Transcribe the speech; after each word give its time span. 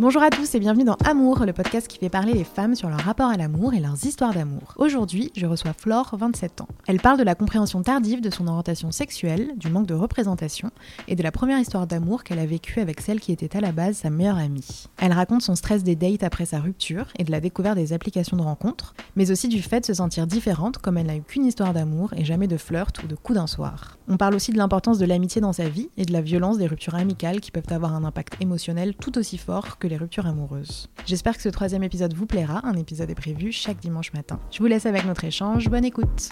Bonjour 0.00 0.22
à 0.22 0.30
tous 0.30 0.54
et 0.54 0.60
bienvenue 0.60 0.84
dans 0.84 0.96
Amour, 1.04 1.44
le 1.44 1.52
podcast 1.52 1.88
qui 1.88 1.98
fait 1.98 2.08
parler 2.08 2.32
les 2.32 2.44
femmes 2.44 2.76
sur 2.76 2.88
leur 2.88 3.00
rapport 3.00 3.30
à 3.30 3.36
l'amour 3.36 3.74
et 3.74 3.80
leurs 3.80 4.04
histoires 4.04 4.32
d'amour. 4.32 4.74
Aujourd'hui, 4.76 5.32
je 5.34 5.44
reçois 5.44 5.72
Flore, 5.72 6.14
27 6.16 6.60
ans. 6.60 6.68
Elle 6.86 7.00
parle 7.00 7.18
de 7.18 7.24
la 7.24 7.34
compréhension 7.34 7.82
tardive 7.82 8.20
de 8.20 8.30
son 8.30 8.46
orientation 8.46 8.92
sexuelle, 8.92 9.54
du 9.56 9.70
manque 9.70 9.88
de 9.88 9.94
représentation 9.94 10.70
et 11.08 11.16
de 11.16 11.22
la 11.24 11.32
première 11.32 11.58
histoire 11.58 11.88
d'amour 11.88 12.22
qu'elle 12.22 12.38
a 12.38 12.46
vécue 12.46 12.78
avec 12.78 13.00
celle 13.00 13.18
qui 13.18 13.32
était 13.32 13.56
à 13.56 13.60
la 13.60 13.72
base 13.72 13.96
sa 13.96 14.08
meilleure 14.08 14.38
amie. 14.38 14.86
Elle 14.98 15.12
raconte 15.12 15.42
son 15.42 15.56
stress 15.56 15.82
des 15.82 15.96
dates 15.96 16.22
après 16.22 16.46
sa 16.46 16.60
rupture 16.60 17.06
et 17.18 17.24
de 17.24 17.32
la 17.32 17.40
découverte 17.40 17.74
des 17.74 17.92
applications 17.92 18.36
de 18.36 18.42
rencontres, 18.42 18.94
mais 19.16 19.32
aussi 19.32 19.48
du 19.48 19.62
fait 19.62 19.80
de 19.80 19.86
se 19.86 19.94
sentir 19.94 20.28
différente 20.28 20.78
comme 20.78 20.96
elle 20.96 21.06
n'a 21.06 21.16
eu 21.16 21.22
qu'une 21.22 21.44
histoire 21.44 21.72
d'amour 21.72 22.14
et 22.16 22.24
jamais 22.24 22.46
de 22.46 22.56
flirt 22.56 23.02
ou 23.02 23.08
de 23.08 23.16
coup 23.16 23.34
d'un 23.34 23.48
soir. 23.48 23.98
On 24.06 24.16
parle 24.16 24.36
aussi 24.36 24.52
de 24.52 24.58
l'importance 24.58 24.98
de 24.98 25.06
l'amitié 25.06 25.40
dans 25.40 25.52
sa 25.52 25.68
vie 25.68 25.90
et 25.96 26.04
de 26.04 26.12
la 26.12 26.20
violence 26.20 26.56
des 26.56 26.68
ruptures 26.68 26.94
amicales 26.94 27.40
qui 27.40 27.50
peuvent 27.50 27.64
avoir 27.72 27.96
un 27.96 28.04
impact 28.04 28.36
émotionnel 28.40 28.94
tout 28.94 29.18
aussi 29.18 29.38
fort 29.38 29.76
que 29.78 29.87
les 29.88 29.96
ruptures 29.96 30.26
amoureuses. 30.26 30.88
J'espère 31.06 31.36
que 31.36 31.42
ce 31.42 31.48
troisième 31.48 31.82
épisode 31.82 32.14
vous 32.14 32.26
plaira, 32.26 32.60
un 32.66 32.74
épisode 32.74 33.10
est 33.10 33.14
prévu 33.14 33.52
chaque 33.52 33.78
dimanche 33.78 34.12
matin. 34.12 34.38
Je 34.50 34.58
vous 34.58 34.66
laisse 34.66 34.86
avec 34.86 35.04
notre 35.04 35.24
échange, 35.24 35.68
bonne 35.68 35.84
écoute. 35.84 36.30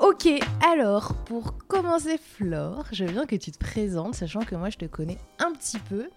Ok, 0.00 0.28
alors 0.72 1.14
pour 1.24 1.56
commencer 1.66 2.18
Flore, 2.18 2.84
je 2.92 3.04
veux 3.04 3.12
bien 3.12 3.26
que 3.26 3.36
tu 3.36 3.52
te 3.52 3.58
présentes, 3.58 4.14
sachant 4.14 4.40
que 4.40 4.54
moi 4.54 4.70
je 4.70 4.76
te 4.78 4.84
connais 4.86 5.18
un 5.38 5.52
petit 5.52 5.78
peu, 5.78 6.08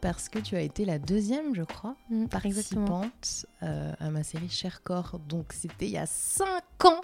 parce 0.00 0.28
que 0.28 0.38
tu 0.38 0.56
as 0.56 0.60
été 0.60 0.84
la 0.84 0.98
deuxième, 0.98 1.54
je 1.54 1.62
crois, 1.62 1.94
Mm, 2.10 2.26
participante 2.26 3.46
euh, 3.62 3.92
à 4.00 4.10
ma 4.10 4.22
série 4.22 4.48
Cher 4.48 4.82
Corps, 4.82 5.18
donc 5.28 5.52
c'était 5.52 5.86
il 5.86 5.92
y 5.92 5.98
a 5.98 6.06
5 6.06 6.46
ans 6.84 7.00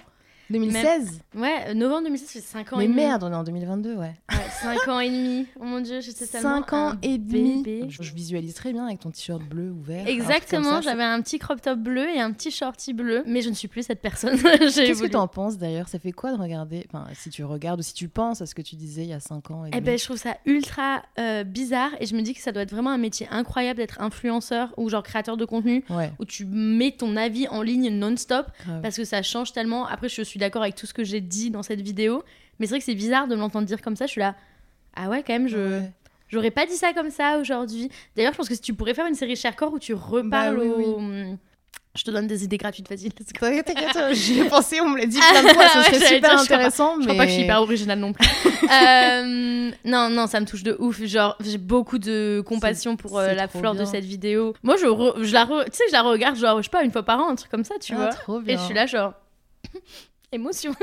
2016 0.51 1.21
Ouais, 1.37 1.75
novembre 1.75 2.05
2016, 2.05 2.31
j'ai 2.33 2.41
5 2.41 2.73
ans 2.73 2.77
Mais 2.79 2.85
et 2.85 2.89
demi. 2.89 2.97
merde, 2.97 3.23
on 3.25 3.31
est 3.33 3.35
en 3.37 3.45
2022, 3.45 3.95
ouais. 3.97 4.15
Ouais, 4.31 4.37
5 4.63 4.89
ans 4.89 5.01
et 5.01 5.11
demi. 5.11 5.47
Oh 5.61 5.65
mon 5.65 5.81
dieu, 5.81 6.01
j'étais 6.01 6.27
tellement 6.27 6.57
5 6.57 6.73
ans 6.73 6.89
un 6.93 6.99
et 7.03 7.19
demi. 7.19 7.63
bébé. 7.63 7.87
Je, 7.91 8.03
visualise 8.13 8.55
très 8.55 8.73
bien 8.73 8.87
avec 8.87 9.01
ton 9.01 9.11
t-shirt 9.11 9.43
bleu 9.43 9.71
ou 9.71 9.83
vert. 9.83 10.07
Exactement, 10.09 10.81
j'avais 10.81 11.03
un 11.05 11.21
petit 11.21 11.39
crop 11.39 11.61
top 11.61 11.79
bleu 11.79 12.09
et 12.15 12.21
un 12.21 12.33
petit 12.33 12.51
shorty 12.51 12.93
bleu, 12.95 13.23
mais 13.27 13.43
je 13.43 13.51
ne 13.51 13.55
suis 13.55 13.69
plus 13.69 13.83
cette 13.85 14.01
personne. 14.01 14.39
Qu'est-ce 14.43 14.77
que 14.77 14.81
évolué. 14.91 15.11
tu 15.11 15.17
en 15.17 15.29
penses 15.29 15.59
d'ailleurs? 15.59 15.89
Ça 15.89 15.99
fait 15.99 16.13
quoi 16.13 16.33
de 16.33 16.41
regarder? 16.41 16.87
Enfin, 16.93 17.07
si 17.15 17.31
tu 17.31 17.45
regardes 17.45 17.81
ou 17.81 17.83
si 17.83 17.95
tu 17.95 18.09
penses 18.09 18.41
à 18.41 18.47
ce 18.47 18.55
que 18.55 18.63
tu 18.63 18.77
disais 18.77 19.03
il 19.03 19.09
y 19.09 19.13
a 19.13 19.21
5 19.21 19.51
ans 19.51 19.65
et 19.67 19.69
Eh 19.69 19.71
demi. 19.77 19.83
ben, 19.83 19.99
je 19.99 20.05
trouve 20.05 20.17
ça 20.17 20.37
ultra 20.47 21.03
euh, 21.19 21.45
bizarre 21.45 21.91
et 22.01 22.07
je 22.07 22.15
me 22.17 22.23
dis 22.23 22.35
que 22.35 22.41
ça 22.41 22.53
doit 22.53 22.63
être 22.63 22.71
vraiment 22.73 22.91
un 22.91 22.99
métier 22.99 23.29
incroyable 23.31 23.79
d'être 23.79 24.01
influenceur 24.01 24.73
ou 24.77 24.89
genre 24.89 25.03
créateur 25.03 25.37
de 25.37 25.45
contenu 25.45 25.85
Ouais, 25.91 26.11
où 26.19 26.25
tu 26.25 26.45
mets 26.47 26.93
ton 26.93 27.17
avis 27.17 27.47
en 27.49 27.63
ligne 27.63 27.91
non-stop 27.91 28.47
parce 28.83 28.97
que 28.97 29.05
ça 29.05 29.23
change 29.23 29.53
tellement. 29.53 29.87
Après, 29.87 30.09
je 30.09 30.23
suis 30.23 30.38
d'accord 30.39 30.63
avec 30.63 30.75
tout 30.75 30.87
ce 30.87 30.95
que 30.95 31.05
j'ai 31.05 31.21
dit 31.21 31.51
dans 31.51 31.63
cette 31.63 31.81
vidéo, 31.81 32.23
mais 32.59 32.67
c'est 32.67 32.71
vrai 32.71 32.79
que 32.79 32.85
c'est 32.85 32.95
bizarre 32.95 33.29
de 33.29 33.37
m'entendre 33.37 33.67
dire 33.67 33.83
comme 33.83 33.97
ça. 33.97 34.07
Je 34.07 34.13
suis 34.13 34.21
là, 34.21 34.35
ah 34.97 35.09
ouais, 35.09 35.23
quand 35.27 35.33
même, 35.35 35.49
je. 35.49 35.59
Ouais. 35.81 35.93
J'aurais 36.29 36.51
pas 36.51 36.67
dit 36.67 36.75
ça 36.77 36.93
comme 36.93 37.11
ça 37.11 37.39
aujourd'hui. 37.39 37.89
D'ailleurs, 38.15 38.33
je 38.33 38.37
pense 38.39 38.49
que 38.51 38.55
si 38.55 38.61
tu 38.61 38.75
pourrais 38.75 38.93
faire 38.93 39.07
une 39.07 39.15
série 39.15 39.35
Chercore 39.35 39.73
où 39.73 39.79
tu 39.79 39.95
reparles 39.95 40.57
Bah 40.59 40.63
oui, 40.77 40.85
au... 40.85 41.01
Je 41.97 42.05
te 42.05 42.11
donne 42.11 42.27
des 42.27 42.45
idées 42.45 42.59
gratuites, 42.59 42.87
go. 42.89 43.47
T'inquiète, 43.65 43.99
j'y 44.15 44.41
ai 44.41 44.45
pensé, 44.45 44.79
on 44.81 44.91
me 44.91 44.99
l'a 44.99 45.07
dit 45.07 45.19
plein 45.31 45.43
de 45.43 45.49
fois, 45.49 45.69
ce 45.69 45.83
serait 45.85 46.07
super 46.07 46.21
dire, 46.21 46.21
je 46.21 46.21
crois 46.21 46.37
pas- 46.37 46.43
intéressant, 46.43 46.97
Je 47.01 47.07
crois 47.07 47.15
pas 47.17 47.25
que 47.25 47.31
je 47.31 47.35
suis 47.35 47.45
hyper 47.45 47.63
originale 47.63 47.99
non 47.99 48.13
plus. 48.13 48.27
Euh, 48.71 49.71
non, 49.87 50.11
non, 50.11 50.27
ça 50.27 50.39
me 50.41 50.45
touche 50.45 50.63
de 50.63 50.77
ouf. 50.79 51.03
Genre, 51.03 51.37
j'ai 51.41 51.57
beaucoup 51.57 51.99
de 51.99 52.43
compassion 52.47 52.97
pour 52.97 53.19
euh, 53.19 53.33
la 53.33 53.49
flore 53.49 53.75
de 53.75 53.87
cette 53.87 54.05
vidéo. 54.05 54.53
Moi, 54.63 54.77
je, 54.77 54.85
re- 54.85 55.23
je 55.25 55.33
la, 55.33 55.47
re- 55.47 55.65
tu 55.65 55.71
sais, 55.73 55.85
je 55.89 55.93
la 55.93 56.03
regarde, 56.03 56.37
genre, 56.37 56.59
je 56.59 56.65
sais 56.65 56.71
pas, 56.71 56.85
une 56.85 56.91
fois 56.93 57.03
par 57.03 57.19
an, 57.21 57.31
un 57.31 57.35
truc 57.35 57.51
comme 57.51 57.65
ça, 57.65 57.77
tu 57.81 57.95
Ah, 57.95 58.11
vois. 58.27 58.43
Et 58.47 58.59
je 58.59 58.63
suis 58.63 58.75
là, 58.75 58.85
genre, 58.85 59.15
émotion. 60.33 60.75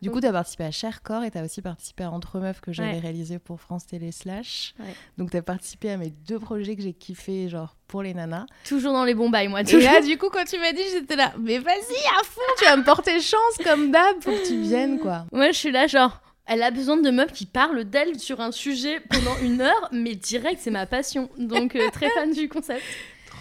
Du 0.00 0.10
coup, 0.10 0.20
tu 0.20 0.26
as 0.26 0.32
participé 0.32 0.64
à 0.64 0.70
Cher 0.70 1.02
Corps 1.02 1.24
et 1.24 1.30
tu 1.30 1.38
as 1.38 1.44
aussi 1.44 1.62
participé 1.62 2.04
à 2.04 2.10
Entre 2.10 2.38
Meufs 2.38 2.60
que 2.60 2.72
j'avais 2.72 2.92
Ouais. 2.94 2.98
réalisé 3.00 3.38
pour 3.38 3.60
France 3.60 3.86
Télé 3.86 4.12
Slash. 4.12 4.74
Ouais. 4.78 4.86
Donc, 5.18 5.30
tu 5.30 5.36
as 5.36 5.42
participé 5.42 5.90
à 5.90 5.96
mes 5.96 6.10
deux 6.10 6.38
projets 6.38 6.76
que 6.76 6.82
j'ai 6.82 6.92
kiffé, 6.92 7.48
genre 7.48 7.76
pour 7.88 8.02
les 8.02 8.14
nanas. 8.14 8.46
Toujours 8.66 8.92
dans 8.92 9.04
les 9.04 9.14
bons 9.14 9.30
bails, 9.30 9.48
moi. 9.48 9.60
Et 9.62 9.80
là, 9.80 10.00
du 10.00 10.16
coup, 10.18 10.28
quand 10.30 10.44
tu 10.44 10.58
m'as 10.58 10.72
dit, 10.72 10.82
j'étais 10.92 11.16
là, 11.16 11.32
mais 11.38 11.58
vas-y, 11.58 12.06
à 12.20 12.24
fond, 12.24 12.40
tu 12.58 12.64
vas 12.64 12.76
me 12.76 12.84
porter 12.84 13.20
chance 13.20 13.58
comme 13.64 13.90
d'hab, 13.90 14.22
faut 14.22 14.30
que 14.32 14.46
tu 14.46 14.60
viennes, 14.60 14.98
quoi. 14.98 15.26
Moi, 15.32 15.52
je 15.52 15.58
suis 15.58 15.70
là, 15.72 15.86
genre, 15.86 16.20
elle 16.46 16.62
a 16.62 16.70
besoin 16.70 16.96
de 16.96 17.10
meufs 17.10 17.32
qui 17.32 17.46
parlent 17.46 17.84
d'elle 17.84 18.18
sur 18.18 18.40
un 18.40 18.50
sujet 18.50 19.00
pendant 19.10 19.36
une 19.42 19.60
heure, 19.60 19.88
mais 19.92 20.14
direct, 20.14 20.60
c'est 20.62 20.70
ma 20.70 20.86
passion. 20.86 21.28
Donc, 21.38 21.76
euh, 21.76 21.88
très 21.90 22.08
fan 22.14 22.32
du 22.32 22.48
concept. 22.48 22.82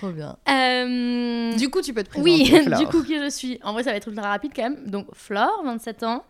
Trop 0.01 0.11
bien. 0.11 0.35
Euh, 0.49 1.53
Du 1.57 1.69
coup, 1.69 1.81
tu 1.81 1.93
peux 1.93 2.03
te 2.03 2.09
présenter. 2.09 2.31
oui, 2.31 2.45
Flore. 2.65 2.79
du 2.79 2.87
coup, 2.87 3.03
qui 3.03 3.17
je 3.19 3.29
suis 3.29 3.59
En 3.63 3.73
vrai, 3.73 3.83
ça 3.83 3.91
va 3.91 3.97
être 3.97 4.07
ultra 4.07 4.29
rapide 4.29 4.51
quand 4.55 4.63
même. 4.63 4.89
Donc, 4.89 5.07
Flore, 5.13 5.61
27 5.63 6.03
ans. 6.03 6.23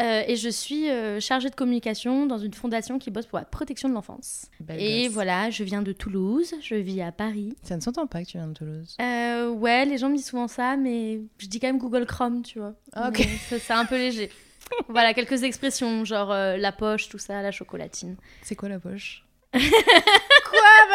euh, 0.00 0.22
et 0.26 0.34
je 0.34 0.48
suis 0.48 0.90
euh, 0.90 1.20
chargée 1.20 1.48
de 1.50 1.54
communication 1.54 2.26
dans 2.26 2.38
une 2.38 2.52
fondation 2.54 2.98
qui 2.98 3.10
bosse 3.12 3.26
pour 3.26 3.38
la 3.38 3.44
protection 3.44 3.88
de 3.88 3.94
l'enfance. 3.94 4.46
Et 4.76 5.04
gosse. 5.04 5.12
voilà, 5.12 5.50
je 5.50 5.62
viens 5.62 5.82
de 5.82 5.92
Toulouse, 5.92 6.54
je 6.60 6.74
vis 6.74 7.00
à 7.02 7.12
Paris. 7.12 7.54
Ça 7.62 7.76
ne 7.76 7.80
s'entend 7.80 8.06
pas 8.08 8.22
que 8.24 8.28
tu 8.28 8.36
viens 8.38 8.48
de 8.48 8.54
Toulouse. 8.54 8.96
Euh, 9.00 9.48
ouais, 9.50 9.84
les 9.84 9.96
gens 9.98 10.08
me 10.08 10.16
disent 10.16 10.26
souvent 10.26 10.48
ça, 10.48 10.76
mais 10.76 11.20
je 11.38 11.46
dis 11.46 11.60
quand 11.60 11.68
même 11.68 11.78
Google 11.78 12.06
Chrome, 12.06 12.42
tu 12.42 12.58
vois. 12.58 12.74
Ah, 12.94 13.10
ok. 13.10 13.24
C'est 13.48 13.70
un 13.70 13.84
peu 13.84 13.96
léger. 13.96 14.30
voilà, 14.88 15.14
quelques 15.14 15.44
expressions, 15.44 16.04
genre 16.04 16.32
euh, 16.32 16.56
la 16.56 16.72
poche, 16.72 17.08
tout 17.08 17.18
ça, 17.18 17.42
la 17.42 17.52
chocolatine. 17.52 18.16
C'est 18.42 18.56
quoi 18.56 18.68
la 18.68 18.80
poche? 18.80 19.24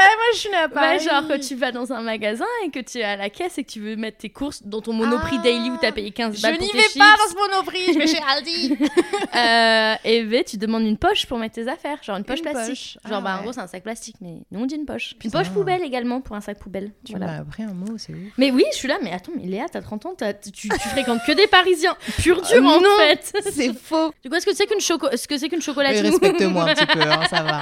moi, 0.01 0.25
je 0.33 0.37
suis 0.39 0.49
là 0.49 0.67
Ouais, 0.73 0.99
genre 0.99 1.23
quand 1.27 1.39
tu 1.39 1.55
vas 1.55 1.71
dans 1.71 1.91
un 1.91 2.01
magasin 2.01 2.45
et 2.65 2.69
que 2.71 2.79
tu 2.79 2.99
es 2.99 3.03
à 3.03 3.15
la 3.15 3.29
caisse 3.29 3.57
et 3.57 3.63
que 3.63 3.69
tu 3.71 3.79
veux 3.79 3.95
mettre 3.95 4.17
tes 4.19 4.29
courses 4.29 4.63
dans 4.63 4.81
ton 4.81 4.93
Monoprix 4.93 5.37
Ah. 5.39 5.43
Daily 5.43 5.69
où 5.69 5.77
t'as 5.77 5.91
payé 5.91 6.11
15 6.11 6.35
Je 6.37 6.41
balles 6.41 6.57
pour 6.57 6.65
n'y 6.67 6.71
vais 6.73 6.81
chips. 6.87 6.97
pas 6.97 7.15
dans 7.17 7.31
ce 7.31 7.35
monoprix, 7.35 7.93
je 7.93 7.99
vais 7.99 8.07
chez 8.07 8.21
Aldi. 8.27 8.77
Euh, 9.35 9.95
et 10.03 10.23
ben, 10.23 10.43
tu 10.43 10.57
demandes 10.57 10.83
une 10.83 10.97
poche 10.97 11.25
pour 11.27 11.37
mettre 11.37 11.55
tes 11.55 11.67
affaires, 11.67 12.01
genre 12.01 12.17
une 12.17 12.23
poche 12.23 12.39
Une 12.39 12.49
plastique. 12.51 12.97
poche. 13.03 13.09
Genre, 13.09 13.19
Ah 13.19 13.21
bah, 13.21 13.33
en 13.33 13.37
ouais. 13.37 13.43
gros, 13.43 13.53
c'est 13.53 13.59
un 13.59 13.67
sac 13.67 13.83
plastique, 13.83 14.15
mais 14.21 14.37
nous 14.51 14.59
on 14.61 14.65
dit 14.65 14.75
une 14.75 14.85
poche. 14.87 15.13
Une 15.23 15.29
poche 15.31 15.49
poubelle 15.51 15.83
également 15.83 16.19
pour 16.19 16.35
un 16.35 16.41
sac 16.41 16.57
poubelle. 16.59 16.91
Tu 17.05 17.11
Voilà. 17.13 17.27
m'as 17.27 17.37
appris 17.41 17.63
un 17.63 17.73
mot, 17.73 17.97
c'est 17.97 18.11
ouf. 18.13 18.19
Mais 18.37 18.49
oui, 18.51 18.63
je 18.71 18.77
suis 18.77 18.87
là, 18.87 18.97
mais 19.03 19.11
attends, 19.11 19.31
mais 19.35 19.45
Léa, 19.45 19.65
t'as 19.71 19.81
30 19.81 20.05
ans, 20.07 20.13
t'as- 20.17 20.33
tu, 20.33 20.51
tu 20.51 20.67
fréquentes 20.89 21.21
que 21.27 21.31
des 21.33 21.45
Parisiens. 21.47 21.95
Pur 22.21 22.41
dur 22.41 22.55
Euh, 22.55 22.67
en 22.67 22.81
non, 22.81 22.89
fait. 22.97 23.31
C'est 23.51 23.73
faux. 23.77 24.11
Du 24.23 24.29
coup, 24.29 24.35
est-ce 24.35 24.45
que 24.47 24.55
c'est 24.55 24.65
qu'une 24.65 24.81
choco... 24.81 25.07
ce 25.15 25.27
que 25.27 25.37
c'est 25.37 25.47
qu'une 25.47 25.61
chocolatine 25.61 26.07
Respecte-moi 26.07 26.63
un 26.63 26.73
petit 26.73 26.85
peu, 26.87 27.01
hein, 27.01 27.21
ça 27.29 27.43
va. 27.43 27.61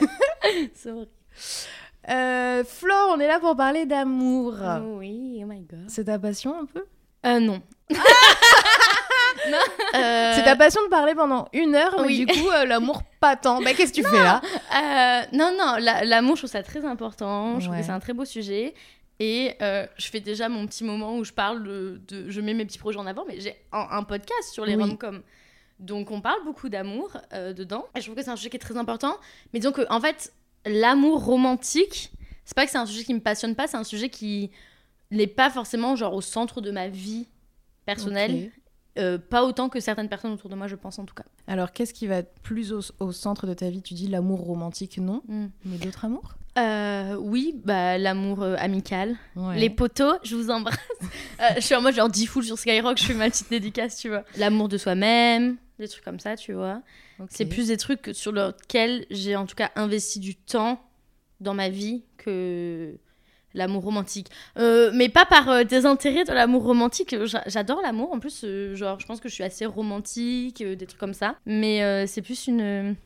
C'est 0.74 0.90
horrible. 0.90 1.10
Euh, 2.10 2.64
Flore, 2.64 3.10
on 3.16 3.20
est 3.20 3.26
là 3.26 3.40
pour 3.40 3.56
parler 3.56 3.86
d'amour. 3.86 4.54
Oh 4.62 4.96
oui, 4.98 5.40
oh 5.42 5.46
my 5.46 5.60
god. 5.62 5.84
C'est 5.88 6.04
ta 6.04 6.18
passion 6.18 6.54
un 6.60 6.66
peu? 6.66 6.84
Euh, 7.26 7.40
non. 7.40 7.60
Euh, 9.94 10.32
C'est 10.34 10.44
ta 10.44 10.56
passion 10.56 10.82
de 10.84 10.88
parler 10.88 11.14
pendant 11.14 11.48
une 11.52 11.74
heure, 11.74 11.94
mais 12.00 12.06
oui. 12.06 12.24
du 12.24 12.32
coup, 12.32 12.48
euh, 12.50 12.64
l'amour 12.64 13.02
pas 13.20 13.36
tant. 13.36 13.60
Bah, 13.62 13.74
qu'est-ce 13.74 13.92
que 13.92 14.00
tu 14.02 14.06
fais 14.06 14.22
là? 14.22 14.40
Euh, 14.74 15.22
non, 15.32 15.52
non, 15.58 15.76
la- 15.78 16.04
l'amour, 16.04 16.36
je 16.36 16.42
trouve 16.42 16.50
ça 16.50 16.62
très 16.62 16.84
important. 16.84 17.58
Je 17.60 17.66
trouve 17.66 17.78
que 17.78 17.84
c'est 17.84 17.90
un 17.90 18.00
très 18.00 18.12
beau 18.12 18.24
sujet. 18.24 18.74
Et 19.20 19.54
euh, 19.62 19.86
je 19.96 20.08
fais 20.08 20.20
déjà 20.20 20.48
mon 20.48 20.66
petit 20.66 20.82
moment 20.84 21.16
où 21.16 21.24
je 21.24 21.32
parle 21.32 21.62
de. 21.62 22.00
de- 22.08 22.30
je 22.30 22.40
mets 22.40 22.54
mes 22.54 22.64
petits 22.64 22.78
projets 22.78 22.98
en 22.98 23.06
avant, 23.06 23.24
mais 23.28 23.38
j'ai 23.40 23.54
un, 23.72 23.86
un 23.90 24.02
podcast 24.02 24.50
sur 24.52 24.64
les 24.64 24.74
Oui. 24.76 24.82
rom-coms. 24.82 25.22
Donc 25.78 26.10
on 26.10 26.20
parle 26.20 26.42
beaucoup 26.44 26.68
d'amour 26.68 27.10
euh, 27.32 27.52
dedans. 27.52 27.86
Et 27.94 28.00
je 28.00 28.06
trouve 28.06 28.16
que 28.16 28.22
c'est 28.22 28.30
un 28.30 28.36
sujet 28.36 28.50
qui 28.50 28.56
est 28.56 28.60
très 28.60 28.76
important. 28.76 29.16
Mais 29.52 29.60
disons 29.60 29.72
que, 29.72 29.82
en 29.90 30.00
fait, 30.00 30.32
l'amour 30.66 31.24
romantique, 31.24 32.12
c'est 32.44 32.54
pas 32.54 32.64
que 32.64 32.70
c'est 32.70 32.78
un 32.78 32.86
sujet 32.86 33.04
qui 33.04 33.14
me 33.14 33.20
passionne 33.20 33.54
pas, 33.54 33.66
c'est 33.66 33.76
un 33.76 33.84
sujet 33.84 34.08
qui 34.08 34.50
n'est 35.10 35.26
pas 35.26 35.50
forcément 35.50 35.96
genre 35.96 36.14
au 36.14 36.20
centre 36.20 36.60
de 36.60 36.70
ma 36.70 36.88
vie 36.88 37.26
personnelle. 37.86 38.50
Euh, 38.96 39.18
pas 39.18 39.44
autant 39.44 39.68
que 39.68 39.80
certaines 39.80 40.08
personnes 40.08 40.32
autour 40.32 40.48
de 40.48 40.54
moi, 40.54 40.68
je 40.68 40.76
pense 40.76 41.00
en 41.00 41.04
tout 41.04 41.14
cas. 41.16 41.24
Alors, 41.48 41.72
qu'est-ce 41.72 41.92
qui 41.92 42.06
va 42.06 42.18
être 42.18 42.32
plus 42.42 42.72
au, 42.72 42.80
au 43.00 43.10
centre 43.10 43.44
de 43.46 43.52
ta 43.52 43.68
vie? 43.68 43.82
Tu 43.82 43.94
dis 43.94 44.06
l'amour 44.06 44.40
romantique, 44.42 44.98
non 44.98 45.20
Mm. 45.26 45.46
Mais 45.64 45.78
d'autres 45.78 46.04
amours? 46.04 46.34
Euh, 46.56 47.16
oui, 47.18 47.60
bah, 47.64 47.98
l'amour 47.98 48.42
euh, 48.42 48.54
amical. 48.56 49.16
Ouais. 49.34 49.58
Les 49.58 49.68
poteaux, 49.68 50.12
je 50.22 50.36
vous 50.36 50.50
embrasse. 50.50 50.78
Je 51.56 51.60
suis 51.60 51.74
en 51.74 51.82
mode 51.82 51.94
genre 51.94 52.08
10 52.08 52.26
full 52.26 52.44
sur 52.44 52.56
Skyrock, 52.56 52.96
je 52.96 53.04
fais 53.04 53.14
ma 53.14 53.28
petite 53.28 53.50
dédicace, 53.50 53.96
tu 53.98 54.08
vois. 54.08 54.22
L'amour 54.36 54.68
de 54.68 54.78
soi-même, 54.78 55.56
des 55.78 55.88
trucs 55.88 56.04
comme 56.04 56.20
ça, 56.20 56.36
tu 56.36 56.52
vois. 56.52 56.82
C'est 57.28 57.46
plus 57.46 57.68
des 57.68 57.76
trucs 57.76 58.10
sur 58.12 58.32
lesquels 58.32 59.06
j'ai 59.10 59.36
en 59.36 59.46
tout 59.46 59.54
cas 59.56 59.70
investi 59.76 60.20
du 60.20 60.34
temps 60.36 60.80
dans 61.40 61.54
ma 61.54 61.68
vie 61.68 62.04
que 62.16 62.96
l'amour 63.54 63.84
romantique. 63.84 64.28
Euh, 64.58 64.90
mais 64.94 65.08
pas 65.08 65.24
par 65.26 65.48
euh, 65.48 65.64
désintérêt 65.64 66.24
de 66.24 66.32
l'amour 66.32 66.64
romantique. 66.64 67.14
J'a- 67.24 67.44
J'adore 67.46 67.80
l'amour. 67.82 68.12
En 68.12 68.18
plus, 68.18 68.42
euh, 68.44 68.74
genre, 68.74 68.98
je 68.98 69.06
pense 69.06 69.20
que 69.20 69.28
je 69.28 69.34
suis 69.34 69.44
assez 69.44 69.64
romantique, 69.66 70.60
euh, 70.60 70.74
des 70.74 70.86
trucs 70.86 70.98
comme 71.00 71.14
ça. 71.14 71.36
Mais 71.46 72.06
c'est 72.06 72.22
plus 72.22 72.46
une 72.48 72.96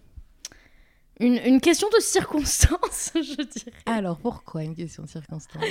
une, 1.20 1.36
une 1.44 1.60
question 1.60 1.88
de 1.94 2.00
circonstance, 2.00 3.10
je 3.14 3.42
dirais. 3.42 3.72
Alors 3.86 4.18
pourquoi 4.18 4.62
une 4.62 4.76
question 4.76 5.02
de 5.02 5.08
circonstance 5.08 5.64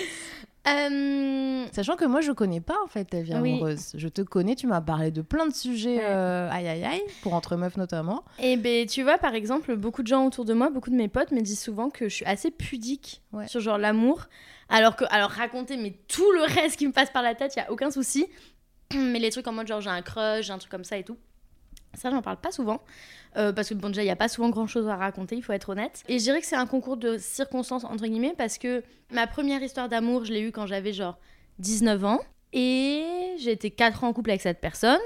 Euh, 0.68 1.66
Sachant 1.72 1.96
que 1.96 2.06
moi 2.06 2.22
je 2.22 2.32
connais 2.32 2.62
pas 2.62 2.76
en 2.84 2.88
fait 2.88 3.06
ta 3.06 3.22
vie 3.22 3.34
Oui. 3.36 3.54
amoureuse. 3.54 3.92
Je 3.96 4.08
te 4.08 4.22
connais, 4.22 4.56
tu 4.56 4.68
m'as 4.68 4.82
parlé 4.82 5.12
de 5.12 5.22
plein 5.22 5.48
de 5.48 5.54
sujets 5.54 6.00
euh, 6.02 6.50
aïe 6.52 6.68
aïe 6.68 6.84
aïe, 6.84 7.02
pour 7.22 7.34
entre 7.34 7.56
meufs 7.56 7.78
notamment. 7.78 8.24
Et 8.40 8.58
ben 8.58 8.86
tu 8.86 9.04
vois, 9.04 9.18
par 9.18 9.34
exemple, 9.36 9.76
beaucoup 9.76 10.04
de 10.04 10.08
gens 10.08 10.26
autour 10.26 10.46
de 10.46 10.54
moi, 10.54 10.70
beaucoup 10.70 10.90
de 10.90 10.96
mes 10.96 11.08
potes 11.08 11.32
me 11.32 11.42
disent 11.42 11.62
souvent 11.62 11.90
que 11.90 12.10
je 12.10 12.16
suis 12.16 12.26
assez 12.26 12.52
pudique 12.52 13.22
Ouais. 13.34 13.48
sur 13.48 13.60
genre 13.62 13.78
l'amour. 13.78 14.26
Alors 14.70 14.96
que, 14.96 15.06
alors 15.10 15.30
raconter, 15.32 15.78
mais 15.78 15.94
tout 16.08 16.30
le 16.34 16.42
reste 16.62 16.78
qui 16.78 16.88
me 16.88 16.92
passe 16.92 17.10
par 17.12 17.22
la 17.24 17.36
tête, 17.36 17.56
il 17.56 17.60
y 17.60 17.62
a 17.62 17.72
aucun 17.72 17.92
souci. 17.92 18.26
Mais 18.96 19.20
les 19.20 19.32
trucs 19.32 19.48
en 19.48 19.52
mode 19.52 19.68
genre 19.68 19.82
j'ai 19.82 19.90
un 19.90 20.02
crush, 20.02 20.46
j'ai 20.46 20.54
un 20.54 20.58
truc 20.58 20.72
comme 20.72 20.84
ça 20.86 20.98
et 20.98 21.04
tout. 21.04 21.18
Ça, 21.98 22.12
j'en 22.12 22.22
parle 22.22 22.38
pas 22.38 22.52
souvent. 22.52 22.82
Euh, 23.38 23.52
parce 23.52 23.70
que 23.70 23.74
bon, 23.74 23.90
déjà, 23.90 24.04
il 24.04 24.06
n'y 24.06 24.12
a 24.12 24.16
pas 24.16 24.28
souvent 24.28 24.50
grand 24.50 24.68
chose 24.68 24.88
à 24.88 24.96
raconter, 24.96 25.36
il 25.36 25.44
faut 25.44 25.54
être 25.54 25.70
honnête. 25.70 26.04
Et 26.08 26.20
je 26.20 26.24
dirais 26.24 26.42
que 26.42 26.48
c'est 26.48 26.56
un 26.56 26.68
concours 26.68 26.98
de 26.98 27.18
circonstances, 27.18 27.84
entre 27.84 28.06
guillemets, 28.06 28.36
parce 28.38 28.58
que 28.58 28.84
ma 29.12 29.28
première 29.28 29.62
histoire 29.62 29.90
d'amour, 29.90 30.24
je 30.24 30.34
l'ai 30.34 30.42
eue 30.42 30.52
quand 30.52 30.68
j'avais 30.68 30.94
genre 30.94 31.18
19 31.60 32.06
ans. 32.06 32.20
Et 32.54 33.36
j'ai 33.40 33.52
été 33.52 33.72
4 33.72 34.04
ans 34.04 34.10
en 34.10 34.14
couple 34.14 34.30
avec 34.30 34.42
cette 34.42 34.62
personne. 34.62 35.00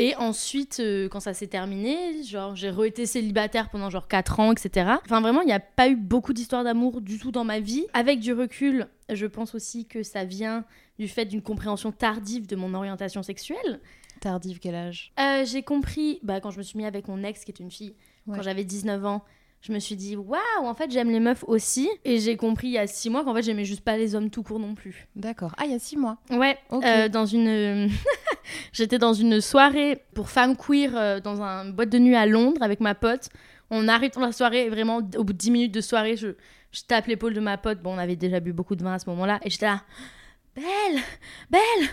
Et 0.00 0.14
ensuite, 0.14 0.78
euh, 0.78 1.08
quand 1.08 1.18
ça 1.18 1.34
s'est 1.34 1.48
terminé, 1.48 2.22
genre 2.22 2.54
j'ai 2.54 2.70
re-été 2.70 3.04
célibataire 3.04 3.68
pendant 3.68 3.90
genre 3.90 4.06
4 4.06 4.38
ans, 4.38 4.52
etc. 4.52 4.92
Enfin, 5.04 5.20
vraiment, 5.20 5.40
il 5.42 5.46
n'y 5.46 5.52
a 5.52 5.58
pas 5.58 5.88
eu 5.88 5.96
beaucoup 5.96 6.32
d'histoires 6.32 6.62
d'amour 6.62 7.00
du 7.00 7.18
tout 7.18 7.32
dans 7.32 7.42
ma 7.42 7.58
vie. 7.58 7.84
Avec 7.94 8.20
du 8.20 8.32
recul, 8.32 8.86
je 9.12 9.26
pense 9.26 9.56
aussi 9.56 9.86
que 9.86 10.04
ça 10.04 10.24
vient 10.24 10.64
du 11.00 11.08
fait 11.08 11.24
d'une 11.24 11.42
compréhension 11.42 11.90
tardive 11.90 12.46
de 12.46 12.54
mon 12.54 12.74
orientation 12.74 13.24
sexuelle. 13.24 13.80
Tardive, 14.20 14.60
quel 14.60 14.76
âge? 14.76 15.12
Euh, 15.18 15.44
j'ai 15.44 15.62
compris, 15.64 16.20
bah, 16.22 16.40
quand 16.40 16.52
je 16.52 16.58
me 16.58 16.62
suis 16.62 16.76
mis 16.78 16.84
avec 16.86 17.08
mon 17.08 17.24
ex, 17.24 17.44
qui 17.44 17.50
est 17.50 17.58
une 17.60 17.70
fille, 17.72 17.94
Ouais. 18.28 18.36
quand 18.36 18.42
j'avais 18.42 18.62
19 18.64 19.04
ans, 19.04 19.24
je 19.60 19.72
me 19.72 19.78
suis 19.80 19.96
dit, 19.96 20.16
waouh, 20.16 20.38
en 20.62 20.74
fait, 20.74 20.90
j'aime 20.90 21.10
les 21.10 21.20
meufs 21.20 21.44
aussi. 21.46 21.90
Et 22.04 22.18
j'ai 22.18 22.36
compris 22.36 22.68
il 22.68 22.72
y 22.72 22.78
a 22.78 22.86
6 22.86 23.10
mois 23.10 23.24
qu'en 23.24 23.34
fait, 23.34 23.42
j'aimais 23.42 23.64
juste 23.64 23.82
pas 23.82 23.96
les 23.96 24.14
hommes 24.14 24.30
tout 24.30 24.42
court 24.42 24.60
non 24.60 24.74
plus. 24.74 25.08
D'accord. 25.16 25.52
Ah, 25.58 25.64
il 25.66 25.72
y 25.72 25.74
a 25.74 25.78
six 25.78 25.96
mois. 25.96 26.18
Ouais, 26.30 26.58
euh, 26.72 27.08
dans 27.08 27.26
une. 27.26 27.90
J'étais 28.72 28.98
dans 28.98 29.12
une 29.12 29.40
soirée 29.40 30.04
pour 30.14 30.30
femmes 30.30 30.56
queer 30.56 30.96
euh, 30.96 31.20
dans 31.20 31.42
un 31.42 31.66
boîte 31.66 31.90
de 31.90 31.98
nuit 31.98 32.16
à 32.16 32.26
Londres 32.26 32.62
avec 32.62 32.80
ma 32.80 32.94
pote. 32.94 33.28
On 33.70 33.88
arrive 33.88 34.12
dans 34.12 34.20
la 34.20 34.32
soirée 34.32 34.66
et 34.66 34.68
vraiment, 34.70 34.98
au 35.16 35.24
bout 35.24 35.32
de 35.32 35.38
10 35.38 35.50
minutes 35.50 35.74
de 35.74 35.80
soirée, 35.80 36.16
je, 36.16 36.28
je 36.72 36.82
tape 36.86 37.06
l'épaule 37.06 37.34
de 37.34 37.40
ma 37.40 37.58
pote. 37.58 37.80
Bon, 37.82 37.94
on 37.94 37.98
avait 37.98 38.16
déjà 38.16 38.40
bu 38.40 38.52
beaucoup 38.52 38.76
de 38.76 38.82
vin 38.82 38.94
à 38.94 38.98
ce 38.98 39.10
moment-là. 39.10 39.40
Et 39.42 39.50
j'étais 39.50 39.66
là, 39.66 39.82
belle, 40.54 41.02
belle. 41.50 41.88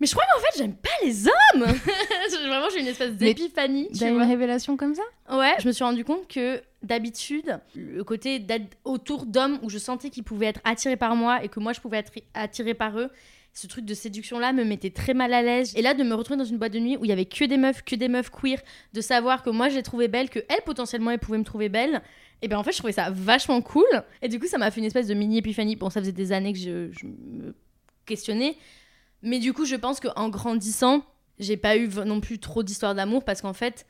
Mais 0.00 0.06
je 0.06 0.12
crois 0.12 0.24
qu'en 0.32 0.40
fait, 0.40 0.58
j'aime 0.58 0.76
pas 0.76 0.88
les 1.02 1.26
hommes. 1.26 1.62
vraiment, 2.48 2.68
j'ai 2.72 2.80
une 2.80 2.86
espèce 2.86 3.12
d'épiphanie. 3.14 3.88
T'as 3.98 4.10
une 4.10 4.22
révélation 4.22 4.76
comme 4.76 4.94
ça? 4.94 5.02
Ouais, 5.36 5.54
je 5.58 5.66
me 5.66 5.72
suis 5.72 5.82
rendu 5.82 6.04
compte 6.04 6.28
que 6.28 6.62
d'habitude, 6.82 7.60
le 7.74 8.04
côté 8.04 8.38
d'être 8.38 8.76
autour 8.84 9.26
d'hommes 9.26 9.58
où 9.62 9.70
je 9.70 9.78
sentais 9.78 10.10
qu'ils 10.10 10.24
pouvaient 10.24 10.46
être 10.46 10.60
attirés 10.64 10.96
par 10.96 11.16
moi 11.16 11.42
et 11.42 11.48
que 11.48 11.60
moi 11.60 11.72
je 11.72 11.80
pouvais 11.80 11.98
être 11.98 12.12
attirée 12.34 12.74
par 12.74 12.98
eux, 12.98 13.10
ce 13.52 13.66
truc 13.66 13.84
de 13.84 13.94
séduction 13.94 14.38
là 14.38 14.52
me 14.52 14.64
mettait 14.64 14.90
très 14.90 15.14
mal 15.14 15.32
à 15.34 15.42
l'aise. 15.42 15.74
Et 15.76 15.82
là, 15.82 15.94
de 15.94 16.04
me 16.04 16.14
retrouver 16.14 16.38
dans 16.38 16.44
une 16.44 16.58
boîte 16.58 16.72
de 16.72 16.78
nuit 16.78 16.96
où 16.96 17.04
il 17.04 17.08
y 17.08 17.12
avait 17.12 17.24
que 17.24 17.44
des 17.44 17.56
meufs, 17.56 17.82
que 17.82 17.96
des 17.96 18.08
meufs 18.08 18.30
queer, 18.30 18.58
de 18.92 19.00
savoir 19.00 19.42
que 19.42 19.50
moi 19.50 19.68
je 19.68 19.76
les 19.76 19.82
trouvais 19.82 20.08
belles, 20.08 20.30
que 20.30 20.38
elles 20.48 20.62
potentiellement 20.64 21.10
elles 21.10 21.18
pouvaient 21.18 21.38
me 21.38 21.44
trouver 21.44 21.68
belle. 21.68 22.02
Et 22.40 22.46
ben 22.46 22.56
en 22.56 22.62
fait, 22.62 22.70
je 22.70 22.78
trouvais 22.78 22.92
ça 22.92 23.10
vachement 23.10 23.60
cool. 23.60 23.84
Et 24.22 24.28
du 24.28 24.38
coup, 24.38 24.46
ça 24.46 24.58
m'a 24.58 24.70
fait 24.70 24.80
une 24.80 24.86
espèce 24.86 25.08
de 25.08 25.14
mini 25.14 25.38
épiphanie. 25.38 25.74
Bon, 25.74 25.90
ça 25.90 26.00
faisait 26.00 26.12
des 26.12 26.30
années 26.30 26.52
que 26.52 26.58
je, 26.58 27.06
me 27.06 27.56
questionnais. 28.06 28.56
Mais 29.22 29.40
du 29.40 29.52
coup, 29.52 29.64
je 29.64 29.74
pense 29.74 29.98
qu'en 29.98 30.28
grandissant, 30.28 31.04
j'ai 31.40 31.56
pas 31.56 31.76
eu 31.76 31.88
non 31.88 32.20
plus 32.20 32.38
trop 32.38 32.62
d'histoires 32.62 32.94
d'amour 32.94 33.24
parce 33.24 33.42
qu'en 33.42 33.52
fait, 33.52 33.86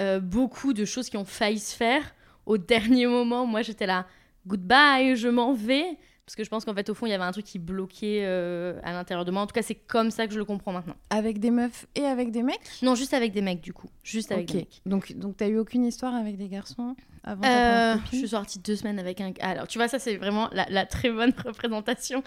euh, 0.00 0.18
beaucoup 0.18 0.72
de 0.72 0.86
choses 0.86 1.10
qui 1.10 1.18
ont 1.18 1.26
failli 1.26 1.58
se 1.58 1.76
faire 1.76 2.14
au 2.50 2.58
dernier 2.58 3.06
moment, 3.06 3.46
moi 3.46 3.62
j'étais 3.62 3.86
là, 3.86 4.06
goodbye, 4.46 5.16
je 5.16 5.28
m'en 5.28 5.52
vais. 5.52 5.84
Parce 6.26 6.36
que 6.36 6.44
je 6.44 6.48
pense 6.48 6.64
qu'en 6.64 6.74
fait, 6.74 6.88
au 6.88 6.94
fond, 6.94 7.06
il 7.06 7.10
y 7.10 7.12
avait 7.12 7.24
un 7.24 7.32
truc 7.32 7.44
qui 7.44 7.58
bloquait 7.58 8.20
euh, 8.22 8.78
à 8.84 8.92
l'intérieur 8.92 9.24
de 9.24 9.32
moi. 9.32 9.42
En 9.42 9.46
tout 9.48 9.52
cas, 9.52 9.62
c'est 9.62 9.74
comme 9.74 10.12
ça 10.12 10.28
que 10.28 10.32
je 10.32 10.38
le 10.38 10.44
comprends 10.44 10.72
maintenant. 10.72 10.94
Avec 11.10 11.40
des 11.40 11.50
meufs 11.50 11.86
et 11.96 12.04
avec 12.04 12.30
des 12.30 12.44
mecs? 12.44 12.60
Non, 12.82 12.94
juste 12.94 13.14
avec 13.14 13.32
des 13.32 13.40
mecs, 13.42 13.60
du 13.60 13.72
coup. 13.72 13.88
Juste 14.04 14.30
avec 14.30 14.44
Ok. 14.48 14.52
des 14.52 14.58
mecs. 14.60 14.80
Donc, 14.86 15.12
donc 15.14 15.36
t'as 15.38 15.48
eu 15.48 15.58
aucune 15.58 15.84
histoire 15.84 16.14
avec 16.14 16.36
des 16.36 16.46
garçons 16.48 16.94
avant 17.24 17.42
Euh, 17.44 17.96
je 18.12 18.16
suis 18.18 18.28
sortie 18.28 18.60
deux 18.60 18.76
semaines 18.76 19.00
avec 19.00 19.20
un. 19.20 19.32
Alors, 19.40 19.66
tu 19.66 19.78
vois, 19.78 19.88
ça, 19.88 19.98
c'est 19.98 20.18
vraiment 20.18 20.48
la, 20.52 20.66
la 20.70 20.86
très 20.86 21.10
bonne 21.10 21.32
représentation. 21.44 22.22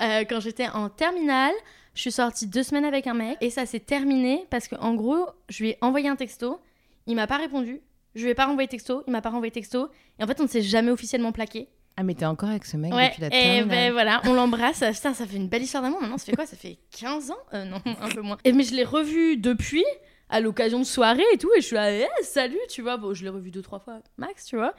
Euh, 0.00 0.24
quand 0.28 0.38
j'étais 0.38 0.68
en 0.68 0.88
terminale, 0.88 1.54
je 1.94 2.02
suis 2.02 2.12
sortie 2.12 2.46
deux 2.46 2.62
semaines 2.62 2.84
avec 2.84 3.08
un 3.08 3.14
mec 3.14 3.38
et 3.40 3.50
ça 3.50 3.66
s'est 3.66 3.80
terminé 3.80 4.46
parce 4.50 4.68
qu'en 4.68 4.94
gros, 4.94 5.26
je 5.48 5.64
lui 5.64 5.70
ai 5.70 5.78
envoyé 5.80 6.08
un 6.08 6.14
texto, 6.16 6.60
il 7.08 7.16
m'a 7.16 7.26
pas 7.26 7.38
répondu. 7.38 7.80
Je 8.18 8.24
lui 8.24 8.30
ai 8.30 8.34
pas 8.34 8.46
renvoyé 8.46 8.66
texto, 8.66 9.04
il 9.06 9.12
m'a 9.12 9.22
pas 9.22 9.30
renvoyé 9.30 9.52
texto. 9.52 9.88
Et 10.18 10.24
en 10.24 10.26
fait, 10.26 10.40
on 10.40 10.44
ne 10.44 10.48
s'est 10.48 10.60
jamais 10.62 10.90
officiellement 10.90 11.30
plaqué. 11.30 11.68
Ah, 11.96 12.02
mais 12.02 12.14
t'es 12.14 12.24
encore 12.26 12.48
avec 12.48 12.64
ce 12.64 12.76
mec 12.76 12.92
Ouais, 12.92 13.10
depuis 13.10 13.22
la 13.22 13.58
et 13.58 13.64
ben 13.64 13.92
voilà, 13.92 14.20
on 14.24 14.34
l'embrasse. 14.34 14.82
Putain, 14.92 15.14
ça 15.14 15.24
fait 15.24 15.36
une 15.36 15.48
belle 15.48 15.62
histoire 15.62 15.84
d'amour. 15.84 16.00
Maintenant, 16.00 16.18
ça 16.18 16.26
fait 16.26 16.34
quoi? 16.34 16.44
Ça 16.46 16.56
fait 16.56 16.78
15 16.98 17.30
ans? 17.30 17.36
Euh, 17.54 17.64
Non, 17.64 17.80
un 17.86 18.08
peu 18.08 18.20
moins. 18.20 18.38
Et, 18.44 18.52
mais 18.52 18.64
je 18.64 18.74
l'ai 18.74 18.82
revu 18.82 19.36
depuis, 19.36 19.84
à 20.28 20.40
l'occasion 20.40 20.80
de 20.80 20.84
soirée 20.84 21.22
et 21.32 21.38
tout. 21.38 21.50
Et 21.56 21.60
je 21.60 21.66
suis 21.66 21.76
là, 21.76 21.92
eh, 21.92 22.06
salut, 22.22 22.58
tu 22.68 22.82
vois. 22.82 22.96
Bon, 22.96 23.14
je 23.14 23.22
l'ai 23.22 23.30
revu 23.30 23.52
deux, 23.52 23.62
trois 23.62 23.78
fois, 23.78 24.00
max, 24.16 24.46
tu 24.46 24.56
vois. 24.56 24.74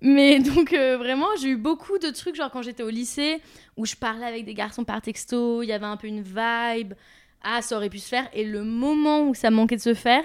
Mais 0.00 0.38
donc, 0.54 0.72
euh, 0.72 0.96
vraiment, 0.96 1.28
j'ai 1.38 1.48
eu 1.48 1.56
beaucoup 1.56 1.98
de 1.98 2.08
trucs, 2.08 2.34
genre 2.36 2.50
quand 2.50 2.62
j'étais 2.62 2.82
au 2.82 2.90
lycée, 2.90 3.42
où 3.76 3.84
je 3.84 3.94
parlais 3.94 4.24
avec 4.26 4.46
des 4.46 4.54
garçons 4.54 4.84
par 4.84 5.02
texto, 5.02 5.62
il 5.62 5.66
y 5.66 5.72
avait 5.72 5.84
un 5.86 5.98
peu 5.98 6.06
une 6.06 6.22
vibe. 6.22 6.94
Ah, 7.42 7.60
ça 7.60 7.76
aurait 7.76 7.90
pu 7.90 7.98
se 7.98 8.08
faire. 8.08 8.28
Et 8.32 8.44
le 8.44 8.64
moment 8.64 9.28
où 9.28 9.34
ça 9.34 9.50
manquait 9.50 9.76
de 9.76 9.82
se 9.82 9.94
faire, 9.94 10.24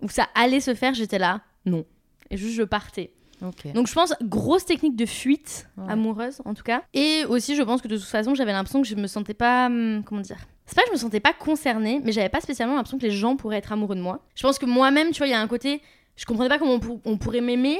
où 0.00 0.08
ça 0.08 0.28
allait 0.34 0.60
se 0.60 0.74
faire, 0.74 0.94
j'étais 0.94 1.18
là, 1.18 1.40
non. 1.68 1.84
Et 2.30 2.36
juste, 2.36 2.54
je 2.54 2.62
partais. 2.62 3.12
Donc 3.40 3.86
je 3.86 3.92
pense 3.94 4.14
grosse 4.20 4.64
technique 4.64 4.96
de 4.96 5.06
fuite 5.06 5.68
Ouais. 5.76 5.84
amoureuse 5.92 6.42
en 6.44 6.54
tout 6.54 6.64
cas. 6.64 6.82
Et 6.92 7.24
aussi 7.28 7.54
je 7.54 7.62
pense 7.62 7.80
que 7.80 7.86
de 7.86 7.96
toute 7.96 8.04
façon 8.06 8.34
j'avais 8.34 8.50
l'impression 8.50 8.82
que 8.82 8.88
je 8.88 8.96
me 8.96 9.06
sentais 9.06 9.32
pas 9.34 9.66
hum, 9.66 10.02
comment 10.04 10.22
dire? 10.22 10.38
C'est 10.66 10.74
pas 10.74 10.82
que 10.82 10.88
je 10.88 10.92
me 10.94 10.98
sentais 10.98 11.20
pas 11.20 11.32
concernée, 11.32 12.00
mais 12.04 12.10
j'avais 12.10 12.28
pas 12.28 12.40
spécialement 12.40 12.74
l'impression 12.74 12.98
que 12.98 13.04
les 13.04 13.12
gens 13.12 13.36
pourraient 13.36 13.58
être 13.58 13.70
amoureux 13.72 13.94
de 13.94 14.00
moi. 14.00 14.24
Je 14.34 14.42
pense 14.42 14.58
que 14.58 14.66
moi-même, 14.66 15.12
tu 15.12 15.18
vois, 15.18 15.28
il 15.28 15.30
y 15.30 15.34
a 15.34 15.40
un 15.40 15.46
côté, 15.46 15.80
je 16.16 16.24
comprenais 16.26 16.48
pas 16.48 16.58
comment 16.58 16.72
on, 16.74 16.80
pour- 16.80 17.00
on 17.04 17.16
pourrait 17.16 17.40
m'aimer, 17.40 17.78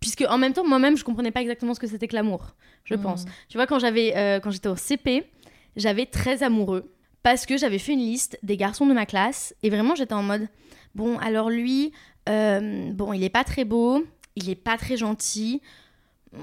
puisque 0.00 0.24
en 0.28 0.36
même 0.36 0.52
temps 0.52 0.66
moi-même 0.66 0.98
je 0.98 1.02
comprenais 1.04 1.30
pas 1.30 1.40
exactement 1.40 1.72
ce 1.72 1.80
que 1.80 1.86
c'était 1.86 2.06
que 2.06 2.14
l'amour. 2.14 2.54
Je 2.84 2.94
Mhm. 2.94 3.00
pense. 3.02 3.24
Tu 3.48 3.56
vois, 3.56 3.66
quand 3.66 3.78
j'avais, 3.78 4.14
euh, 4.16 4.38
quand 4.38 4.50
j'étais 4.50 4.68
au 4.68 4.76
CP, 4.76 5.24
j'avais 5.76 6.04
très 6.04 6.42
amoureux 6.42 6.92
parce 7.22 7.46
que 7.46 7.56
j'avais 7.56 7.78
fait 7.78 7.94
une 7.94 8.00
liste 8.00 8.38
des 8.42 8.58
garçons 8.58 8.84
de 8.86 8.92
ma 8.92 9.06
classe 9.06 9.54
et 9.62 9.70
vraiment 9.70 9.94
j'étais 9.94 10.12
en 10.14 10.22
mode, 10.22 10.46
bon 10.94 11.16
alors 11.18 11.48
lui, 11.48 11.90
euh, 12.30 12.92
bon 12.92 13.12
il 13.12 13.22
est 13.24 13.28
pas 13.30 13.44
très 13.44 13.64
beau, 13.64 14.04
il 14.36 14.48
est 14.48 14.54
pas 14.54 14.76
très 14.78 14.96
gentil. 14.96 15.60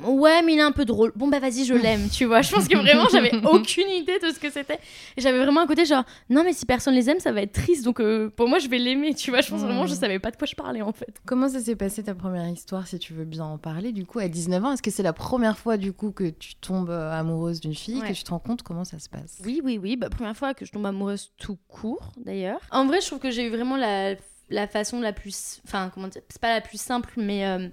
Ouais, 0.05 0.41
mais 0.41 0.51
il 0.55 0.59
est 0.59 0.63
un 0.63 0.73
peu 0.73 0.83
drôle. 0.83 1.13
Bon, 1.15 1.29
bah 1.29 1.39
vas-y, 1.39 1.63
je 1.63 1.73
l'aime, 1.81 2.09
tu 2.09 2.25
vois. 2.25 2.41
Je 2.41 2.51
pense 2.51 2.67
que 2.67 2.75
vraiment, 2.75 3.05
j'avais 3.09 3.31
aucune 3.45 3.87
idée 3.87 4.19
de 4.19 4.31
ce 4.33 4.37
que 4.37 4.49
c'était. 4.49 4.79
Et 5.15 5.21
j'avais 5.21 5.37
vraiment 5.37 5.61
un 5.61 5.65
côté 5.65 5.85
genre, 5.85 6.03
non, 6.29 6.43
mais 6.43 6.51
si 6.51 6.65
personne 6.65 6.93
les 6.93 7.09
aime, 7.09 7.21
ça 7.21 7.31
va 7.31 7.41
être 7.41 7.53
triste. 7.53 7.85
Donc, 7.85 8.01
euh, 8.01 8.29
pour 8.29 8.49
moi, 8.49 8.59
je 8.59 8.67
vais 8.67 8.79
l'aimer, 8.79 9.13
tu 9.13 9.31
vois. 9.31 9.39
Je 9.39 9.49
pense 9.49 9.61
vraiment, 9.61 9.85
je 9.85 9.93
Mm. 9.93 9.95
savais 9.95 10.19
pas 10.19 10.29
de 10.31 10.35
quoi 10.35 10.45
je 10.45 10.55
parlais, 10.55 10.81
en 10.81 10.91
fait. 10.91 11.21
Comment 11.25 11.47
ça 11.47 11.61
s'est 11.61 11.77
passé 11.77 12.03
ta 12.03 12.13
première 12.15 12.49
histoire, 12.49 12.85
si 12.85 12.99
tu 12.99 13.13
veux 13.13 13.23
bien 13.23 13.45
en 13.45 13.57
parler 13.57 13.93
Du 13.93 14.05
coup, 14.05 14.19
à 14.19 14.27
19 14.27 14.65
ans, 14.65 14.73
est-ce 14.73 14.81
que 14.81 14.91
c'est 14.91 15.03
la 15.03 15.13
première 15.13 15.57
fois 15.57 15.77
du 15.77 15.93
coup 15.93 16.11
que 16.11 16.31
tu 16.31 16.55
tombes 16.55 16.89
euh, 16.89 17.09
amoureuse 17.17 17.61
d'une 17.61 17.73
fille, 17.73 18.01
Ouais. 18.01 18.09
que 18.09 18.13
tu 18.13 18.25
te 18.25 18.31
rends 18.31 18.39
compte 18.39 18.63
comment 18.63 18.83
ça 18.83 18.99
se 18.99 19.07
passe? 19.07 19.37
Oui, 19.45 19.61
oui, 19.63 19.79
oui. 19.81 19.95
Bah, 19.95 20.09
première 20.09 20.35
fois 20.35 20.53
que 20.53 20.65
je 20.65 20.71
tombe 20.73 20.85
amoureuse 20.85 21.31
tout 21.37 21.57
court, 21.69 22.11
d'ailleurs. 22.17 22.59
En 22.71 22.85
vrai, 22.87 22.99
je 22.99 23.05
trouve 23.07 23.19
que 23.19 23.31
j'ai 23.31 23.45
eu 23.45 23.49
vraiment 23.51 23.77
la, 23.77 24.15
la 24.49 24.67
façon 24.67 24.99
la 25.01 25.13
plus. 25.13 25.59
Enfin, 25.65 25.91
comment 25.93 26.07
dire 26.07 26.21
C'est 26.29 26.41
pas 26.41 26.53
la 26.53 26.61
plus 26.61 26.79
simple, 26.79 27.11
mais 27.17 27.45
euh, 27.45 27.67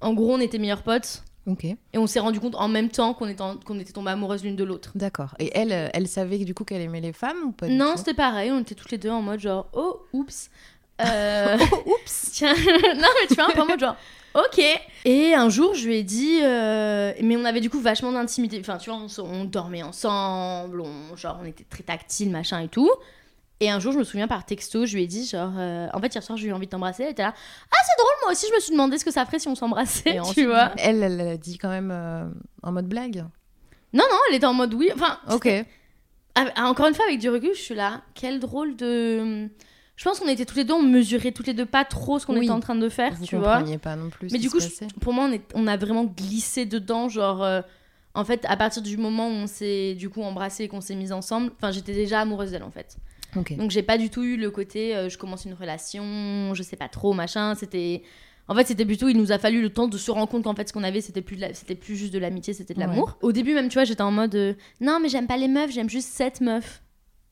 en 0.00 0.12
gros, 0.14 0.34
on 0.34 0.40
était 0.40 0.58
meilleurs 0.58 0.82
potes. 0.82 1.22
Ok, 1.44 1.64
Et 1.64 1.76
on 1.96 2.06
s'est 2.06 2.20
rendu 2.20 2.38
compte 2.38 2.54
en 2.54 2.68
même 2.68 2.88
temps 2.88 3.14
qu'on 3.14 3.26
était, 3.26 3.42
qu'on 3.66 3.80
était 3.80 3.90
tombés 3.92 4.12
amoureuses 4.12 4.44
l'une 4.44 4.54
de 4.54 4.62
l'autre. 4.62 4.92
d'accord. 4.94 5.34
Et 5.40 5.50
elle, 5.58 5.72
euh, 5.72 5.88
elle 5.92 6.06
savait 6.06 6.38
du 6.38 6.54
coup 6.54 6.62
qu'elle 6.62 6.80
aimait 6.82 7.00
les 7.00 7.12
femmes 7.12 7.38
ou 7.46 7.50
pas 7.50 7.66
du 7.66 7.74
Non, 7.74 7.92
tout 7.92 7.98
c'était 7.98 8.14
pareil. 8.14 8.52
On 8.52 8.60
était 8.60 8.76
toutes 8.76 8.92
les 8.92 8.98
deux 8.98 9.10
en 9.10 9.22
mode 9.22 9.40
genre, 9.40 9.68
oh, 9.72 10.02
oups. 10.12 10.50
Euh, 11.00 11.56
Oh, 11.72 11.82
oups 11.86 12.30
Tiens, 12.32 12.54
non, 12.94 13.08
mais 13.20 13.26
tu 13.26 13.34
vois, 13.34 13.46
un 13.46 13.50
peu 13.50 13.62
en 13.62 13.66
mode 13.66 13.80
genre, 13.80 13.96
ok. 14.36 14.62
Et 15.04 15.34
un 15.34 15.48
jour, 15.48 15.74
je 15.74 15.88
lui 15.88 15.96
ai 15.96 16.02
dit, 16.04 16.38
euh, 16.42 17.12
mais 17.20 17.36
on 17.36 17.44
avait 17.44 17.60
du 17.60 17.70
coup 17.70 17.80
vachement 17.80 18.12
d'intimité. 18.12 18.58
Enfin, 18.60 18.76
tu 18.76 18.90
vois, 18.90 19.00
on 19.18 19.44
dormait 19.44 19.82
ensemble, 19.82 20.80
on, 20.80 21.16
genre, 21.16 21.40
on 21.42 21.46
était 21.46 21.64
très 21.64 21.82
tactile, 21.82 22.30
machin 22.30 22.60
et 22.60 22.68
tout. 22.68 22.90
Et 23.60 23.70
un 23.70 23.78
jour, 23.78 23.92
je 23.92 23.98
me 23.98 24.04
souviens 24.04 24.26
par 24.26 24.44
texto, 24.44 24.86
je 24.86 24.94
lui 24.96 25.04
ai 25.04 25.06
dit, 25.06 25.24
genre, 25.24 25.52
euh, 25.56 25.86
en 25.94 26.00
fait, 26.00 26.12
hier 26.12 26.22
soir, 26.22 26.36
j'ai 26.36 26.48
eu 26.48 26.52
envie 26.52 26.66
de 26.66 26.70
t'embrasser. 26.72 27.04
Elle 27.04 27.10
était 27.10 27.22
là, 27.22 27.32
ah, 27.32 27.76
c'est 27.84 28.02
drôle, 28.02 28.12
moi 28.24 28.32
aussi, 28.32 28.46
je 28.50 28.54
me 28.56 28.60
suis 28.60 28.72
demandé 28.72 28.98
ce 28.98 29.04
que 29.04 29.12
ça 29.12 29.24
ferait 29.24 29.38
si 29.38 29.46
on 29.46 29.54
s'embrassait, 29.54 30.14
tu 30.14 30.18
ensuite, 30.20 30.46
vois. 30.46 30.72
Elle, 30.78 31.02
elle 31.02 31.16
l'a 31.16 31.36
dit 31.36 31.58
quand 31.58 31.68
même 31.68 31.90
euh, 31.92 32.24
en 32.64 32.72
mode 32.72 32.88
blague. 32.88 33.24
Non, 33.92 34.04
non, 34.10 34.16
elle 34.30 34.36
était 34.36 34.46
en 34.46 34.54
mode 34.54 34.74
oui. 34.74 34.90
Enfin, 34.94 35.18
Ok. 35.30 35.48
Ah, 36.34 36.46
encore 36.68 36.86
une 36.88 36.94
fois, 36.94 37.04
avec 37.04 37.20
du 37.20 37.28
recul, 37.28 37.50
je 37.54 37.60
suis 37.60 37.74
là. 37.74 38.00
Quel 38.14 38.40
drôle 38.40 38.74
de. 38.74 39.48
Je 39.96 40.04
pense 40.04 40.18
qu'on 40.18 40.28
était 40.28 40.46
toutes 40.46 40.56
les 40.56 40.64
deux, 40.64 40.72
on 40.72 40.82
mesurait 40.82 41.30
toutes 41.30 41.46
les 41.46 41.52
deux 41.52 41.66
pas 41.66 41.84
trop 41.84 42.18
ce 42.18 42.24
qu'on 42.24 42.32
Oui. 42.38 42.44
était 42.46 42.50
en 42.52 42.60
train 42.60 42.74
de 42.74 42.88
faire, 42.88 43.12
Vous 43.12 43.26
tu 43.26 43.36
vois. 43.36 43.62
pas 43.82 43.96
non 43.96 44.08
plus. 44.08 44.28
Mais 44.32 44.38
du 44.38 44.48
coup, 44.50 44.58
je- 44.58 44.86
pour 45.00 45.12
moi, 45.12 45.26
on, 45.28 45.32
est, 45.32 45.42
on 45.54 45.66
a 45.66 45.76
vraiment 45.76 46.04
glissé 46.04 46.64
dedans. 46.64 47.10
Genre, 47.10 47.42
euh, 47.44 47.60
en 48.14 48.24
fait, 48.24 48.44
à 48.48 48.56
partir 48.56 48.80
du 48.82 48.96
moment 48.96 49.28
où 49.28 49.32
on 49.32 49.46
s'est 49.46 49.94
du 49.94 50.08
coup 50.08 50.22
embrassé 50.22 50.64
et 50.64 50.68
qu'on 50.68 50.80
s'est 50.80 50.94
mis 50.94 51.12
ensemble, 51.12 51.52
enfin, 51.58 51.70
j'étais 51.70 51.92
déjà 51.92 52.20
amoureuse 52.20 52.50
d'elle 52.52 52.62
en 52.64 52.70
fait. 52.70 52.96
Donc, 53.56 53.70
j'ai 53.70 53.82
pas 53.82 53.98
du 53.98 54.10
tout 54.10 54.22
eu 54.22 54.36
le 54.36 54.50
côté 54.50 54.94
euh, 54.94 55.08
je 55.08 55.16
commence 55.18 55.44
une 55.44 55.54
relation, 55.54 56.52
je 56.54 56.62
sais 56.62 56.76
pas 56.76 56.88
trop, 56.88 57.12
machin. 57.14 57.54
C'était 57.54 58.02
En 58.48 58.54
fait, 58.56 58.66
c'était 58.66 58.84
plutôt, 58.84 59.08
il 59.08 59.16
nous 59.16 59.30
a 59.32 59.38
fallu 59.38 59.62
le 59.62 59.70
temps 59.70 59.86
de 59.88 59.96
se 59.96 60.10
rendre 60.10 60.28
compte 60.28 60.42
qu'en 60.44 60.54
fait, 60.54 60.68
ce 60.68 60.72
qu'on 60.72 60.82
avait, 60.82 61.00
c'était 61.00 61.22
plus, 61.22 61.36
la- 61.36 61.54
c'était 61.54 61.76
plus 61.76 61.94
juste 61.96 62.12
de 62.12 62.18
l'amitié, 62.18 62.52
c'était 62.52 62.74
de 62.74 62.80
Ouais. 62.80 62.86
l'amour. 62.86 63.16
Au 63.22 63.30
début, 63.32 63.54
même, 63.54 63.68
tu 63.68 63.74
vois, 63.74 63.84
j'étais 63.84 64.02
en 64.02 64.10
mode, 64.10 64.34
euh, 64.34 64.54
non, 64.80 64.98
mais 65.00 65.08
j'aime 65.08 65.26
pas 65.28 65.36
les 65.36 65.46
meufs, 65.48 65.70
j'aime 65.70 65.88
juste 65.88 66.08
cette 66.08 66.40
meuf. 66.40 66.82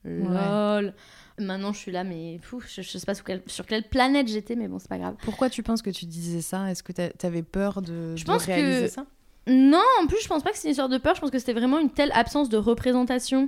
Lol. 0.05 0.93
Maintenant, 1.37 1.73
je 1.73 1.79
suis 1.79 1.91
là, 1.91 2.03
mais 2.03 2.39
fou, 2.41 2.61
je, 2.61 2.81
je 2.81 2.97
sais 2.97 3.05
pas 3.05 3.13
sur 3.15 3.23
quelle, 3.25 3.41
sur 3.47 3.65
quelle 3.65 3.83
planète 3.87 4.27
j'étais, 4.27 4.55
mais 4.55 4.67
bon, 4.67 4.79
c'est 4.79 4.87
pas 4.89 4.97
grave. 4.97 5.15
Pourquoi 5.23 5.49
tu 5.49 5.63
penses 5.63 5.81
que 5.81 5.89
tu 5.89 6.05
disais 6.05 6.41
ça? 6.41 6.69
Est-ce 6.71 6.83
que 6.83 6.91
t'a- 6.91 7.09
t'avais 7.09 7.43
peur 7.43 7.81
de, 7.81 8.15
Je 8.15 8.23
de 8.23 8.27
pense 8.31 8.45
réaliser 8.45 8.85
que- 8.85 8.91
ça? 8.91 9.05
Non, 9.47 9.81
en 10.01 10.05
plus, 10.07 10.21
je 10.21 10.27
pense 10.27 10.43
pas 10.43 10.51
que 10.51 10.57
c'est 10.57 10.67
une 10.67 10.71
histoire 10.71 10.87
de 10.89 10.97
peur, 10.99 11.15
je 11.15 11.21
pense 11.21 11.31
que 11.31 11.39
c'était 11.39 11.53
vraiment 11.53 11.79
une 11.79 11.89
telle 11.89 12.11
absence 12.13 12.47
de 12.49 12.57
représentation 12.57 13.47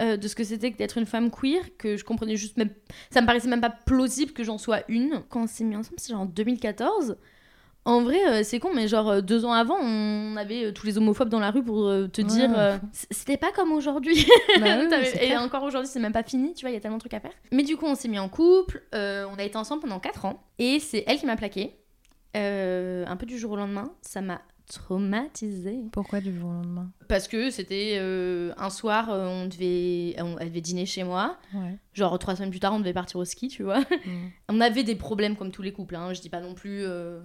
euh, 0.00 0.16
de 0.18 0.28
ce 0.28 0.34
que 0.34 0.44
c'était 0.44 0.70
que 0.70 0.76
d'être 0.76 0.98
une 0.98 1.06
femme 1.06 1.30
queer 1.30 1.62
que 1.78 1.96
je 1.96 2.04
comprenais 2.04 2.36
juste 2.36 2.58
même. 2.58 2.70
Ça 3.10 3.22
me 3.22 3.26
paraissait 3.26 3.48
même 3.48 3.62
pas 3.62 3.70
plausible 3.70 4.32
que 4.32 4.44
j'en 4.44 4.58
sois 4.58 4.80
une. 4.88 5.22
Quand 5.30 5.44
on 5.44 5.46
s'est 5.46 5.64
mis 5.64 5.74
ensemble, 5.74 5.96
c'est 5.98 6.12
genre 6.12 6.20
en 6.22 6.26
2014. 6.26 7.16
En 7.84 8.02
vrai, 8.02 8.18
euh, 8.28 8.42
c'est 8.44 8.60
con, 8.60 8.70
mais 8.74 8.86
genre 8.88 9.08
euh, 9.08 9.20
deux 9.22 9.44
ans 9.44 9.52
avant, 9.52 9.76
on 9.80 10.36
avait 10.36 10.72
tous 10.72 10.86
les 10.86 10.98
homophobes 10.98 11.30
dans 11.30 11.40
la 11.40 11.50
rue 11.50 11.64
pour 11.64 11.78
te 12.12 12.20
Ouais, 12.20 12.26
dire. 12.28 12.78
c'était 13.10 13.36
pas 13.38 13.50
comme 13.52 13.72
aujourd'hui. 13.72 14.24
Bah 14.60 14.78
oui, 14.80 14.88
et 15.20 15.36
encore 15.36 15.62
aujourd'hui, 15.64 15.90
c'est 15.90 15.98
même 15.98 16.12
pas 16.12 16.22
fini, 16.22 16.52
tu 16.54 16.60
vois, 16.60 16.70
il 16.70 16.74
y 16.74 16.76
a 16.76 16.80
tellement 16.80 16.98
de 16.98 17.02
trucs 17.02 17.14
à 17.14 17.20
faire. 17.20 17.32
Mais 17.50 17.62
du 17.64 17.76
coup, 17.76 17.86
on 17.86 17.94
s'est 17.96 18.06
mis 18.08 18.18
en 18.20 18.28
couple, 18.28 18.82
on 18.92 19.34
a 19.38 19.42
été 19.42 19.56
ensemble 19.56 19.80
pendant 19.82 19.98
4 19.98 20.26
ans, 20.26 20.44
et 20.60 20.78
c'est 20.78 21.02
elle 21.08 21.18
qui 21.18 21.26
m'a 21.26 21.36
plaqué. 21.36 21.76
Euh, 22.36 23.04
un 23.06 23.16
peu 23.16 23.26
du 23.26 23.36
jour 23.38 23.50
au 23.52 23.56
lendemain, 23.56 23.92
ça 24.00 24.20
m'a 24.22 24.40
traumatisée. 24.66 25.80
Pourquoi 25.92 26.20
du 26.20 26.36
jour 26.38 26.50
au 26.50 26.52
lendemain? 26.52 26.90
Parce 27.08 27.28
que 27.28 27.50
c'était 27.50 27.96
euh, 27.98 28.52
un 28.56 28.70
soir, 28.70 29.10
euh, 29.10 29.26
on 29.28 29.46
devait, 29.46 30.14
on, 30.20 30.38
elle 30.38 30.48
devait 30.48 30.60
dîner 30.60 30.86
chez 30.86 31.04
moi. 31.04 31.36
Ouais. 31.54 31.76
Genre 31.94 32.18
trois 32.18 32.36
semaines 32.36 32.50
plus 32.50 32.60
tard, 32.60 32.72
on 32.72 32.78
devait 32.78 32.92
partir 32.92 33.18
au 33.20 33.24
ski, 33.24 33.48
tu 33.48 33.62
vois. 33.62 33.80
Mm. 33.80 34.28
On 34.48 34.60
avait 34.60 34.84
des 34.84 34.94
problèmes 34.94 35.36
comme 35.36 35.50
tous 35.50 35.62
les 35.62 35.72
couples, 35.72 35.96
hein. 35.96 36.12
je 36.14 36.20
dis 36.20 36.28
pas 36.30 36.40
non 36.40 36.54
plus. 36.54 36.82
euh, 36.84 37.20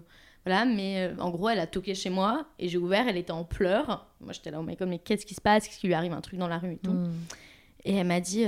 Voilà, 0.45 0.65
mais 0.65 1.11
en 1.19 1.29
gros, 1.29 1.49
elle 1.49 1.59
a 1.59 1.67
toqué 1.67 1.93
chez 1.95 2.09
moi 2.09 2.45
et 2.59 2.67
j'ai 2.69 2.77
ouvert, 2.77 3.07
elle 3.07 3.17
était 3.17 3.31
en 3.31 3.43
pleurs. 3.43 4.07
Moi, 4.21 4.33
j'étais 4.33 4.51
là, 4.51 4.59
oh 4.59 4.63
my 4.63 4.75
god, 4.75 4.87
mais 4.89 4.99
qu'est-ce 4.99 5.25
qui 5.25 5.35
se 5.35 5.41
passe? 5.41 5.67
Qu'est-ce 5.67 5.79
qui 5.79 5.87
lui 5.87 5.93
arrive? 5.93 6.13
Un 6.13 6.21
truc 6.21 6.39
dans 6.39 6.47
la 6.47 6.57
rue 6.57 6.73
et 6.73 6.77
tout. 6.79 6.91
Mm. 6.93 7.13
Et 7.85 7.95
elle 7.95 8.07
m'a 8.07 8.19
dit, 8.19 8.45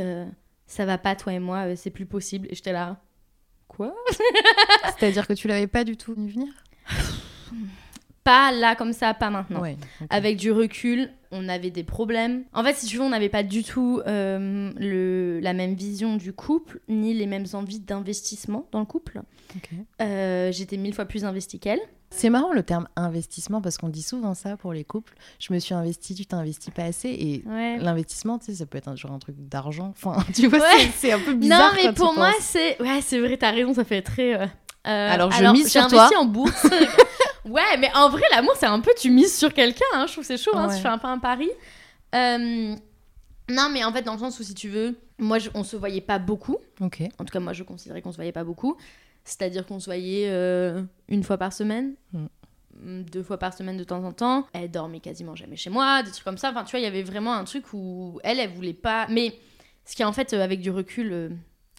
ça 0.67 0.85
va 0.85 0.97
pas, 0.97 1.15
toi 1.15 1.33
et 1.33 1.39
moi, 1.39 1.75
c'est 1.75 1.89
plus 1.91 2.05
possible. 2.05 2.47
Et 2.51 2.55
j'étais 2.55 2.73
là, 2.73 3.01
quoi? 3.67 3.95
C'est-à-dire 4.97 5.25
que 5.27 5.33
tu 5.33 5.47
l'avais 5.47 5.67
pas 5.67 5.83
du 5.85 5.95
tout 5.97 6.13
vu 6.13 6.27
venir? 6.27 6.49
Pas 8.29 8.51
là, 8.51 8.75
comme 8.75 8.93
ça, 8.93 9.13
pas 9.15 9.31
maintenant. 9.31 9.61
Ouais. 9.61 9.75
Avec 10.11 10.37
du 10.37 10.51
recul, 10.51 11.09
on 11.31 11.49
avait 11.49 11.71
des 11.71 11.83
problèmes. 11.83 12.43
En 12.53 12.63
fait, 12.63 12.75
si 12.75 12.85
tu 12.85 12.97
veux, 12.97 13.03
on 13.03 13.09
n'avait 13.09 13.27
pas 13.29 13.41
du 13.41 13.63
tout 13.63 14.01
euh, 14.05 14.71
le, 14.77 15.39
la 15.39 15.53
même 15.53 15.73
vision 15.73 16.15
du 16.15 16.31
couple, 16.31 16.79
ni 16.87 17.15
les 17.15 17.25
mêmes 17.25 17.45
envies 17.53 17.79
d'investissement 17.79 18.67
dans 18.71 18.79
le 18.81 18.85
couple. 18.85 19.21
Euh, 20.01 20.51
J'étais 20.51 20.77
mille 20.77 20.93
fois 20.93 21.05
plus 21.05 21.25
investie 21.25 21.59
qu'elle. 21.59 21.79
C'est 22.11 22.29
marrant 22.29 22.53
le 22.53 22.61
terme 22.63 22.87
investissement 22.95 23.61
parce 23.61 23.77
qu'on 23.79 23.89
dit 23.89 24.01
souvent 24.03 24.33
ça 24.35 24.57
pour 24.57 24.73
les 24.73 24.83
couples. 24.83 25.13
Je 25.39 25.51
me 25.53 25.57
suis 25.59 25.73
investi, 25.73 26.13
tu 26.15 26.25
t'investis 26.27 26.71
pas 26.73 26.83
assez 26.83 27.09
et 27.09 27.43
Ouais. 27.47 27.77
l'investissement, 27.79 28.37
tu 28.37 28.45
sais, 28.47 28.53
ça 28.55 28.65
peut 28.67 28.77
être 28.77 28.87
un, 28.89 28.95
genre 28.95 29.11
un 29.11 29.19
truc 29.19 29.35
d'argent. 29.39 29.91
Enfin, 29.95 30.23
tu 30.35 30.47
vois, 30.47 30.59
Ouais. 30.59 30.89
c'est- 30.95 31.11
un 31.11 31.19
peu 31.19 31.33
bizarre. 31.33 31.71
non, 31.71 31.77
mais 31.77 31.83
quand 31.89 31.93
pour 31.95 32.13
moi, 32.13 32.31
c'est. 32.41 32.79
Ouais, 32.81 32.99
c'est 33.01 33.19
vrai, 33.19 33.37
t'as 33.37 33.51
raison, 33.51 33.73
ça 33.73 33.83
fait 33.85 34.01
très. 34.03 34.35
euh, 34.35 34.45
Alors, 34.85 35.31
je 35.31 35.43
mise 35.51 35.69
sur 35.71 35.87
toi. 35.87 35.99
investi 36.03 36.15
en 36.15 36.25
bourse. 36.25 36.67
ouais, 37.45 37.77
mais 37.79 37.89
en 37.95 38.09
vrai, 38.09 38.21
l'amour, 38.31 38.53
c'est 38.57 38.65
un 38.65 38.79
peu. 38.79 38.91
Tu 38.97 39.09
mises 39.09 39.37
sur 39.37 39.53
quelqu'un, 39.53 39.85
hein, 39.93 40.05
je 40.07 40.13
trouve 40.13 40.23
c'est 40.23 40.37
chaud, 40.37 40.51
hein, 40.55 40.67
Ouais. 40.67 40.75
tu 40.75 40.81
fais 40.81 40.87
un 40.87 40.97
peu 40.97 41.07
un 41.07 41.19
pari. 41.19 41.49
Euh, 42.15 42.75
Non, 43.51 43.69
mais 43.71 43.83
en 43.83 43.91
fait, 43.91 44.03
dans 44.03 44.13
le 44.13 44.19
sens 44.19 44.39
où, 44.39 44.43
si 44.43 44.53
tu 44.53 44.69
veux, 44.69 44.95
moi, 45.17 45.39
je- 45.39 45.49
on 45.55 45.63
se 45.63 45.75
voyait 45.75 46.01
pas 46.01 46.19
beaucoup. 46.19 46.57
Ok. 46.81 47.01
En 47.17 47.25
tout 47.25 47.31
cas, 47.33 47.39
moi, 47.39 47.53
je 47.53 47.63
considérais 47.63 48.01
qu'on 48.03 48.11
se 48.11 48.17
voyait 48.17 48.31
pas 48.31 48.43
beaucoup. 48.43 48.77
C'est-à-dire 49.23 49.65
qu'on 49.65 49.79
se 49.79 49.85
voyait 49.85 50.29
euh, 50.29 50.83
une 51.07 51.23
fois 51.23 51.37
par 51.39 51.51
semaine, 51.51 51.95
Mm. 52.13 52.25
mm, 52.83 53.03
deux 53.05 53.23
fois 53.23 53.37
par 53.39 53.53
semaine 53.55 53.75
de 53.77 53.83
temps 53.83 54.03
en 54.03 54.11
temps. 54.11 54.45
Elle 54.53 54.69
dormait 54.69 54.99
quasiment 54.99 55.35
jamais 55.35 55.55
chez 55.55 55.71
moi, 55.71 56.03
des 56.03 56.11
trucs 56.11 56.23
comme 56.23 56.37
ça. 56.37 56.51
Enfin, 56.51 56.63
tu 56.63 56.71
vois, 56.71 56.79
il 56.79 56.83
y 56.83 56.87
avait 56.87 57.01
vraiment 57.01 57.33
un 57.33 57.43
truc 57.43 57.73
où 57.73 58.19
elle, 58.23 58.39
elle 58.39 58.51
voulait 58.51 58.73
pas. 58.73 59.07
Mais 59.09 59.33
ce 59.85 59.95
qui 59.95 60.03
est 60.03 60.05
en 60.05 60.13
fait, 60.13 60.33
euh, 60.33 60.43
avec 60.43 60.61
du 60.61 60.69
recul, 60.69 61.11
euh, 61.11 61.29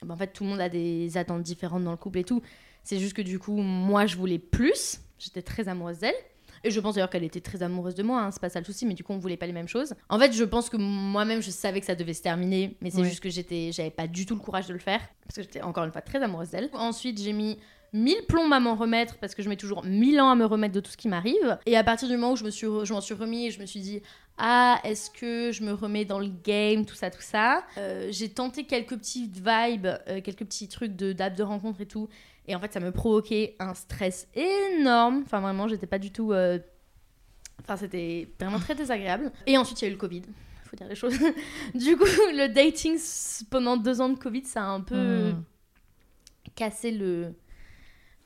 bah, 0.02 0.14
en 0.14 0.17
fait, 0.17 0.33
tout 0.33 0.43
le 0.43 0.50
monde 0.50 0.61
a 0.61 0.69
des 0.69 1.17
attentes 1.17 1.43
différentes 1.45 1.85
dans 1.85 1.93
le 1.93 1.97
couple 1.97 2.19
et 2.19 2.25
tout. 2.25 2.43
C'est 2.83 2.99
juste 2.99 3.14
que 3.14 3.23
du 3.23 3.38
coup, 3.38 3.57
moi, 3.57 4.07
je 4.07 4.17
voulais 4.17 4.38
plus. 4.40 4.99
J'étais 5.20 5.42
très 5.42 5.68
amoureuse 5.68 5.98
d'elle. 5.98 6.14
Et 6.64 6.70
je 6.70 6.78
pense 6.80 6.94
d'ailleurs 6.96 7.08
qu'elle 7.08 7.24
était 7.24 7.40
très 7.40 7.62
amoureuse 7.62 7.94
de 7.94 8.02
moi, 8.02 8.20
hein, 8.20 8.30
c'est 8.32 8.40
pas 8.40 8.50
ça 8.50 8.58
le 8.58 8.66
souci, 8.66 8.84
mais 8.84 8.92
du 8.94 9.02
coup 9.02 9.12
on 9.14 9.18
voulait 9.18 9.38
pas 9.38 9.46
les 9.46 9.52
mêmes 9.54 9.68
choses. 9.68 9.94
En 10.10 10.18
fait, 10.18 10.32
je 10.32 10.44
pense 10.44 10.68
que 10.68 10.76
moi-même 10.76 11.40
je 11.40 11.50
savais 11.50 11.80
que 11.80 11.86
ça 11.86 11.94
devait 11.94 12.12
se 12.12 12.20
terminer, 12.22 12.76
mais 12.82 12.90
c'est 12.90 12.98
Ouais. 13.00 13.08
juste 13.08 13.20
que 13.20 13.30
j'étais, 13.30 13.70
j'avais 13.72 13.90
pas 13.90 14.06
du 14.06 14.26
tout 14.26 14.34
le 14.34 14.40
courage 14.40 14.66
de 14.66 14.74
le 14.74 14.78
faire, 14.78 15.00
parce 15.24 15.36
que 15.36 15.42
j'étais 15.42 15.62
encore 15.62 15.84
une 15.84 15.92
fois 15.92 16.02
très 16.02 16.22
amoureuse 16.22 16.50
d'elle. 16.50 16.68
Ensuite, 16.74 17.18
j'ai 17.22 17.32
mis 17.32 17.56
mille 17.94 18.22
plombs 18.28 18.52
à 18.52 18.60
m'en 18.60 18.74
remettre, 18.74 19.16
parce 19.18 19.34
que 19.34 19.42
je 19.42 19.48
mets 19.48 19.56
toujours 19.56 19.84
mille 19.86 20.20
ans 20.20 20.28
à 20.30 20.34
me 20.34 20.44
remettre 20.44 20.74
de 20.74 20.80
tout 20.80 20.90
ce 20.90 20.98
qui 20.98 21.08
m'arrive. 21.08 21.58
Et 21.64 21.76
à 21.78 21.84
partir 21.84 22.08
du 22.08 22.16
moment 22.16 22.32
où 22.32 22.36
je 22.36 22.44
me 22.44 22.50
suis, 22.50 22.66
re- 22.66 22.84
je 22.84 22.92
m'en 22.92 23.00
suis 23.00 23.14
remis, 23.14 23.50
je 23.52 23.60
me 23.60 23.64
suis 23.66 23.80
dit, 23.80 24.02
ah, 24.36 24.80
est-ce 24.84 25.10
que 25.10 25.52
je 25.52 25.62
me 25.64 25.72
remets 25.72 26.04
dans 26.04 26.18
le 26.18 26.28
game, 26.44 26.84
tout 26.86 26.94
ça, 26.94 27.10
tout 27.10 27.20
ça. 27.22 27.64
Euh, 27.78 28.08
j'ai 28.10 28.28
tenté 28.28 28.64
quelques 28.64 28.96
petites 28.96 29.36
vibes, 29.36 29.86
euh, 30.08 30.20
quelques 30.22 30.44
petits 30.44 30.68
trucs 30.68 30.94
de 30.94 31.12
d'app 31.12 31.34
de 31.36 31.42
rencontre 31.42 31.80
et 31.80 31.86
tout. 31.86 32.08
Et 32.47 32.54
en 32.54 32.61
fait, 32.61 32.73
ça 32.73 32.80
me 32.80 32.90
provoquait 32.90 33.54
un 33.61 33.75
stress 33.75 34.26
énorme. 34.35 35.23
Enfin, 35.25 35.40
vraiment, 35.40 35.68
j'étais 35.68 35.87
pas 35.87 35.99
du 35.99 36.11
tout. 36.11 36.32
euh, 36.32 36.59
Enfin, 37.61 37.76
c'était 37.76 38.32
vraiment 38.40 38.59
très 38.59 38.75
désagréable. 38.75 39.30
Et 39.47 39.56
ensuite, 39.59 39.80
il 39.82 39.85
y 39.85 39.87
a 39.87 39.88
eu 39.90 39.92
le 39.92 39.99
Covid. 39.99 40.23
Faut 40.64 40.76
dire 40.76 40.88
les 40.88 40.94
choses. 40.94 41.14
du 41.75 41.97
coup, 41.97 42.04
le 42.04 42.47
dating 42.52 42.99
pendant 43.50 43.76
deux 43.76 44.00
ans 44.00 44.09
de 44.09 44.18
Covid, 44.18 44.44
ça 44.44 44.62
a 44.62 44.66
un 44.68 44.80
peu 44.80 45.32
Mm. 45.32 45.42
cassé 46.54 46.90
le, 46.90 47.35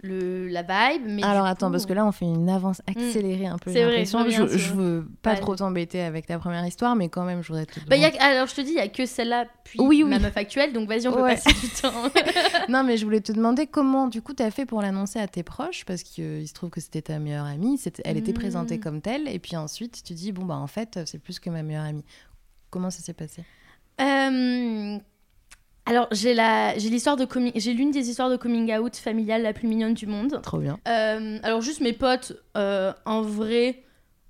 le, 0.05 0.49
la 0.49 0.63
vibe. 0.63 1.03
Mais 1.07 1.23
Alors 1.25 1.47
attends, 1.47 1.67
coup- 1.67 1.73
parce 1.73 1.87
que 1.87 1.93
là 1.93 2.07
on 2.07 2.13
fait 2.13 2.25
une 2.27 2.49
avance 2.49 2.81
accélérée 2.87 3.47
un 3.47 3.59
peu. 3.59 3.73
C'est 3.73 3.85
vrai, 3.85 4.05
je, 4.05 4.47
je 4.57 4.73
veux 4.75 5.09
pas 5.23 5.35
trop 5.37 5.57
t'embêter 5.57 6.01
avec 6.03 6.27
ta 6.27 6.39
première 6.39 6.65
histoire, 6.67 6.95
mais 6.97 7.09
quand 7.09 7.25
même, 7.25 7.43
je 7.43 7.49
voudrais 7.49 7.67
te. 7.67 7.81
Bah, 7.89 7.97
y 7.97 8.05
a- 8.05 8.23
alors, 8.23 8.47
je 8.47 8.55
te 8.55 8.61
dis, 8.61 8.71
il 8.71 8.77
y 8.77 8.81
a 8.81 8.89
que 8.89 9.07
celle-là, 9.07 9.47
puis 9.65 9.81
Oui, 9.81 10.03
oui. 10.03 10.11
ma 10.11 10.19
meuf 10.19 10.37
actuelle. 10.37 10.73
Donc, 10.73 10.89
vas-y, 10.89 11.09
on 11.09 11.13
peut 11.13 11.23
Ouais. 11.23 11.35
passer 11.37 11.53
du 11.61 11.69
temps. 11.69 11.93
Non, 12.69 12.83
mais 12.85 12.97
je 12.97 13.05
voulais 13.05 13.21
te 13.21 13.33
demander 13.33 13.67
comment, 13.67 14.09
du 14.09 14.23
coup, 14.23 14.33
t'as 14.35 14.51
fait 14.51 14.65
pour 14.67 14.81
l'annoncer 14.83 15.19
à 15.19 15.27
tes 15.29 15.43
proches, 15.43 15.85
parce 15.85 16.03
qu'il 16.03 16.47
se 16.49 16.53
trouve 16.55 16.71
que 16.71 16.81
c'était 16.81 17.03
ta 17.03 17.19
meilleure 17.19 17.47
amie, 17.47 17.77
c'était- 17.79 18.03
elle 18.05 18.17
était 18.17 18.33
Mm. 18.33 18.35
présentée 18.35 18.79
comme 18.81 19.01
telle, 19.01 19.29
et 19.29 19.39
puis 19.39 19.57
ensuite 19.57 20.03
tu 20.05 20.15
dis, 20.15 20.33
bon, 20.33 20.45
bah 20.45 20.57
en 20.57 20.67
fait, 20.67 21.01
c'est 21.07 21.19
plus 21.19 21.39
que 21.41 21.51
ma 21.51 21.63
meilleure 21.63 21.85
amie. 21.85 22.05
Comment 22.71 22.91
ça 22.91 23.01
s'est 23.03 23.13
passé? 23.15 23.43
Euh, 24.01 24.99
alors, 25.87 26.09
j'ai 26.13 26.33
la- 26.35 26.77
j'ai 26.79 26.89
l'histoire 26.89 27.17
de 27.17 27.25
coming... 27.25 27.53
j'ai 27.57 27.73
l'une 27.75 27.91
des 27.91 28.09
histoires 28.09 28.31
de 28.31 28.37
coming 28.37 28.73
out 28.77 28.97
familiale 28.97 29.43
la 29.43 29.53
plus 29.53 29.69
mignonne 29.69 29.95
du 29.95 30.07
monde. 30.07 30.41
Trop 30.43 30.59
bien. 30.59 30.79
Euh, 30.89 31.39
alors, 31.43 31.61
juste 31.61 31.81
mes 31.81 31.93
potes, 31.93 32.33
euh, 32.57 32.93
en 33.05 33.21
vrai, 33.23 33.83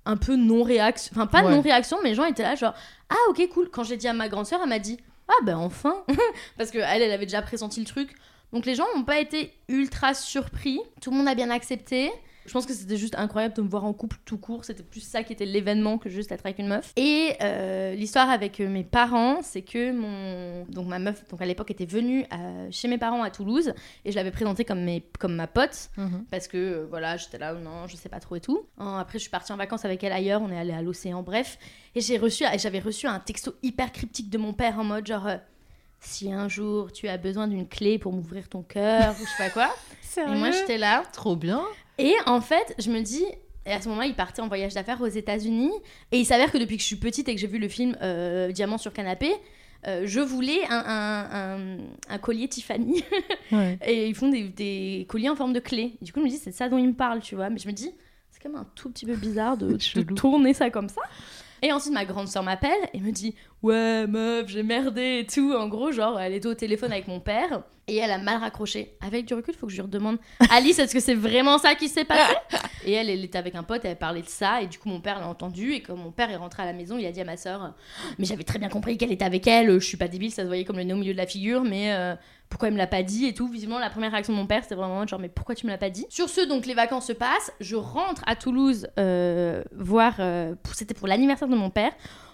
un 0.05 0.17
peu 0.17 0.35
non-réaction. 0.35 1.11
Enfin, 1.15 1.27
pas 1.27 1.43
Ouais. 1.43 1.51
non-réaction, 1.55 1.97
mais 2.03 2.09
les 2.09 2.15
gens 2.15 2.25
étaient 2.25 2.43
là, 2.43 2.55
genre, 2.55 2.73
ah, 3.09 3.15
ok, 3.29 3.47
cool. 3.53 3.69
Quand 3.69 3.83
j'ai 3.83 3.97
dit 3.97 4.07
à 4.07 4.13
ma 4.13 4.27
grande 4.29 4.45
sœur, 4.45 4.59
elle 4.63 4.69
m'a 4.69 4.79
dit, 4.79 4.97
ah, 5.29 5.43
ben 5.45 5.57
enfin. 5.57 6.03
Parce 6.57 6.71
qu'elle, 6.71 7.01
elle 7.01 7.11
avait 7.11 7.25
déjà 7.25 7.41
pressenti 7.41 7.79
le 7.79 7.85
truc. 7.85 8.15
Donc, 8.53 8.65
les 8.65 8.75
gens 8.75 8.85
n'ont 8.95 9.03
pas 9.03 9.19
été 9.19 9.53
ultra 9.69 10.13
surpris. 10.13 10.79
Tout 11.01 11.11
le 11.11 11.17
monde 11.17 11.27
a 11.27 11.35
bien 11.35 11.49
accepté. 11.49 12.11
Je 12.45 12.51
pense 12.53 12.65
que 12.65 12.73
c'était 12.73 12.97
juste 12.97 13.15
incroyable 13.17 13.55
de 13.55 13.61
me 13.61 13.67
voir 13.67 13.85
en 13.85 13.93
couple 13.93 14.17
tout 14.25 14.37
court. 14.37 14.65
C'était 14.65 14.83
plus 14.83 14.99
ça 15.01 15.23
qui 15.23 15.33
était 15.33 15.45
l'événement 15.45 15.97
que 15.97 16.09
juste 16.09 16.31
être 16.31 16.45
avec 16.45 16.59
une 16.59 16.67
meuf. 16.67 16.93
Et 16.95 17.33
euh, 17.41 17.95
l'histoire 17.95 18.29
avec 18.29 18.59
euh, 18.59 18.69
mes 18.69 18.83
parents, 18.83 19.41
c'est 19.41 19.61
que 19.63 19.91
mon 19.91 20.65
donc 20.69 20.87
ma 20.87 20.99
meuf 20.99 21.27
donc 21.29 21.41
à 21.41 21.45
l'époque 21.45 21.71
était 21.71 21.85
venue 21.85 22.25
euh, 22.33 22.67
chez 22.71 22.87
mes 22.87 22.97
parents 22.97 23.23
à 23.23 23.31
Toulouse 23.31 23.73
et 24.05 24.11
je 24.11 24.15
l'avais 24.15 24.31
présentée 24.31 24.63
comme 24.65 24.81
mes 24.83 25.03
comme 25.19 25.35
ma 25.35 25.47
pote 25.47 25.89
Mhm. 25.97 26.25
parce 26.29 26.47
que 26.47 26.57
euh, 26.57 26.85
voilà 26.89 27.17
j'étais 27.17 27.37
là 27.37 27.53
non 27.53 27.87
je 27.87 27.95
sais 27.95 28.09
pas 28.09 28.19
trop 28.19 28.35
et 28.35 28.41
tout. 28.41 28.65
Après 28.77 29.17
je 29.17 29.23
suis 29.23 29.31
partie 29.31 29.51
en 29.51 29.57
vacances 29.57 29.85
avec 29.85 30.03
elle 30.03 30.13
ailleurs, 30.13 30.41
on 30.41 30.51
est 30.51 30.57
allé 30.57 30.71
à 30.73 30.81
l'océan 30.81 31.23
bref 31.23 31.57
et 31.95 32.01
j'ai 32.01 32.17
reçu 32.17 32.43
j'avais 32.57 32.79
reçu 32.79 33.07
un 33.07 33.19
texto 33.19 33.55
hyper 33.63 33.91
cryptique 33.91 34.29
de 34.29 34.37
mon 34.37 34.53
père 34.53 34.77
en 34.79 34.83
mode 34.83 35.07
genre 35.07 35.27
euh, 35.27 35.37
si 35.99 36.31
un 36.31 36.47
jour 36.47 36.91
tu 36.91 37.07
as 37.07 37.17
besoin 37.17 37.47
d'une 37.47 37.67
clé 37.67 37.97
pour 37.97 38.13
m'ouvrir 38.13 38.49
ton 38.49 38.61
cœur 38.61 39.15
ou 39.19 39.23
je 39.25 39.29
sais 39.29 39.37
pas 39.37 39.49
quoi. 39.49 39.75
Et 40.17 40.35
moi 40.35 40.51
j'étais 40.51 40.77
là 40.77 41.03
Trop 41.11 41.35
bien. 41.35 41.61
Et 41.97 42.13
en 42.25 42.41
fait, 42.41 42.75
je 42.79 42.89
me 42.91 43.01
dis, 43.01 43.23
et 43.65 43.71
à 43.71 43.81
ce 43.81 43.87
moment-là, 43.89 44.07
il 44.07 44.15
partait 44.15 44.41
en 44.41 44.47
voyage 44.47 44.73
d'affaires 44.73 45.01
aux 45.01 45.07
États-Unis. 45.07 45.71
Et 46.11 46.19
il 46.19 46.25
s'avère 46.25 46.51
que 46.51 46.57
depuis 46.57 46.75
que 46.77 46.81
je 46.81 46.87
suis 46.87 46.95
petite 46.97 47.27
et 47.29 47.35
que 47.35 47.41
j'ai 47.41 47.47
vu 47.47 47.57
le 47.59 47.67
film 47.67 47.97
euh, 48.01 48.51
Diamant 48.51 48.77
sur 48.77 48.93
canapé, 48.93 49.31
euh, 49.87 50.03
je 50.05 50.19
voulais 50.19 50.63
un, 50.69 50.83
un- 50.85 51.29
un- 51.75 51.77
un 52.09 52.17
collier 52.17 52.47
Tiffany. 52.47 53.03
Ouais. 53.51 53.77
et 53.85 54.07
ils 54.07 54.15
font 54.15 54.29
des, 54.29 54.43
des 54.49 55.05
colliers 55.07 55.29
en 55.29 55.35
forme 55.35 55.53
de 55.53 55.59
clé. 55.59 55.93
Du 56.01 56.11
coup, 56.11 56.19
je 56.19 56.25
me 56.25 56.29
dis, 56.29 56.37
c'est 56.37 56.51
ça 56.51 56.67
dont 56.69 56.77
il 56.79 56.87
me 56.87 56.93
parle, 56.95 57.21
tu 57.21 57.35
vois. 57.35 57.49
Mais 57.49 57.59
je 57.59 57.67
me 57.67 57.73
dis, 57.73 57.91
c'est 58.31 58.41
quand 58.41 58.49
même 58.49 58.59
un 58.61 58.67
tout 58.75 58.89
petit 58.89 59.05
peu 59.05 59.15
bizarre 59.15 59.55
de, 59.57 59.77
tourner 60.15 60.53
ça 60.53 60.69
comme 60.71 60.89
ça. 60.89 61.01
Et 61.61 61.71
ensuite, 61.71 61.93
ma 61.93 62.05
grande 62.05 62.27
soeur 62.27 62.43
m'appelle 62.43 62.71
et 62.93 62.99
me 62.99 63.11
dit 63.11 63.33
Ouais, 63.63 64.05
meuf, 64.07 64.47
j'ai 64.49 64.61
merdé 64.63 65.19
et 65.19 65.25
tout. 65.25 65.53
En 65.53 65.67
gros, 65.67 65.91
genre, 65.91 66.19
elle 66.19 66.33
était 66.33 66.47
au 66.47 66.53
téléphone 66.53 66.91
avec 66.91 67.07
mon 67.07 67.19
père. 67.19 67.63
Et 67.87 67.97
elle 67.97 68.09
a 68.09 68.17
mal 68.17 68.39
raccroché. 68.39 68.97
Avec 69.05 69.25
du 69.25 69.35
recul, 69.35 69.53
il 69.53 69.57
faut 69.59 69.67
que 69.67 69.71
je 69.71 69.77
lui 69.77 69.83
redemande 69.83 70.17
Alice, 70.49 70.79
est-ce 70.79 70.93
que 70.93 70.99
c'est 70.99 71.13
vraiment 71.13 71.59
ça 71.59 71.75
qui 71.75 71.87
s'est 71.87 72.03
passé? 72.03 72.33
Et 72.83 72.93
elle, 72.93 73.11
elle 73.11 73.23
était 73.23 73.37
avec 73.37 73.53
un 73.53 73.61
pote, 73.61 73.85
elle 73.85 73.95
parlait 73.95 74.23
de 74.23 74.27
ça. 74.27 74.61
Et 74.63 74.67
du 74.67 74.79
coup, 74.79 74.89
mon 74.89 75.01
père 75.01 75.19
l'a 75.19 75.27
entendu. 75.27 75.73
Et 75.73 75.81
quand 75.81 75.95
mon 75.95 76.11
père 76.11 76.31
est 76.31 76.35
rentré 76.35 76.63
à 76.63 76.65
la 76.65 76.73
maison, 76.73 76.97
il 76.97 77.05
a 77.05 77.11
dit 77.11 77.21
à 77.21 77.25
ma 77.25 77.37
soeur 77.37 77.73
Mais 78.17 78.25
j'avais 78.25 78.43
très 78.43 78.57
bien 78.57 78.69
compris 78.69 78.97
qu'elle 78.97 79.11
était 79.11 79.25
avec 79.25 79.45
elle. 79.45 79.79
Je 79.79 79.85
suis 79.85 79.97
pas 79.97 80.07
débile, 80.07 80.31
ça 80.31 80.41
se 80.41 80.47
voyait 80.47 80.63
comme 80.65 80.77
le 80.77 80.83
nez 80.83 80.93
au 80.93 80.97
milieu 80.97 81.13
de 81.13 81.17
la 81.17 81.27
figure. 81.27 81.63
Mais 81.63 81.93
euh, 81.93 82.15
pourquoi 82.49 82.69
elle 82.69 82.73
me 82.73 82.79
l'a 82.79 82.87
pas 82.87 83.03
dit 83.03 83.27
et 83.27 83.35
tout? 83.35 83.47
Visiblement, 83.47 83.77
la 83.79 83.91
première 83.91 84.11
réaction 84.11 84.33
de 84.33 84.39
mon 84.39 84.47
père, 84.47 84.63
c'était 84.63 84.75
vraiment 84.75 85.05
genre 85.05 85.19
Mais 85.19 85.29
pourquoi 85.29 85.53
tu 85.53 85.67
me 85.67 85.71
l'as 85.71 85.77
pas 85.77 85.91
dit? 85.91 86.07
Sur 86.09 86.27
ce, 86.29 86.41
donc, 86.41 86.65
les 86.65 86.73
vacances 86.73 87.05
se 87.05 87.13
passent. 87.13 87.51
Je 87.59 87.75
rentre 87.75 88.23
à 88.25 88.35
Toulouse 88.35 88.87
euh, 88.97 89.63
voir. 89.75 90.15
euh, 90.19 90.55
c'était 90.73 90.95
pour 90.95 91.07
l'anniversaire 91.07 91.47
de 91.47 91.55
mon 91.55 91.69
père. 91.69 91.91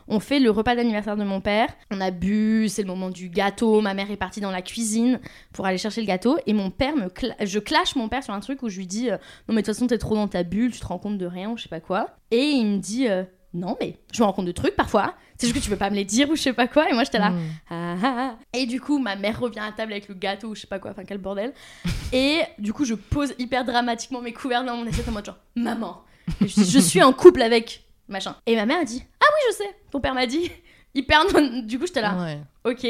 On 0.08 0.20
fait 0.20 0.40
le 0.40 0.50
repas 0.52 0.76
d'anniversaire 0.76 1.16
de 1.18 1.24
mon 1.24 1.42
père. 1.42 1.70
On 1.92 2.02
a 2.02 2.12
bu, 2.12 2.68
c'est 2.70 2.82
le 2.82 2.88
moment 2.88 3.10
du 3.10 3.30
gâteau. 3.30 3.82
Ma 3.82 3.94
mère 3.94 4.12
est 4.12 4.18
partie 4.18 4.42
dans 4.42 4.52
la 4.52 4.62
cuisine 4.62 5.20
pour 5.54 5.66
aller 5.66 5.78
chercher 5.78 6.02
le 6.02 6.08
gâteau. 6.08 6.38
Et 6.48 6.54
mon 6.54 6.70
père 6.70 6.96
me. 6.96 7.08
cla- 7.08 7.36
je 7.46 7.60
clash 7.60 7.96
mon 7.96 8.10
père 8.10 8.24
sur 8.24 8.34
un 8.34 8.40
truc 8.40 8.64
où 8.64 8.70
je 8.70 8.78
lui 8.78 8.88
dis 8.88 9.10
euh, 9.10 9.18
Non, 9.48 9.56
mais 9.56 9.62
de 9.62 9.66
toute 9.68 9.76
façon, 9.76 9.88
t'es 9.88 9.98
trop 9.98 10.16
dans 10.16 10.28
ta 10.28 10.44
bulle, 10.44 10.72
tu 10.72 10.80
te 10.80 10.86
rends 10.86 11.00
compte 11.00 11.18
de 11.18 11.26
rien 11.26 11.50
ou 11.50 11.58
je 11.58 11.64
sais 11.64 11.70
pas 11.70 11.80
quoi. 11.80 12.10
Et 12.32 12.42
il 12.52 12.66
me 12.66 12.78
dit 12.78 13.08
euh, 13.08 13.24
Non, 13.54 13.78
mais 13.80 13.98
je 14.14 14.22
me 14.22 14.26
rends 14.26 14.34
compte 14.34 14.46
de 14.46 14.52
trucs 14.52 14.76
parfois. 14.76 15.14
C'est 15.38 15.48
juste 15.48 15.58
que 15.58 15.64
tu 15.64 15.70
peux 15.72 15.76
pas 15.78 15.90
me 15.90 15.96
les 15.96 16.06
dire 16.06 16.30
ou 16.30 16.36
je 16.36 16.42
sais 16.42 16.54
pas 16.54 16.68
quoi. 16.68 16.88
Et 16.90 16.94
moi, 16.94 17.04
j'étais 17.04 17.18
là. 17.18 17.32
Mm. 17.32 17.40
Ah, 17.72 17.96
ah, 18.04 18.16
ah. 18.18 18.36
Et 18.54 18.68
du 18.68 18.80
coup, 18.80 19.00
ma 19.00 19.16
mère 19.16 19.40
revient 19.40 19.60
à 19.60 19.72
table 19.72 19.92
avec 19.92 20.08
le 20.08 20.14
gâteau 20.14 20.50
ou 20.50 20.56
je 20.56 20.62
sais 20.62 20.68
pas 20.68 20.78
quoi, 20.78 20.92
enfin 20.92 21.04
quel 21.04 21.18
bordel. 21.18 21.52
Et 22.14 22.42
du 22.60 22.74
coup, 22.74 22.86
je 22.86 22.94
pose 22.94 23.34
hyper 23.40 23.66
dramatiquement 23.66 24.22
mes 24.22 24.34
couverts 24.34 24.64
dans 24.64 24.76
mon 24.78 24.86
assiette 24.86 25.08
en 25.08 25.12
mode 25.14 25.26
genre 25.26 25.38
Maman, 25.56 26.02
je, 26.42 26.48
je 26.48 26.80
suis 26.80 27.02
en 27.02 27.12
couple 27.14 27.42
avec 27.42 27.84
machin. 28.12 28.36
Et 28.46 28.56
ma 28.56 28.66
mère 28.66 28.80
a 28.80 28.84
dit 28.86 29.04
Ah 29.20 29.26
oui, 29.30 29.52
je 29.52 29.56
sais, 29.56 29.76
ton 29.92 30.00
père 30.00 30.14
m'a 30.14 30.26
dit. 30.28 30.52
Hyper 30.94 31.24
non. 31.34 31.62
Du 31.64 31.80
coup, 31.80 31.88
j'étais 31.88 32.02
là. 32.02 32.16
Ouais. 32.16 32.40
Ok. 32.66 32.86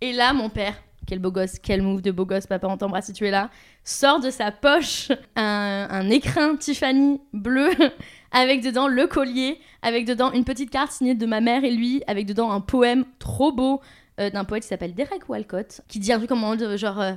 Et 0.00 0.12
là, 0.12 0.32
mon 0.32 0.48
père, 0.48 0.74
quel 1.06 1.18
beau 1.18 1.30
gosse, 1.30 1.58
quel 1.62 1.82
move 1.82 2.00
de 2.00 2.10
beau 2.10 2.24
gosse, 2.24 2.46
papa, 2.46 2.66
on 2.66 2.76
t'embrasse 2.78 3.06
si 3.06 3.12
tu 3.12 3.26
es 3.26 3.30
là, 3.30 3.50
sort 3.84 4.20
de 4.20 4.30
sa 4.30 4.50
poche 4.50 5.12
un, 5.36 5.86
un 5.90 6.08
écrin 6.10 6.56
Tiffany 6.56 7.20
bleu 7.32 7.70
avec 8.32 8.62
dedans 8.62 8.88
le 8.88 9.06
collier, 9.06 9.60
avec 9.82 10.06
dedans 10.06 10.32
une 10.32 10.44
petite 10.44 10.70
carte 10.70 10.92
signée 10.92 11.14
de 11.14 11.26
ma 11.26 11.40
mère 11.40 11.64
et 11.64 11.70
lui, 11.70 12.02
avec 12.06 12.26
dedans 12.26 12.50
un 12.50 12.60
poème 12.60 13.04
trop 13.18 13.52
beau 13.52 13.80
euh, 14.20 14.30
d'un 14.30 14.44
poète 14.44 14.62
qui 14.62 14.68
s'appelle 14.68 14.94
Derek 14.94 15.28
Walcott, 15.28 15.82
qui 15.88 15.98
dit 15.98 16.12
un 16.12 16.16
truc 16.16 16.28
comme 16.30 16.56
de 16.56 16.76
genre. 16.76 17.00
euh, 17.00 17.12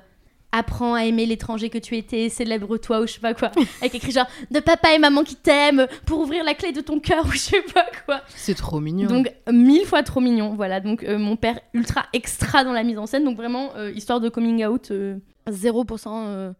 Apprends 0.51 0.93
à 0.93 1.03
aimer 1.03 1.25
l'étranger 1.25 1.69
que 1.69 1.77
tu 1.77 1.97
étais, 1.97 2.29
célèbre-toi 2.29 3.01
ou 3.01 3.07
je 3.07 3.13
sais 3.13 3.19
pas 3.19 3.33
quoi. 3.33 3.51
Avec 3.81 3.95
écrit 3.95 4.11
genre 4.11 4.27
de 4.49 4.59
papa 4.59 4.93
et 4.93 4.99
maman 4.99 5.23
qui 5.23 5.35
t'aiment 5.35 5.87
pour 6.05 6.19
ouvrir 6.19 6.43
la 6.43 6.53
clé 6.53 6.71
de 6.71 6.81
ton 6.81 6.99
cœur 6.99 7.25
ou 7.25 7.31
je 7.31 7.37
sais 7.37 7.61
pas 7.73 7.85
quoi. 8.05 8.21
C'est 8.29 8.55
trop 8.55 8.79
mignon. 8.79 9.07
Donc 9.09 9.31
mille 9.51 9.85
fois 9.85 10.03
trop 10.03 10.21
mignon, 10.21 10.55
voilà. 10.55 10.79
Donc 10.79 11.03
euh, 11.03 11.17
mon 11.17 11.35
père 11.35 11.59
ultra 11.73 12.05
extra 12.13 12.63
dans 12.63 12.71
la 12.71 12.83
mise 12.83 12.97
en 12.97 13.05
scène, 13.05 13.25
donc 13.25 13.35
vraiment 13.35 13.75
euh, 13.75 13.91
histoire 13.91 14.19
de 14.21 14.29
coming 14.29 14.65
out 14.65 14.91
euh, 14.91 15.17
0% 15.49 16.07
euh, 16.07 16.53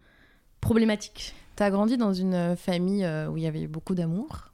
problématique. 0.62 1.34
T'as 1.56 1.70
grandi 1.70 1.98
dans 1.98 2.14
une 2.14 2.56
famille 2.56 3.04
euh, 3.04 3.30
où 3.30 3.38
il 3.38 3.44
y 3.44 3.48
avait 3.48 3.68
beaucoup 3.68 3.96
d'amour? 3.96 4.52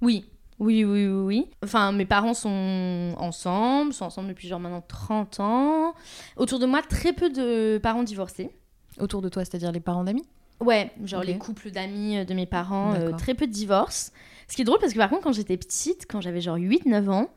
Oui, 0.00 0.24
oui, 0.58 0.84
oui, 0.84 1.06
oui, 1.06 1.22
oui. 1.24 1.50
Enfin, 1.62 1.92
mes 1.92 2.06
parents 2.06 2.34
sont 2.34 3.14
ensemble, 3.18 3.92
sont 3.92 4.04
ensemble 4.06 4.28
depuis 4.28 4.48
genre 4.48 4.60
maintenant 4.60 4.82
30 4.86 5.40
ans. 5.40 5.94
Autour 6.36 6.58
de 6.58 6.66
moi, 6.66 6.82
très 6.82 7.12
peu 7.12 7.30
de 7.30 7.78
parents 7.82 8.02
divorcés. 8.02 8.50
Autour 8.98 9.20
de 9.22 9.28
toi, 9.28 9.44
c'est-à-dire 9.44 9.72
les 9.72 9.80
parents 9.80 10.04
d'amis? 10.04 10.24
Ouais, 10.60 10.90
genre 11.04 11.22
les 11.22 11.36
couples 11.38 11.70
d'amis 11.70 12.16
euh, 12.18 12.24
de 12.24 12.32
mes 12.32 12.46
parents, 12.46 12.94
euh, 12.94 13.10
très 13.18 13.34
peu 13.34 13.46
de 13.46 13.52
divorces. 13.52 14.12
Ce 14.48 14.56
qui 14.56 14.62
est 14.62 14.64
drôle 14.64 14.78
parce 14.80 14.92
que 14.94 14.98
par 14.98 15.10
contre, 15.10 15.22
quand 15.24 15.32
j'étais 15.32 15.58
petite, 15.58 16.06
quand 16.08 16.22
j'avais 16.22 16.40
genre 16.40 16.56
8-9 16.56 17.08
ans, 17.10 17.28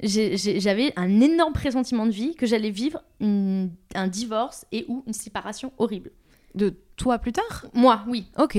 j'avais 0.00 0.92
un 0.96 1.20
énorme 1.20 1.52
pressentiment 1.52 2.06
de 2.06 2.10
vie 2.12 2.34
que 2.34 2.46
j'allais 2.46 2.70
vivre 2.70 3.02
une- 3.20 3.70
un 3.94 4.08
divorce 4.08 4.64
et 4.72 4.84
ou 4.88 5.04
une 5.06 5.12
séparation 5.12 5.72
horrible. 5.78 6.10
De 6.54 6.74
toi 6.96 7.18
plus 7.18 7.32
tard? 7.32 7.66
Moi, 7.74 8.02
oui. 8.08 8.26
Ok. 8.38 8.58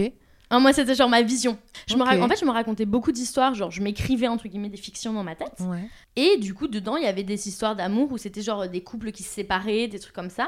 Ah, 0.55 0.59
moi, 0.59 0.71
c'était 0.71 0.93
genre 0.93 1.09
ma 1.09 1.23
vision. 1.23 1.57
Je 1.87 1.95
me 1.95 2.01
En 2.03 2.27
fait, 2.27 2.39
je 2.39 2.45
me 2.45 2.51
racontais 2.51 2.85
beaucoup 2.85 3.11
d'histoires, 3.11 3.55
genre 3.55 3.71
je 3.71 3.81
m'écrivais 3.81 4.27
entre 4.27 4.47
guillemets 4.47 4.69
des 4.69 4.77
fictions 4.77 5.11
dans 5.11 5.23
ma 5.23 5.35
tête. 5.35 5.55
Ouais. 5.61 5.89
Et 6.15 6.37
du 6.37 6.53
coup, 6.53 6.67
dedans, 6.67 6.95
il 6.95 7.03
y 7.03 7.07
avait 7.07 7.23
des 7.23 7.47
histoires 7.47 7.75
d'amour 7.75 8.11
où 8.11 8.17
c'était 8.17 8.41
genre 8.43 8.67
des 8.67 8.81
couples 8.81 9.11
qui 9.11 9.23
se 9.23 9.29
séparaient, 9.33 9.87
des 9.87 9.97
trucs 9.99 10.13
comme 10.13 10.29
ça. 10.29 10.47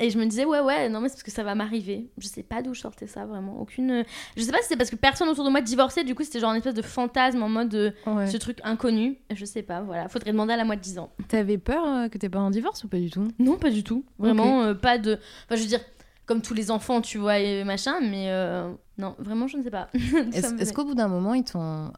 Et 0.00 0.08
je 0.08 0.18
me 0.18 0.24
disais, 0.24 0.46
ouais, 0.46 0.60
ouais, 0.60 0.88
non, 0.88 1.00
mais 1.00 1.08
c'est 1.08 1.16
parce 1.16 1.22
que 1.22 1.30
ça 1.30 1.44
va 1.44 1.54
m'arriver. 1.54 2.08
Je 2.18 2.26
sais 2.26 2.42
pas 2.42 2.62
d'où 2.62 2.72
je 2.74 2.80
sortais 2.80 3.06
ça, 3.06 3.26
vraiment. 3.26 3.60
Aucune. 3.60 4.02
Je 4.34 4.42
sais 4.42 4.50
pas 4.50 4.58
si 4.62 4.68
c'est 4.68 4.76
parce 4.76 4.88
que 4.90 4.96
personne 4.96 5.28
autour 5.28 5.44
de 5.44 5.50
moi 5.50 5.60
divorçait, 5.60 6.04
du 6.04 6.14
coup, 6.14 6.24
c'était 6.24 6.40
genre 6.40 6.50
une 6.52 6.56
espèce 6.56 6.74
de 6.74 6.82
fantasme 6.82 7.42
en 7.42 7.48
mode 7.50 7.74
euh, 7.74 7.90
Ouais. 8.06 8.26
ce 8.26 8.38
truc 8.38 8.58
inconnu. 8.64 9.18
Je 9.32 9.44
sais 9.44 9.62
pas, 9.62 9.82
voilà. 9.82 10.08
Faudrait 10.08 10.32
demander 10.32 10.54
à 10.54 10.56
la 10.56 10.64
moi 10.64 10.74
de 10.76 10.80
10 10.80 10.98
ans. 10.98 11.10
T'avais 11.28 11.58
peur 11.58 11.86
euh, 11.86 12.08
que 12.08 12.16
tes 12.18 12.30
parents 12.30 12.50
divorcent 12.50 12.86
ou 12.86 12.88
pas 12.88 12.98
du 12.98 13.10
tout? 13.10 13.28
Non, 13.38 13.56
pas 13.58 13.70
du 13.70 13.84
tout. 13.84 14.04
Vraiment, 14.18 14.62
euh, 14.62 14.74
pas 14.74 14.96
de. 14.98 15.18
Enfin, 15.44 15.56
je 15.56 15.60
veux 15.60 15.68
dire, 15.68 15.80
comme 16.26 16.42
tous 16.42 16.54
les 16.54 16.70
enfants, 16.70 17.00
tu 17.00 17.18
vois, 17.18 17.38
et 17.38 17.64
machin, 17.64 18.00
mais 18.00 18.30
euh, 18.30 18.72
non, 18.98 19.14
vraiment, 19.18 19.46
je 19.46 19.56
ne 19.56 19.62
sais 19.62 19.70
pas. 19.70 19.88
Est-ce 20.32 20.72
qu'au 20.72 20.84
bout 20.84 20.94
d'un 20.94 21.08
moment, 21.08 21.34
ils 21.34 21.44
t'ont 21.44 21.92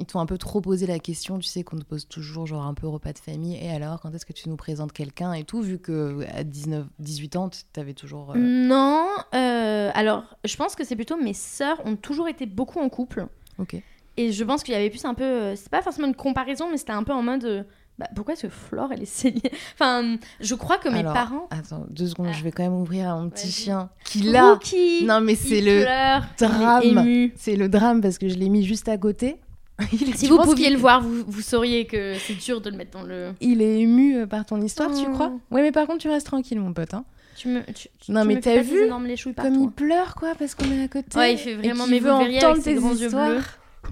ils 0.00 0.06
t'ont 0.06 0.20
un 0.20 0.26
peu 0.26 0.38
trop 0.38 0.60
posé 0.62 0.86
la 0.86 0.98
question, 0.98 1.38
tu 1.38 1.44
sais 1.46 1.64
qu'on 1.64 1.76
te 1.76 1.84
pose 1.84 2.08
toujours 2.08 2.46
genre 2.46 2.64
un 2.64 2.72
peu 2.72 2.88
repas 2.88 3.12
de 3.12 3.18
famille, 3.18 3.56
et 3.62 3.70
alors 3.70 4.00
quand 4.00 4.12
est-ce 4.14 4.24
que 4.24 4.32
tu 4.32 4.48
nous 4.48 4.56
présentes 4.56 4.92
quelqu'un 4.92 5.34
et 5.34 5.44
tout, 5.44 5.60
vu 5.60 5.78
que 5.78 6.24
à 6.34 6.44
19, 6.44 6.86
18 6.98 7.36
ans, 7.36 7.50
t'avais 7.74 7.92
toujours... 7.92 8.30
euh, 8.30 8.38
Non, 8.38 9.06
euh, 9.34 9.90
alors 9.94 10.24
je 10.44 10.56
pense 10.56 10.74
que 10.76 10.84
c'est 10.84 10.96
plutôt 10.96 11.18
mes 11.18 11.34
sœurs 11.34 11.84
ont 11.84 11.96
toujours 11.96 12.28
été 12.28 12.46
beaucoup 12.46 12.80
en 12.80 12.88
couple. 12.88 13.26
Ok. 13.58 13.82
Et 14.16 14.32
je 14.32 14.44
pense 14.44 14.62
qu'il 14.62 14.74
y 14.74 14.76
avait 14.76 14.90
plus 14.90 15.04
un 15.04 15.14
peu. 15.14 15.54
C'est 15.56 15.70
pas 15.70 15.80
forcément 15.82 16.06
une 16.08 16.14
comparaison, 16.14 16.70
mais 16.70 16.76
c'était 16.76 16.92
un 16.92 17.02
peu 17.02 17.12
en 17.12 17.22
mode. 17.22 17.66
Bah, 17.98 18.08
pourquoi 18.16 18.34
est-ce 18.34 18.42
que 18.42 18.48
Flore, 18.48 18.90
elle 18.92 19.02
est 19.02 19.06
céliée 19.06 19.52
Enfin, 19.74 20.16
je 20.40 20.54
crois 20.54 20.78
que 20.78 20.88
mes 20.88 21.00
Alors, 21.00 21.12
parents. 21.12 21.48
Attends, 21.50 21.86
deux 21.90 22.06
secondes, 22.08 22.28
Ah. 22.30 22.36
je 22.36 22.42
vais 22.42 22.50
quand 22.50 22.62
même 22.62 22.74
ouvrir 22.74 23.10
à 23.10 23.16
mon 23.16 23.28
petit 23.28 23.50
chien 23.50 23.90
qui 24.04 24.22
là... 24.22 24.52
Rookie, 24.54 25.04
Non 25.04 25.20
mais 25.20 25.34
c'est 25.34 25.58
il 25.58 25.64
le 25.66 25.82
pleure, 25.82 26.24
il 26.40 26.48
drame. 26.94 27.30
C'est 27.36 27.56
le 27.56 27.68
drame 27.68 28.00
parce 28.00 28.18
que 28.18 28.28
je 28.28 28.34
l'ai 28.36 28.48
mis 28.48 28.64
juste 28.64 28.88
à 28.88 28.96
côté. 28.98 29.36
Il 29.92 30.10
est- 30.10 30.16
Si 30.16 30.26
tu 30.26 30.32
vous 30.32 30.38
pouviez 30.38 30.70
le 30.70 30.76
voir, 30.76 31.02
vous, 31.02 31.24
vous 31.26 31.40
sauriez 31.40 31.86
que 31.86 32.14
c'est 32.18 32.34
dur 32.34 32.60
de 32.60 32.70
le 32.70 32.76
mettre 32.76 32.90
dans 32.92 33.02
le. 33.02 33.32
Il 33.40 33.62
est 33.62 33.80
ému 33.80 34.16
euh, 34.18 34.26
par 34.26 34.44
ton 34.44 34.60
histoire, 34.60 34.90
tu 34.94 35.04
Oh. 35.08 35.12
crois? 35.12 35.32
Ouais, 35.50 35.62
mais 35.62 35.72
par 35.72 35.86
contre, 35.86 35.98
tu 35.98 36.08
restes 36.08 36.26
tranquille, 36.26 36.60
mon 36.60 36.72
pote. 36.72 36.94
Hein. 36.94 37.04
Tu 37.36 37.48
me, 37.48 37.62
tu, 37.72 37.88
tu- 37.98 38.12
Non, 38.12 38.24
mais 38.24 38.38
t'as 38.38 38.58
vu 38.60 38.84
énormes 38.84 39.08
Comme 39.36 39.54
il 39.54 39.70
pleure, 39.70 40.14
quoi, 40.14 40.34
parce 40.38 40.54
qu'on 40.54 40.70
est 40.70 40.84
à 40.84 40.88
côté. 40.88 41.18
Ouais, 41.18 41.32
il 41.32 41.38
fait 41.38 41.52
et 41.52 41.56
vraiment, 41.56 41.84
qu'il 41.84 41.92
mais 41.94 41.98
veut 42.00 42.10
vous 42.12 42.18
verriez 42.18 42.44
avec 42.44 42.62
ses 42.62 42.74
grands 42.74 42.94
yeux 42.94 43.08
bleus. 43.08 43.40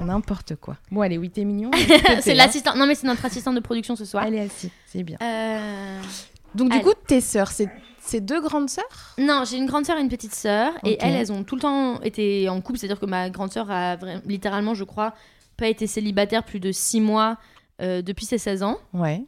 N'importe 0.04 0.56
quoi. 0.56 0.76
Bon, 0.90 1.00
allez, 1.02 1.18
oui, 1.18 1.30
t'es 1.30 1.44
mignon. 1.44 1.70
c'est 2.20 2.34
l'assistant. 2.34 2.74
Non, 2.76 2.86
mais 2.86 2.94
c'est 2.94 3.06
notre 3.06 3.24
assistante 3.24 3.54
de 3.54 3.60
production 3.60 3.96
ce 3.96 4.04
soir. 4.04 4.24
Elle 4.26 4.34
est 4.34 4.40
assise, 4.40 4.70
c'est 4.86 5.02
bien. 5.02 5.16
Euh, 5.22 6.00
Donc, 6.54 6.70
du 6.72 6.80
coup, 6.80 6.92
tes 7.06 7.20
sœurs, 7.20 7.48
c'est 7.50 7.68
c'est 8.02 8.20
deux 8.20 8.40
grandes 8.40 8.70
sœurs? 8.70 9.14
Non, 9.18 9.44
j'ai 9.48 9.56
une 9.58 9.66
grande 9.66 9.84
sœur 9.86 9.98
et 9.98 10.00
une 10.00 10.08
petite 10.08 10.34
sœur. 10.34 10.72
Et 10.84 10.96
elles, 11.00 11.14
elles 11.14 11.30
ont 11.32 11.44
tout 11.44 11.54
le 11.54 11.60
temps 11.60 12.00
été 12.00 12.48
en 12.48 12.60
couple. 12.60 12.78
C'est-à-dire 12.78 12.98
que 12.98 13.06
ma 13.06 13.28
grande 13.30 13.52
sœur 13.52 13.70
a 13.70 13.96
vra- 13.96 14.20
littéralement, 14.26 14.74
je 14.74 14.82
crois, 14.84 15.14
pas 15.56 15.68
été 15.68 15.86
célibataire 15.86 16.42
plus 16.44 16.58
de 16.60 16.72
6 16.72 17.00
mois 17.02 17.36
euh, 17.82 18.00
depuis 18.02 18.24
ses 18.24 18.38
16 18.38 18.62
ans. 18.62 18.78
Ouais. 18.94 19.22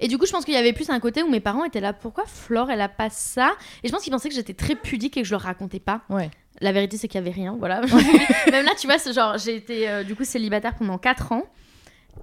Et 0.00 0.08
du 0.08 0.16
coup, 0.16 0.26
je 0.26 0.32
pense 0.32 0.44
qu'il 0.44 0.54
y 0.54 0.56
avait 0.56 0.72
plus 0.72 0.90
un 0.90 1.00
côté 1.00 1.22
où 1.22 1.28
mes 1.28 1.40
parents 1.40 1.64
étaient 1.64 1.80
là. 1.80 1.92
Pourquoi 1.92 2.24
Flore, 2.26 2.70
elle 2.70 2.80
a 2.80 2.88
pas 2.88 3.10
ça? 3.10 3.52
Et 3.82 3.88
je 3.88 3.92
pense 3.92 4.02
qu'ils 4.02 4.12
pensaient 4.12 4.28
que 4.28 4.34
j'étais 4.34 4.54
très 4.54 4.74
pudique 4.74 5.16
et 5.16 5.22
que 5.22 5.26
je 5.26 5.32
leur 5.32 5.42
racontais 5.42 5.80
pas. 5.80 6.00
Ouais. 6.08 6.30
La 6.62 6.72
vérité, 6.72 6.96
c'est 6.96 7.08
qu'il 7.08 7.18
y 7.18 7.22
avait 7.22 7.30
rien. 7.30 7.56
Voilà. 7.58 7.80
Même 8.50 8.64
là, 8.64 8.72
tu 8.78 8.86
vois, 8.86 8.96
c'est 8.98 9.12
genre, 9.12 9.36
j'ai 9.36 9.56
été 9.56 9.88
euh, 9.88 10.04
du 10.04 10.14
coup 10.14 10.24
célibataire 10.24 10.74
pendant 10.74 10.96
4 10.96 11.32
ans. 11.32 11.44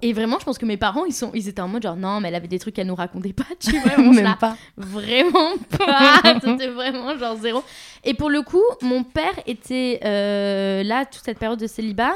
Et 0.02 0.12
vraiment, 0.14 0.38
je 0.38 0.44
pense 0.46 0.56
que 0.56 0.64
mes 0.64 0.78
parents, 0.78 1.04
ils, 1.04 1.12
sont, 1.12 1.30
ils 1.34 1.48
étaient 1.48 1.60
en 1.60 1.68
mode 1.68 1.82
genre, 1.82 1.96
non, 1.96 2.20
mais 2.20 2.28
elle 2.28 2.34
avait 2.34 2.48
des 2.48 2.58
trucs 2.58 2.74
qu'elle 2.74 2.86
nous 2.86 2.94
racontait 2.94 3.34
pas, 3.34 3.44
tu 3.58 3.76
vois. 3.78 3.98
Même 4.02 4.34
pas. 4.40 4.56
Vraiment 4.76 5.52
pas. 5.78 6.22
C'était 6.42 6.68
vraiment 6.68 7.16
genre 7.18 7.36
zéro. 7.36 7.62
Et 8.04 8.14
pour 8.14 8.30
le 8.30 8.40
coup, 8.42 8.62
mon 8.80 9.04
père 9.04 9.34
était 9.46 10.00
euh, 10.04 10.82
là, 10.84 11.04
toute 11.04 11.22
cette 11.24 11.38
période 11.38 11.60
de 11.60 11.66
célibat, 11.66 12.14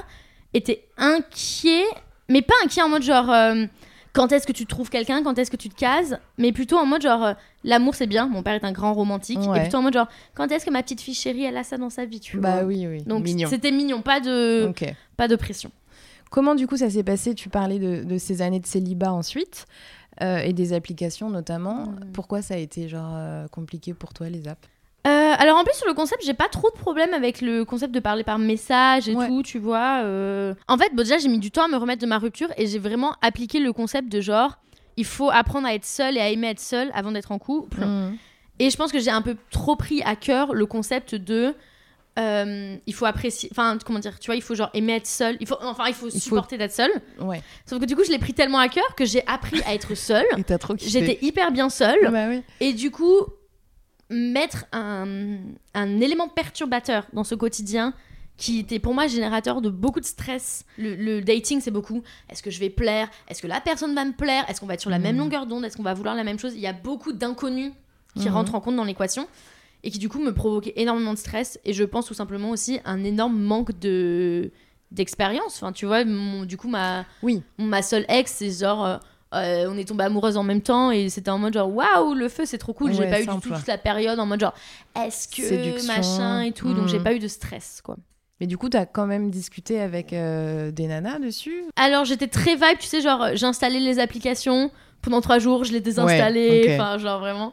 était 0.55 0.87
inquiet, 0.97 1.85
mais 2.29 2.41
pas 2.41 2.55
inquiet 2.65 2.83
en 2.83 2.89
mode 2.89 3.03
genre. 3.03 3.31
euh, 3.31 3.67
quand 4.15 4.33
est-ce 4.33 4.47
que 4.47 4.53
tu 4.53 4.65
trouves 4.65 4.89
quelqu'un, 4.89 5.23
quand 5.23 5.39
est-ce 5.39 5.51
que 5.51 5.57
tu 5.57 5.69
te 5.69 5.75
cases, 5.75 6.15
mais 6.39 6.53
plutôt 6.53 6.79
en 6.79 6.87
mode 6.87 7.03
genre 7.03 7.23
euh, 7.25 7.35
l'amour 7.65 7.95
c'est 7.95 8.07
bien, 8.07 8.27
mon 8.27 8.43
père 8.43 8.55
est 8.55 8.65
un 8.65 8.73
grand 8.73 8.95
romantique, 8.95 9.41
Ouais. 9.41 9.59
et 9.59 9.61
plutôt 9.63 9.77
en 9.79 9.83
mode 9.83 9.93
genre 9.95 10.09
quand 10.35 10.51
est-ce 10.51 10.65
que 10.65 10.71
ma 10.71 10.83
petite 10.83 11.01
fille 11.03 11.15
chérie 11.15 11.45
elle 11.45 11.57
a 11.59 11.65
ça 11.65 11.77
dans 11.77 11.91
sa 11.91 12.07
vie, 12.07 12.21
tu 12.21 12.39
Bah 12.39 12.59
vois. 12.61 12.65
oui, 12.65 12.87
oui. 12.87 13.03
Donc 13.03 13.25
mignon. 13.25 13.49
c'était 13.51 13.71
mignon, 13.73 14.01
pas 14.01 14.21
de, 14.21 14.69
Ok. 14.71 14.85
pas 15.19 15.29
de 15.29 15.37
pression. 15.37 15.71
Comment, 16.31 16.57
du 16.57 16.67
coup, 16.67 16.77
ça 16.77 16.91
s'est 16.91 17.05
passé? 17.05 17.37
Tu 17.37 17.49
parlais 17.49 17.79
de, 17.79 18.03
de 18.03 18.19
ces 18.19 18.43
années 18.43 18.59
de 18.59 18.67
célibat 18.67 19.13
ensuite, 19.13 19.67
euh, 20.21 20.39
et 20.39 20.53
des 20.53 20.73
applications 20.73 21.31
notamment. 21.31 21.87
Mm. 21.87 22.11
Pourquoi 22.13 22.43
ça 22.43 22.55
a 22.55 22.57
été, 22.57 22.89
genre, 22.89 23.13
euh, 23.15 23.47
compliqué 23.49 23.95
pour 23.95 24.13
toi, 24.13 24.29
les 24.29 24.49
apps? 24.49 24.67
Euh, 25.07 25.35
alors 25.39 25.59
en 25.59 25.65
plus 25.65 25.75
sur 25.77 25.87
le 25.87 25.93
concept, 25.95 26.23
j'ai 26.25 26.33
pas 26.35 26.49
trop 26.49 26.71
de 26.71 26.77
problème 26.79 27.13
avec 27.13 27.41
le 27.43 27.65
concept 27.65 27.95
de 27.95 28.01
parler 28.01 28.25
par 28.25 28.39
message 28.39 29.09
et 29.09 29.15
Ouais. 29.15 29.27
tout, 29.29 29.43
tu 29.43 29.59
vois. 29.59 30.01
euh. 30.05 30.55
En 30.69 30.79
fait, 30.79 30.91
bon, 30.95 31.03
déjà 31.03 31.19
j'ai 31.19 31.29
mis 31.29 31.39
du 31.39 31.51
temps 31.51 31.65
à 31.65 31.69
me 31.69 31.77
remettre 31.77 32.01
de 32.01 32.07
ma 32.07 32.19
rupture 32.19 32.49
et 32.57 32.67
j'ai 32.67 32.79
vraiment 32.79 33.15
appliqué 33.21 33.59
le 33.61 33.73
concept 33.73 34.11
de 34.11 34.21
genre 34.21 34.57
il 34.97 35.05
faut 35.05 35.29
apprendre 35.31 35.67
à 35.67 35.75
être 35.75 35.85
seul 35.85 36.17
et 36.17 36.21
à 36.21 36.31
aimer 36.31 36.49
être 36.49 36.61
seul 36.61 36.91
avant 36.95 37.13
d'être 37.13 37.33
en 37.33 37.39
couple. 37.39 37.81
Mm. 37.85 38.17
Et 38.61 38.71
je 38.71 38.77
pense 38.77 38.93
que 38.93 39.01
j'ai 39.01 39.11
un 39.11 39.23
peu 39.23 39.37
trop 39.51 39.75
pris 39.77 40.01
à 40.03 40.15
cœur 40.17 40.55
le 40.55 40.65
concept 40.67 41.15
de 41.17 41.55
euh, 42.17 42.77
il 42.87 42.95
faut 42.95 43.07
apprécier, 43.07 43.49
enfin 43.51 43.77
comment 43.85 43.99
dire, 43.99 44.21
tu 44.21 44.27
vois, 44.27 44.37
il 44.37 44.43
faut 44.43 44.55
genre 44.55 44.71
aimer 44.73 44.95
être 44.95 45.07
seul, 45.09 45.37
il 45.41 45.49
faut 45.49 45.57
enfin 45.63 45.87
il 45.89 45.95
faut 45.95 46.09
faut- 46.09 46.17
supporter 46.19 46.57
d'être 46.57 46.73
seul. 46.73 46.91
Ouais. 47.21 47.43
Sauf 47.67 47.81
que 47.81 47.85
du 47.87 47.97
coup 47.97 48.05
je 48.05 48.11
l'ai 48.13 48.19
pris 48.21 48.33
tellement 48.35 48.59
à 48.61 48.69
cœur 48.69 48.95
que 48.97 49.05
j'ai 49.05 49.27
appris 49.27 49.61
à 49.67 49.75
être 49.75 49.97
seule. 49.97 50.25
J'étais 50.79 51.19
hyper 51.23 51.51
bien 51.51 51.69
seule. 51.69 52.09
Bah 52.13 52.27
oui. 52.29 52.43
Et 52.61 52.73
du 52.73 52.93
coup, 52.93 53.19
mettre 54.11 54.67
un, 54.73 55.39
un 55.75 56.01
élément 56.01 56.29
perturbateur 56.29 57.07
dans 57.13 57.25
ce 57.25 57.35
quotidien 57.35 57.95
qui 58.37 58.59
était 58.59 58.81
pour 58.81 58.95
moi 58.95 59.07
générateur 59.07 59.61
de 59.61 59.71
beaucoup 59.71 60.01
de 60.01 60.05
stress. 60.05 60.65
Le, 60.77 60.97
le 60.97 61.21
dating, 61.21 61.61
c'est 61.61 61.71
beaucoup 61.71 62.03
est-ce 62.29 62.43
que 62.43 62.51
je 62.51 62.59
vais 62.59 62.71
plaire? 62.71 63.09
Est-ce 63.29 63.41
que 63.41 63.47
la 63.47 63.61
personne 63.61 63.95
va 63.95 64.05
me 64.05 64.13
plaire? 64.13 64.45
Est-ce 64.49 64.61
qu'on 64.61 64.67
va 64.67 64.75
être 64.75 64.81
sur 64.81 64.91
la 64.91 64.99
même 64.99 65.15
Mhm. 65.17 65.23
longueur 65.23 65.47
d'onde? 65.47 65.65
Est-ce 65.65 65.77
qu'on 65.77 65.83
va 65.85 65.95
vouloir 65.95 66.15
la 66.17 66.25
même 66.25 66.39
chose? 66.39 66.55
Il 66.55 66.61
y 66.61 66.67
a 66.67 66.73
beaucoup 66.73 67.13
d'inconnus 67.13 67.73
qui 68.17 68.27
Mhm. 68.29 68.35
rentrent 68.35 68.55
en 68.57 68.61
compte 68.61 68.77
dans 68.77 68.85
l'équation 68.85 69.29
et 69.85 69.91
qui 69.91 69.99
du 69.99 70.09
coup 70.09 70.19
me 70.19 70.33
provoquaient 70.35 70.73
énormément 70.77 71.13
de 71.13 71.19
stress 71.19 71.61
et 71.65 71.73
je 71.73 71.85
pense 71.85 72.07
tout 72.07 72.15
simplement 72.15 72.51
aussi 72.51 72.81
un 72.85 73.05
énorme 73.05 73.39
manque 73.39 73.79
de 73.79 74.51
d'expérience. 74.91 75.57
Enfin, 75.63 75.73
tu 75.73 75.87
vois, 75.87 76.05
mon- 76.05 76.45
du 76.45 76.57
coup, 76.57 76.69
ma, 76.69 77.05
Oui. 77.23 77.43
ma 77.59 77.83
seule 77.83 78.05
ex, 78.09 78.33
c'est 78.33 78.51
genre. 78.51 78.85
euh, 78.85 78.99
euh, 79.35 79.67
on 79.71 79.77
est 79.77 79.87
tombé 79.89 80.05
amoureuse 80.05 80.37
en 80.37 80.43
même 80.43 80.61
temps 80.63 80.91
et 80.91 81.09
c'était 81.09 81.31
en 81.31 81.39
mode 81.39 81.55
genre 81.55 81.73
waouh 81.75 82.15
le 82.15 82.29
feu 82.29 82.45
c'est 82.47 82.59
trop 82.59 82.73
cool 82.73 82.93
j'ai 82.93 83.07
pas 83.09 83.21
eu 83.21 83.27
du 83.27 83.41
tout 83.41 83.51
toute 83.55 83.67
la 83.67 83.79
période 83.79 84.19
en 84.19 84.27
mode 84.27 84.41
genre 84.41 84.55
est-ce 84.95 85.29
que 85.29 85.43
Séduction. 85.43 85.95
machin 85.95 86.43
et 86.43 86.53
tout 86.53 86.73
donc 86.75 86.89
j'ai 86.89 86.99
Mhm. 86.99 87.05
pas 87.05 87.15
eu 87.15 87.19
de 87.19 87.29
stress 87.29 87.81
quoi 87.83 87.97
Mais 88.41 88.47
du 88.49 88.59
coup, 88.59 88.69
t'as 88.69 88.85
quand 88.85 89.07
même 89.07 89.31
discuté 89.31 89.81
avec 89.81 90.13
euh, 90.13 90.71
des 90.73 90.87
nanas 90.89 91.19
dessus? 91.21 91.65
Alors 91.77 92.05
j'étais 92.05 92.27
très 92.27 92.55
vibe, 92.57 92.79
tu 92.81 92.87
sais, 92.89 93.01
genre 93.01 93.29
j'ai 93.35 93.47
installé 93.47 93.79
les 93.81 93.99
applications 94.01 94.71
pendant 95.03 95.21
trois 95.21 95.39
jours, 95.39 95.63
je 95.65 95.73
les 95.73 95.81
Ouais, 96.01 96.65
ok. 96.65 96.71
enfin 96.81 96.99
genre 96.99 97.21
vraiment. 97.21 97.53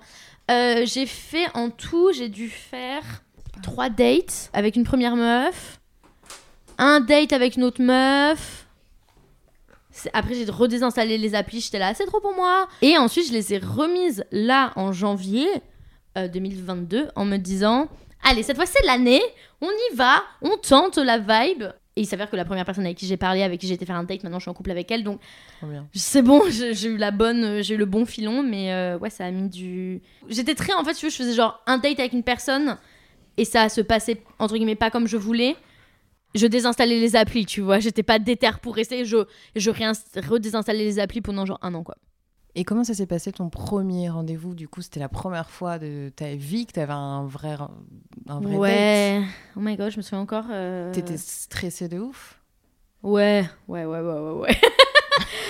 Euh, 0.50 0.84
j'ai 0.86 1.06
fait 1.06 1.46
en 1.54 1.70
tout, 1.70 2.12
j'ai 2.14 2.30
dû 2.30 2.50
faire 2.50 3.04
trois 3.62 3.90
dates 3.90 4.50
avec 4.54 4.76
une 4.76 4.84
première 4.84 5.16
meuf, 5.16 5.80
un 6.78 7.00
date 7.00 7.32
avec 7.34 7.56
une 7.58 7.64
autre 7.64 7.82
meuf. 7.82 8.61
Après 10.14 10.34
j'ai 10.34 10.46
redésinstallé 10.50 11.18
les 11.18 11.36
applis, 11.36 11.62
j'étais 11.62 11.80
là, 11.80 11.94
c'est 11.94 12.06
trop 12.06 12.20
pour 12.20 12.36
moi. 12.36 12.68
Et 12.82 12.98
ensuite 12.98 13.28
je 13.28 13.34
les 13.34 13.54
ai 13.54 13.58
remises 13.58 14.26
là 14.32 14.72
en 14.76 14.92
janvier 14.92 15.48
euh, 16.18 16.28
2022 16.28 17.10
en 17.16 17.26
me 17.26 17.38
disant, 17.38 17.88
allez 18.24 18.44
cette 18.44 18.56
fois 18.56 18.66
c'est 18.66 18.86
l'année, 18.86 19.22
on 19.62 19.70
y 19.70 19.96
va, 19.96 20.24
on 20.42 20.58
tente 20.58 20.98
la 20.98 21.18
vibe. 21.18 21.64
Et 21.98 22.02
il 22.02 22.06
s'avère 22.06 22.30
que 22.30 22.38
la 22.38 22.46
première 22.46 22.64
personne 22.64 22.86
avec 22.86 22.98
qui 22.98 23.06
j'ai 23.06 23.18
parlé, 23.18 23.44
avec 23.44 23.60
qui 23.60 23.68
j'ai 23.68 23.74
été 23.74 23.86
faire 23.86 23.98
un 23.98 24.06
date, 24.06 24.24
maintenant 24.24 24.40
je 24.40 24.44
suis 24.44 24.50
en 24.50 24.54
couple 24.54 24.72
avec 24.72 24.90
elle, 24.92 25.04
donc 25.04 25.20
c'est 25.94 26.22
bon, 26.22 26.42
j'ai 26.50 26.88
eu 26.88 26.96
la 26.96 27.12
bonne, 27.12 27.44
euh, 27.44 27.62
j'ai 27.62 27.76
eu 27.76 27.78
le 27.78 27.86
bon 27.86 28.06
filon, 28.06 28.44
mais 28.44 28.72
euh, 28.74 28.98
ouais, 28.98 29.10
ça 29.10 29.26
a 29.26 29.32
mis 29.32 29.50
du. 29.50 30.02
J'étais 30.30 30.56
très, 30.56 30.74
en 30.74 30.86
fait, 30.86 30.98
je 30.98 31.14
faisais 31.14 31.34
genre 31.34 31.62
un 31.68 31.80
date 31.80 32.00
avec 32.00 32.14
une 32.14 32.24
personne 32.24 32.78
et 33.38 33.46
ça 33.46 33.68
se 33.70 33.82
passait 33.82 34.24
entre 34.40 34.56
guillemets 34.56 34.76
pas 34.76 34.90
comme 34.90 35.08
je 35.08 35.18
voulais. 35.18 35.56
Je 36.36 36.48
désinstallais 36.48 37.00
les 37.00 37.16
applis, 37.16 37.46
tu 37.46 37.62
vois, 37.62 37.80
j'étais 37.80 38.04
pas 38.04 38.20
déter 38.20 38.50
pour 38.62 38.76
rester, 38.76 39.06
je, 39.06 39.18
je 39.56 39.70
redésinstallais 40.30 40.84
les 40.86 41.00
applis 41.00 41.22
pendant 41.22 41.46
genre 41.46 41.60
un 41.62 41.74
an 41.74 41.84
quoi. 41.84 41.96
Et 42.54 42.66
comment 42.66 42.84
ça 42.84 42.94
s'est 42.94 43.06
passé 43.06 43.32
ton 43.32 43.50
premier 43.50 44.10
rendez-vous 44.10 44.56
Du 44.56 44.68
coup, 44.68 44.82
c'était 44.82 45.00
la 45.00 45.08
première 45.08 45.50
fois 45.50 45.80
de 45.80 46.12
ta 46.14 46.36
vie 46.36 46.66
que 46.66 46.74
t'avais 46.74 46.92
un 46.92 47.26
vrai, 47.26 47.56
un 48.28 48.40
vrai 48.42 48.58
ouais, 48.58 49.22
oh 49.56 49.60
my 49.62 49.78
god, 49.78 49.92
je 49.92 49.98
me 49.98 50.02
souviens 50.02 50.20
encore. 50.20 50.46
euh. 50.52 50.92
T'étais 50.94 51.18
stressée 51.18 51.88
de 51.88 52.00
ouf? 52.00 52.42
Ouais, 53.04 53.46
ouais, 53.68 53.86
ouais, 53.86 54.00
ouais, 54.00 54.20
ouais, 54.20 54.40
ouais. 54.42 54.58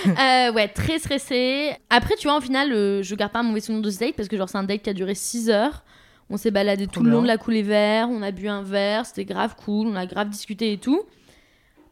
Euh, 0.06 0.52
ouais, 0.52 0.66
très 0.66 0.98
stressée. 0.98 1.70
Après, 1.88 2.16
tu 2.16 2.26
vois, 2.26 2.36
au 2.36 2.40
final, 2.40 2.72
euh, 2.72 3.02
je 3.04 3.14
garde 3.14 3.30
pas 3.32 3.38
un 3.38 3.44
mauvais 3.44 3.60
souvenir 3.60 3.82
de 3.82 3.90
ce 3.90 4.00
date 4.00 4.16
parce 4.16 4.28
que, 4.28 4.36
genre, 4.36 4.48
c'est 4.48 4.58
un 4.58 4.64
date 4.64 4.82
qui 4.82 4.90
a 4.90 4.94
duré 4.94 5.14
6 5.14 5.48
heures. 5.48 5.84
On 6.32 6.36
s'est 6.38 6.50
baladé 6.50 6.86
tout 6.86 7.02
le 7.02 7.10
long 7.10 7.22
de 7.22 7.26
la 7.26 7.36
coulée 7.36 7.62
vert, 7.62 8.08
on 8.10 8.22
a 8.22 8.30
bu 8.30 8.48
un 8.48 8.62
verre, 8.62 9.04
c'était 9.06 9.24
grave 9.26 9.54
cool, 9.62 9.86
on 9.86 9.94
a 9.96 10.06
grave 10.06 10.28
discuté 10.30 10.72
et 10.72 10.78
tout. 10.78 11.02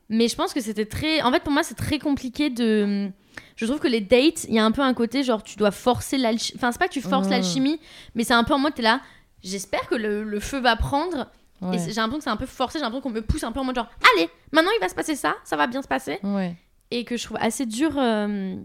Mais 0.09 0.27
je 0.29 0.35
pense 0.35 0.53
que 0.55 0.61
c'était 0.61 0.87
très. 0.87 1.23
En 1.23 1.31
fait, 1.31 1.41
pour 1.43 1.53
moi, 1.53 1.63
c'est 1.63 1.75
très 1.77 1.99
compliqué 1.99 2.51
de. 2.51 3.11
Je 3.57 3.65
trouve 3.67 3.79
que 3.79 3.87
les 3.89 4.01
dates, 4.01 4.45
il 4.49 4.55
y 4.55 4.59
a 4.59 4.65
un 4.65 4.73
peu 4.73 4.83
un 4.83 4.95
côté 4.95 5.23
genre, 5.23 5.43
tu 5.43 5.57
dois 5.57 5.71
forcer 5.71 6.17
l'alchimie. 6.19 6.57
Enfin, 6.59 6.73
c'est 6.73 6.79
pas 6.79 6.89
que 6.89 6.93
tu 6.93 7.01
forces 7.03 7.29
Mmh. 7.29 7.31
l'alchimie, 7.31 7.81
mais 8.15 8.25
c'est 8.25 8.33
un 8.35 8.43
peu 8.45 8.55
en 8.55 8.59
mode, 8.59 8.75
t'es 8.75 8.83
là. 8.83 9.01
J'espère 9.43 9.87
que 9.89 9.95
le, 9.95 10.25
le 10.25 10.41
feu 10.41 10.59
va 10.59 10.75
prendre. 10.77 11.27
Ouais. 11.63 11.77
Et 11.77 11.79
j'ai 11.79 11.95
l'impression 11.95 12.19
que 12.19 12.25
c'est 12.25 12.31
un 12.31 12.37
peu 12.39 12.47
forcé, 12.47 12.79
j'ai 12.79 12.83
l'impression 12.85 13.03
qu'on 13.03 13.11
me 13.15 13.21
pousse 13.21 13.45
un 13.45 13.53
peu 13.53 13.61
en 13.61 13.65
mode 13.65 13.77
genre, 13.77 13.89
allez, 14.17 14.31
maintenant 14.51 14.71
il 14.77 14.81
va 14.81 14.89
se 14.89 14.95
passer 14.95 15.15
ça, 15.15 15.35
ça 15.45 15.57
va 15.57 15.67
bien 15.67 15.83
se 15.83 15.89
passer 15.89 16.19
Ouais. 16.23 16.57
et 16.91 17.05
que 17.05 17.19
je 17.19 17.25
trouve 17.25 17.37
assez 17.39 17.67
dur 17.67 17.93
euh, 17.99 18.57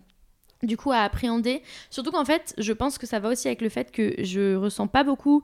du 0.65 0.77
coup 0.77 0.91
à 0.91 0.99
appréhender. 0.99 1.61
Surtout 1.89 2.11
qu'en 2.11 2.25
fait, 2.25 2.53
je 2.57 2.73
pense 2.73 2.97
que 2.97 3.07
ça 3.07 3.19
va 3.19 3.29
aussi 3.29 3.47
avec 3.47 3.61
le 3.61 3.69
fait 3.69 3.91
que 3.91 4.13
je 4.19 4.55
ressens 4.55 4.87
pas 4.87 5.03
beaucoup, 5.03 5.43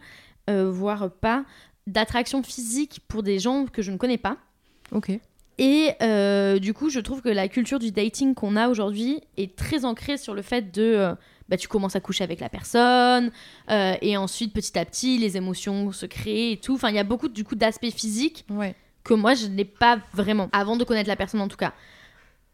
euh, 0.49 0.69
voire 0.69 1.11
pas, 1.11 1.45
d'attraction 1.87 2.43
physique 2.43 3.01
pour 3.07 3.23
des 3.23 3.39
gens 3.39 3.65
que 3.65 3.81
je 3.81 3.91
ne 3.91 3.97
connais 3.97 4.17
pas. 4.17 4.37
Ok. 4.91 5.11
Et 5.57 5.89
euh, 6.01 6.59
du 6.59 6.73
coup, 6.73 6.89
je 6.89 6.99
trouve 6.99 7.21
que 7.21 7.29
la 7.29 7.47
culture 7.47 7.77
du 7.79 7.91
dating 7.91 8.33
qu'on 8.33 8.55
a 8.55 8.67
aujourd'hui 8.69 9.21
est 9.37 9.55
très 9.55 9.85
ancrée 9.85 10.17
sur 10.17 10.33
le 10.33 10.41
fait 10.41 10.71
de 10.71 10.81
euh, 10.81 11.13
bah, 11.49 11.57
tu 11.57 11.67
commences 11.67 11.95
à 11.95 11.99
coucher 11.99 12.23
avec 12.23 12.39
la 12.39 12.49
personne, 12.49 13.31
et 13.69 14.17
ensuite 14.17 14.53
petit 14.53 14.79
à 14.79 14.85
petit 14.85 15.17
les 15.17 15.37
émotions 15.37 15.91
se 15.91 16.05
créent 16.05 16.53
et 16.53 16.57
tout. 16.57 16.73
Enfin, 16.75 16.89
il 16.89 16.95
y 16.95 16.99
a 16.99 17.03
beaucoup 17.03 17.27
du 17.27 17.43
coup 17.43 17.55
d'aspects 17.55 17.91
physiques 17.91 18.45
Ouais. 18.49 18.73
que 19.03 19.13
moi 19.13 19.33
je 19.33 19.47
n'ai 19.47 19.65
pas 19.65 19.99
vraiment 20.13 20.49
avant 20.53 20.77
de 20.77 20.83
connaître 20.85 21.09
la 21.09 21.17
personne 21.17 21.41
en 21.41 21.47
tout 21.49 21.57
cas. 21.57 21.73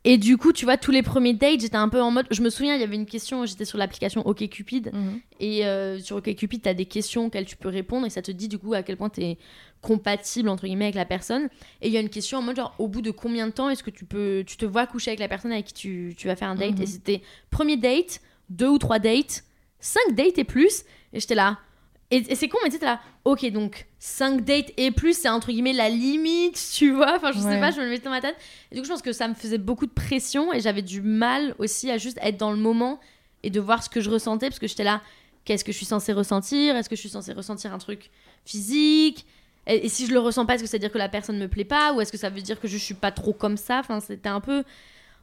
Et 0.04 0.18
du 0.18 0.38
coup, 0.38 0.54
tu 0.54 0.64
vois, 0.64 0.78
tous 0.78 0.92
les 0.92 1.04
premiers 1.04 1.34
dates, 1.34 1.60
j'étais 1.60 1.76
un 1.76 1.90
peu 1.90 2.02
en 2.02 2.12
mode. 2.12 2.28
Je 2.32 2.42
me 2.42 2.50
souviens, 2.50 2.76
il 2.76 2.80
y 2.82 2.84
avait 2.84 2.96
une 2.96 3.06
question, 3.06 3.46
j'étais 3.46 3.66
sur 3.66 3.78
l'application 3.78 4.26
OkCupid. 4.26 4.92
Mhm. 4.94 5.20
Et 5.40 5.66
euh, 5.66 6.00
sur 6.00 6.18
OkCupid, 6.18 6.62
tu 6.62 6.70
as 6.70 6.74
des 6.74 6.86
questions 6.86 7.26
auxquelles 7.26 7.46
tu 7.46 7.58
peux 7.58 7.68
répondre 7.68 8.06
et 8.06 8.10
ça 8.10 8.22
te 8.22 8.32
dit 8.32 8.48
du 8.48 8.58
coup 8.58 8.74
à 8.74 8.84
quel 8.84 8.96
point 8.96 9.10
tu 9.10 9.22
es 9.22 9.38
compatible 9.82 10.50
entre 10.50 10.66
guillemets 10.66 10.86
avec 10.86 10.96
la 10.96 11.06
personne. 11.06 11.50
Et 11.82 11.88
il 11.88 11.94
y 11.94 11.98
a 11.98 12.00
une 12.00 12.10
question 12.10 12.38
en 12.38 12.42
mode 12.42 12.56
genre, 12.56 12.74
au 12.80 12.88
bout 12.88 13.02
de 13.02 13.12
combien 13.12 13.48
de 13.48 13.52
temps 13.52 13.70
est-ce 13.70 13.84
que 13.84 13.90
tu 13.90 14.06
peux, 14.06 14.44
tu 14.48 14.56
te 14.56 14.66
vois 14.66 14.88
coucher 14.88 15.12
avec 15.12 15.20
la 15.20 15.28
personne 15.28 15.52
avec 15.52 15.66
qui 15.66 15.74
tu, 15.74 16.16
tu 16.18 16.28
vas 16.28 16.36
faire 16.36 16.50
un 16.50 16.56
date? 16.56 16.78
Mhm. 16.78 16.84
Et 16.84 16.86
c'était 16.86 17.22
premier 17.50 17.76
date, 17.76 18.22
deux 18.50 18.70
ou 18.70 18.78
trois 18.78 19.00
dates, 19.00 19.44
cinq 19.80 20.16
dates 20.16 20.38
et 20.38 20.46
plus. 20.46 20.84
Et 21.12 21.20
j'étais 21.20 21.36
là. 21.36 21.60
Et, 22.10 22.18
et 22.32 22.36
c'est 22.36 22.48
con, 22.48 22.58
mais 22.64 22.70
tu 22.70 22.78
sais, 22.78 22.86
là, 22.86 23.02
ok, 23.26 23.50
donc 23.52 23.86
5 24.00 24.46
dates 24.46 24.72
et 24.78 24.92
plus, 24.92 25.18
c'est 25.18 25.28
entre 25.28 25.52
guillemets 25.52 25.74
la 25.74 25.90
limite, 25.90 26.58
tu 26.74 26.92
vois. 26.92 27.16
Enfin, 27.18 27.34
je 27.34 27.40
sais 27.40 27.60
pas, 27.60 27.72
je 27.72 27.80
me 27.80 27.84
le 27.84 27.90
mettais 27.90 28.06
dans 28.06 28.12
ma 28.12 28.22
tête. 28.22 28.38
Et 28.72 28.76
du 28.76 28.82
coup, 28.82 28.88
je 28.88 28.92
pense 28.92 29.02
que 29.02 29.12
ça 29.12 29.28
me 29.28 29.34
faisait 29.34 29.58
beaucoup 29.58 29.86
de 29.86 29.92
pression 29.92 30.54
et 30.54 30.62
j'avais 30.62 30.82
du 30.82 31.02
mal 31.02 31.54
aussi 31.60 31.92
à 31.92 31.98
juste 31.98 32.18
être 32.22 32.38
dans 32.38 32.52
le 32.52 32.58
moment 32.58 33.00
et 33.44 33.50
de 33.50 33.60
voir 33.60 33.84
ce 33.84 33.90
que 33.90 34.00
je 34.00 34.10
ressentais 34.10 34.48
parce 34.48 34.60
que 34.60 34.68
j'étais 34.68 34.86
là, 34.86 35.02
qu'est-ce 35.44 35.66
que 35.66 35.74
je 35.74 35.78
suis 35.78 35.86
censée 35.86 36.14
ressentir? 36.14 36.78
Est-ce 36.78 36.88
que 36.90 36.96
je 36.96 37.02
suis 37.02 37.10
censée 37.10 37.34
ressentir 37.34 37.74
un 37.74 37.78
truc 37.78 38.10
physique? 38.46 39.26
Et, 39.68 39.86
et 39.86 39.90
si 39.90 40.08
je 40.08 40.14
le 40.14 40.20
ressens 40.20 40.46
pas, 40.46 40.56
est-ce 40.56 40.64
que 40.64 40.70
ça 40.70 40.78
veut 40.78 40.82
dire 40.82 40.92
que 40.92 40.98
la 40.98 41.10
personne 41.10 41.38
me 41.38 41.50
plaît 41.50 41.66
pas? 41.66 41.94
Ou 41.94 42.00
est-ce 42.00 42.12
que 42.14 42.18
ça 42.18 42.30
veut 42.30 42.42
dire 42.42 42.60
que 42.62 42.70
je 42.70 42.78
suis 42.78 42.94
pas 42.94 43.12
trop 43.12 43.34
comme 43.34 43.58
ça? 43.58 43.80
Enfin, 43.80 44.00
c'était 44.00 44.30
un 44.30 44.40
peu. 44.40 44.64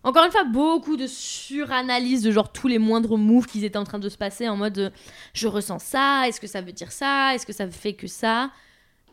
Encore 0.04 0.24
une 0.24 0.30
fois, 0.30 0.44
beaucoup 0.44 0.96
de 0.96 1.06
suranalyse 1.06 2.22
de 2.22 2.30
genre 2.30 2.52
tous 2.52 2.68
les 2.68 2.78
moindres 2.78 3.16
moves 3.16 3.46
qui 3.46 3.64
étaient 3.64 3.78
en 3.78 3.84
train 3.84 3.98
de 3.98 4.08
se 4.08 4.18
passer 4.18 4.48
en 4.48 4.56
mode 4.56 4.78
euh, 4.78 4.90
je 5.32 5.48
ressens 5.48 5.78
ça, 5.78 6.28
est-ce 6.28 6.40
que 6.40 6.46
ça 6.46 6.60
veut 6.60 6.72
dire 6.72 6.92
ça, 6.92 7.34
est-ce 7.34 7.46
que 7.46 7.52
ça 7.52 7.66
fait 7.68 7.94
que 7.94 8.06
ça? 8.06 8.50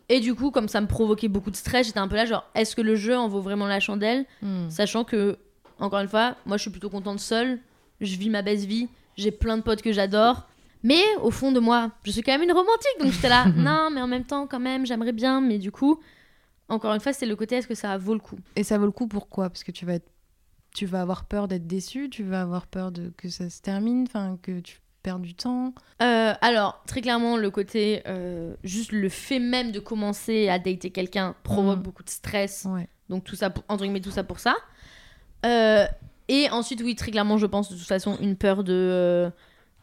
Et 0.09 0.19
du 0.19 0.35
coup, 0.35 0.51
comme 0.51 0.67
ça 0.67 0.81
me 0.81 0.87
provoquait 0.87 1.29
beaucoup 1.29 1.49
de 1.49 1.55
stress, 1.55 1.87
j'étais 1.87 1.99
un 1.99 2.09
peu 2.09 2.17
là 2.17 2.25
genre 2.25 2.45
est-ce 2.53 2.75
que 2.75 2.81
le 2.81 2.95
jeu 2.95 3.17
en 3.17 3.29
vaut 3.29 3.39
vraiment 3.39 3.67
la 3.67 3.79
chandelle? 3.79 4.25
Mhm. 4.41 4.69
Sachant 4.69 5.05
que, 5.05 5.37
encore 5.79 5.99
une 5.99 6.09
fois, 6.09 6.35
moi 6.45 6.57
je 6.57 6.63
suis 6.63 6.71
plutôt 6.71 6.89
contente 6.89 7.19
seule, 7.19 7.59
je 8.01 8.15
vis 8.17 8.29
ma 8.29 8.41
best 8.41 8.65
vie, 8.65 8.89
j'ai 9.15 9.31
plein 9.31 9.57
de 9.57 9.63
potes 9.63 9.81
que 9.81 9.93
j'adore. 9.93 10.47
Mais 10.83 11.03
au 11.21 11.29
fond 11.31 11.51
de 11.51 11.59
moi, 11.59 11.91
je 12.03 12.11
suis 12.11 12.23
quand 12.23 12.31
même 12.31 12.41
une 12.41 12.51
romantique, 12.51 12.97
donc 12.99 13.11
j'étais 13.11 13.29
là, 13.29 13.45
non, 13.55 13.89
mais 13.91 14.01
en 14.01 14.07
même 14.07 14.25
temps, 14.25 14.47
quand 14.47 14.59
même, 14.59 14.85
j'aimerais 14.85 15.11
bien, 15.11 15.39
mais 15.39 15.59
du 15.59 15.71
coup, 15.71 15.99
encore 16.67 16.93
une 16.93 16.99
fois, 16.99 17.13
c'est 17.13 17.25
le 17.25 17.35
côté 17.35 17.55
est-ce 17.55 17.67
que 17.67 17.75
ça 17.75 17.97
vaut 17.97 18.13
le 18.13 18.19
coup? 18.19 18.39
Et 18.55 18.63
ça 18.63 18.77
vaut 18.77 18.85
le 18.85 18.91
coup 18.91 19.07
pourquoi? 19.07 19.49
Parce 19.49 19.63
que 19.63 19.71
tu 19.71 19.85
vas 19.85 19.93
être... 19.93 20.09
tu 20.73 20.85
vas 20.85 21.01
avoir 21.01 21.25
peur 21.25 21.47
d'être 21.47 21.67
déçu, 21.67 22.09
tu 22.09 22.23
vas 22.23 22.41
avoir 22.41 22.67
peur 22.67 22.91
de 22.91 23.11
que 23.17 23.29
ça 23.29 23.49
se 23.49 23.61
termine, 23.61 24.05
enfin 24.07 24.37
que 24.41 24.59
tu 24.59 24.79
perds 25.03 25.19
du 25.19 25.33
temps. 25.33 25.73
Euh, 26.01 26.33
alors, 26.41 26.81
très 26.87 27.01
clairement, 27.01 27.35
le 27.37 27.49
côté, 27.49 28.01
euh, 28.07 28.53
juste 28.63 28.91
le 28.91 29.09
fait 29.09 29.39
même 29.39 29.71
de 29.71 29.79
commencer 29.79 30.47
à 30.47 30.59
dater 30.59 30.91
quelqu'un 30.91 31.35
provoque 31.43 31.77
Mhm. 31.77 31.83
beaucoup 31.83 32.03
de 32.03 32.09
stress. 32.09 32.67
Ouais. 32.69 32.87
Donc, 33.09 33.23
tout 33.23 33.35
ça, 33.35 33.49
pour- 33.49 33.63
entre 33.67 33.83
guillemets, 33.83 33.99
tout 34.01 34.11
ça 34.11 34.23
pour 34.23 34.39
ça. 34.39 34.55
Euh, 35.45 35.85
et 36.27 36.49
ensuite, 36.51 36.81
oui, 36.83 36.95
très 36.95 37.11
clairement, 37.11 37.37
je 37.37 37.45
pense 37.45 37.71
de 37.71 37.75
toute 37.77 37.87
façon 37.87 38.17
une 38.21 38.35
peur 38.35 38.63
de 38.63 39.31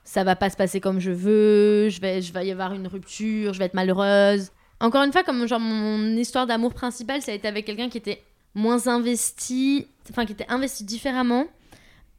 ça 0.04 0.24
va 0.24 0.36
pas 0.36 0.48
se 0.48 0.56
passer 0.56 0.80
comme 0.80 1.00
je 1.00 1.10
veux, 1.10 1.88
je 1.90 2.00
vais, 2.00 2.22
je 2.22 2.32
vais 2.32 2.46
y 2.46 2.50
avoir 2.50 2.72
une 2.72 2.86
rupture, 2.86 3.52
je 3.52 3.58
vais 3.58 3.66
être 3.66 3.74
malheureuse. 3.74 4.50
Encore 4.80 5.02
une 5.02 5.12
fois, 5.12 5.22
comme 5.24 5.46
genre 5.46 5.60
mon 5.60 6.16
histoire 6.16 6.46
d'amour 6.46 6.72
principale, 6.72 7.20
ça 7.20 7.32
a 7.32 7.34
été 7.34 7.46
avec 7.48 7.66
quelqu'un 7.66 7.88
qui 7.90 7.98
était 7.98 8.22
moins 8.54 8.86
investi, 8.86 9.86
enfin 10.10 10.24
qui 10.26 10.32
était 10.32 10.46
investi 10.48 10.84
différemment. 10.84 11.46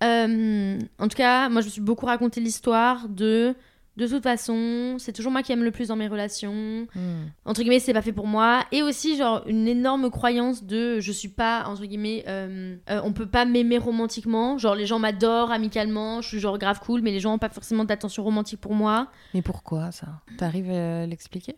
Euh, 0.04 0.80
en 0.98 1.08
tout 1.08 1.18
cas, 1.18 1.50
moi 1.50 1.62
je 1.62 1.68
me 1.68 1.72
suis 1.72 1.82
beaucoup 1.82 2.06
raconté 2.06 2.39
l'histoire 2.39 3.10
de 3.10 3.56
de 4.00 4.08
toute 4.08 4.24
façon, 4.24 4.96
c'est 4.98 5.12
toujours 5.12 5.32
moi 5.32 5.44
qui 5.44 5.52
aime 5.52 5.63
le 5.63 5.72
plus 5.72 5.89
dans 5.89 5.98
mes 5.98 6.08
relations. 6.08 6.88
Mhm. 6.96 7.32
Entre 7.44 7.62
guillemets, 7.62 7.80
c'est 7.80 7.94
pas 7.94 8.02
fait 8.02 8.13
pour 8.13 8.28
moi. 8.28 8.63
Et 8.72 8.82
aussi, 8.82 9.18
genre, 9.18 9.44
une 9.46 9.68
énorme 9.68 10.10
croyance 10.10 10.63
de 10.63 11.02
je 11.02 11.12
suis 11.12 11.28
pas, 11.28 11.65
entre 11.68 11.86
guillemets, 11.86 12.24
euh, 12.28 12.78
euh, 12.89 13.02
on 13.04 13.12
peut 13.12 13.26
pas 13.26 13.44
m'aimer 13.44 13.78
romantiquement. 13.78 14.58
Genre, 14.58 14.74
les 14.74 14.86
gens 14.86 15.00
m'adorent 15.00 15.52
amicalement, 15.52 16.22
je 16.22 16.30
suis 16.30 16.39
genre 16.39 16.58
grave 16.58 16.80
cool, 16.80 17.02
mais 17.02 17.12
les 17.12 17.20
gens 17.20 17.34
ont 17.34 17.39
pas 17.39 17.50
forcément 17.50 17.84
d'attention 17.84 18.24
romantique 18.24 18.62
pour 18.62 18.74
moi. 18.74 19.08
Mais 19.34 19.42
pourquoi 19.42 19.92
ça? 19.92 20.08
T'arrives 20.38 20.72
à 20.72 21.06
l'expliquer? 21.06 21.58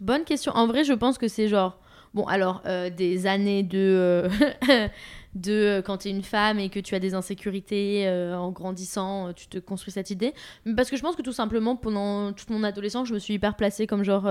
Bonne 0.00 0.24
question. 0.24 0.52
En 0.52 0.66
vrai, 0.66 0.82
je 0.82 0.94
pense 0.94 1.18
que 1.18 1.28
c'est 1.28 1.48
genre. 1.48 1.78
Bon, 2.16 2.24
alors, 2.26 2.62
euh, 2.66 2.90
des 2.90 3.26
années 3.28 3.62
de. 3.62 4.28
euh, 4.28 4.28
de 5.34 5.52
euh, 5.52 5.82
quand 5.82 5.98
tu 5.98 6.08
es 6.08 6.10
une 6.10 6.22
femme 6.22 6.58
et 6.58 6.70
que 6.70 6.80
tu 6.80 6.94
as 6.94 6.98
des 6.98 7.12
insécurités 7.14 8.08
euh, 8.08 8.34
en 8.36 8.50
grandissant, 8.50 9.32
tu 9.34 9.46
te 9.48 9.58
construis 9.58 9.92
cette 9.92 10.10
idée. 10.10 10.32
Mais 10.64 10.74
parce 10.74 10.88
que 10.90 10.96
je 10.96 11.02
pense 11.02 11.14
que 11.14 11.20
tout 11.22 11.32
simplement, 11.34 11.76
pendant 11.76 12.32
toute 12.32 12.48
mon 12.50 12.64
adolescence, 12.64 13.06
je 13.08 13.14
me 13.14 13.18
suis 13.18 13.34
hyper 13.34 13.54
placée 13.54 13.86
comme 13.86 14.02
genre 14.02 14.28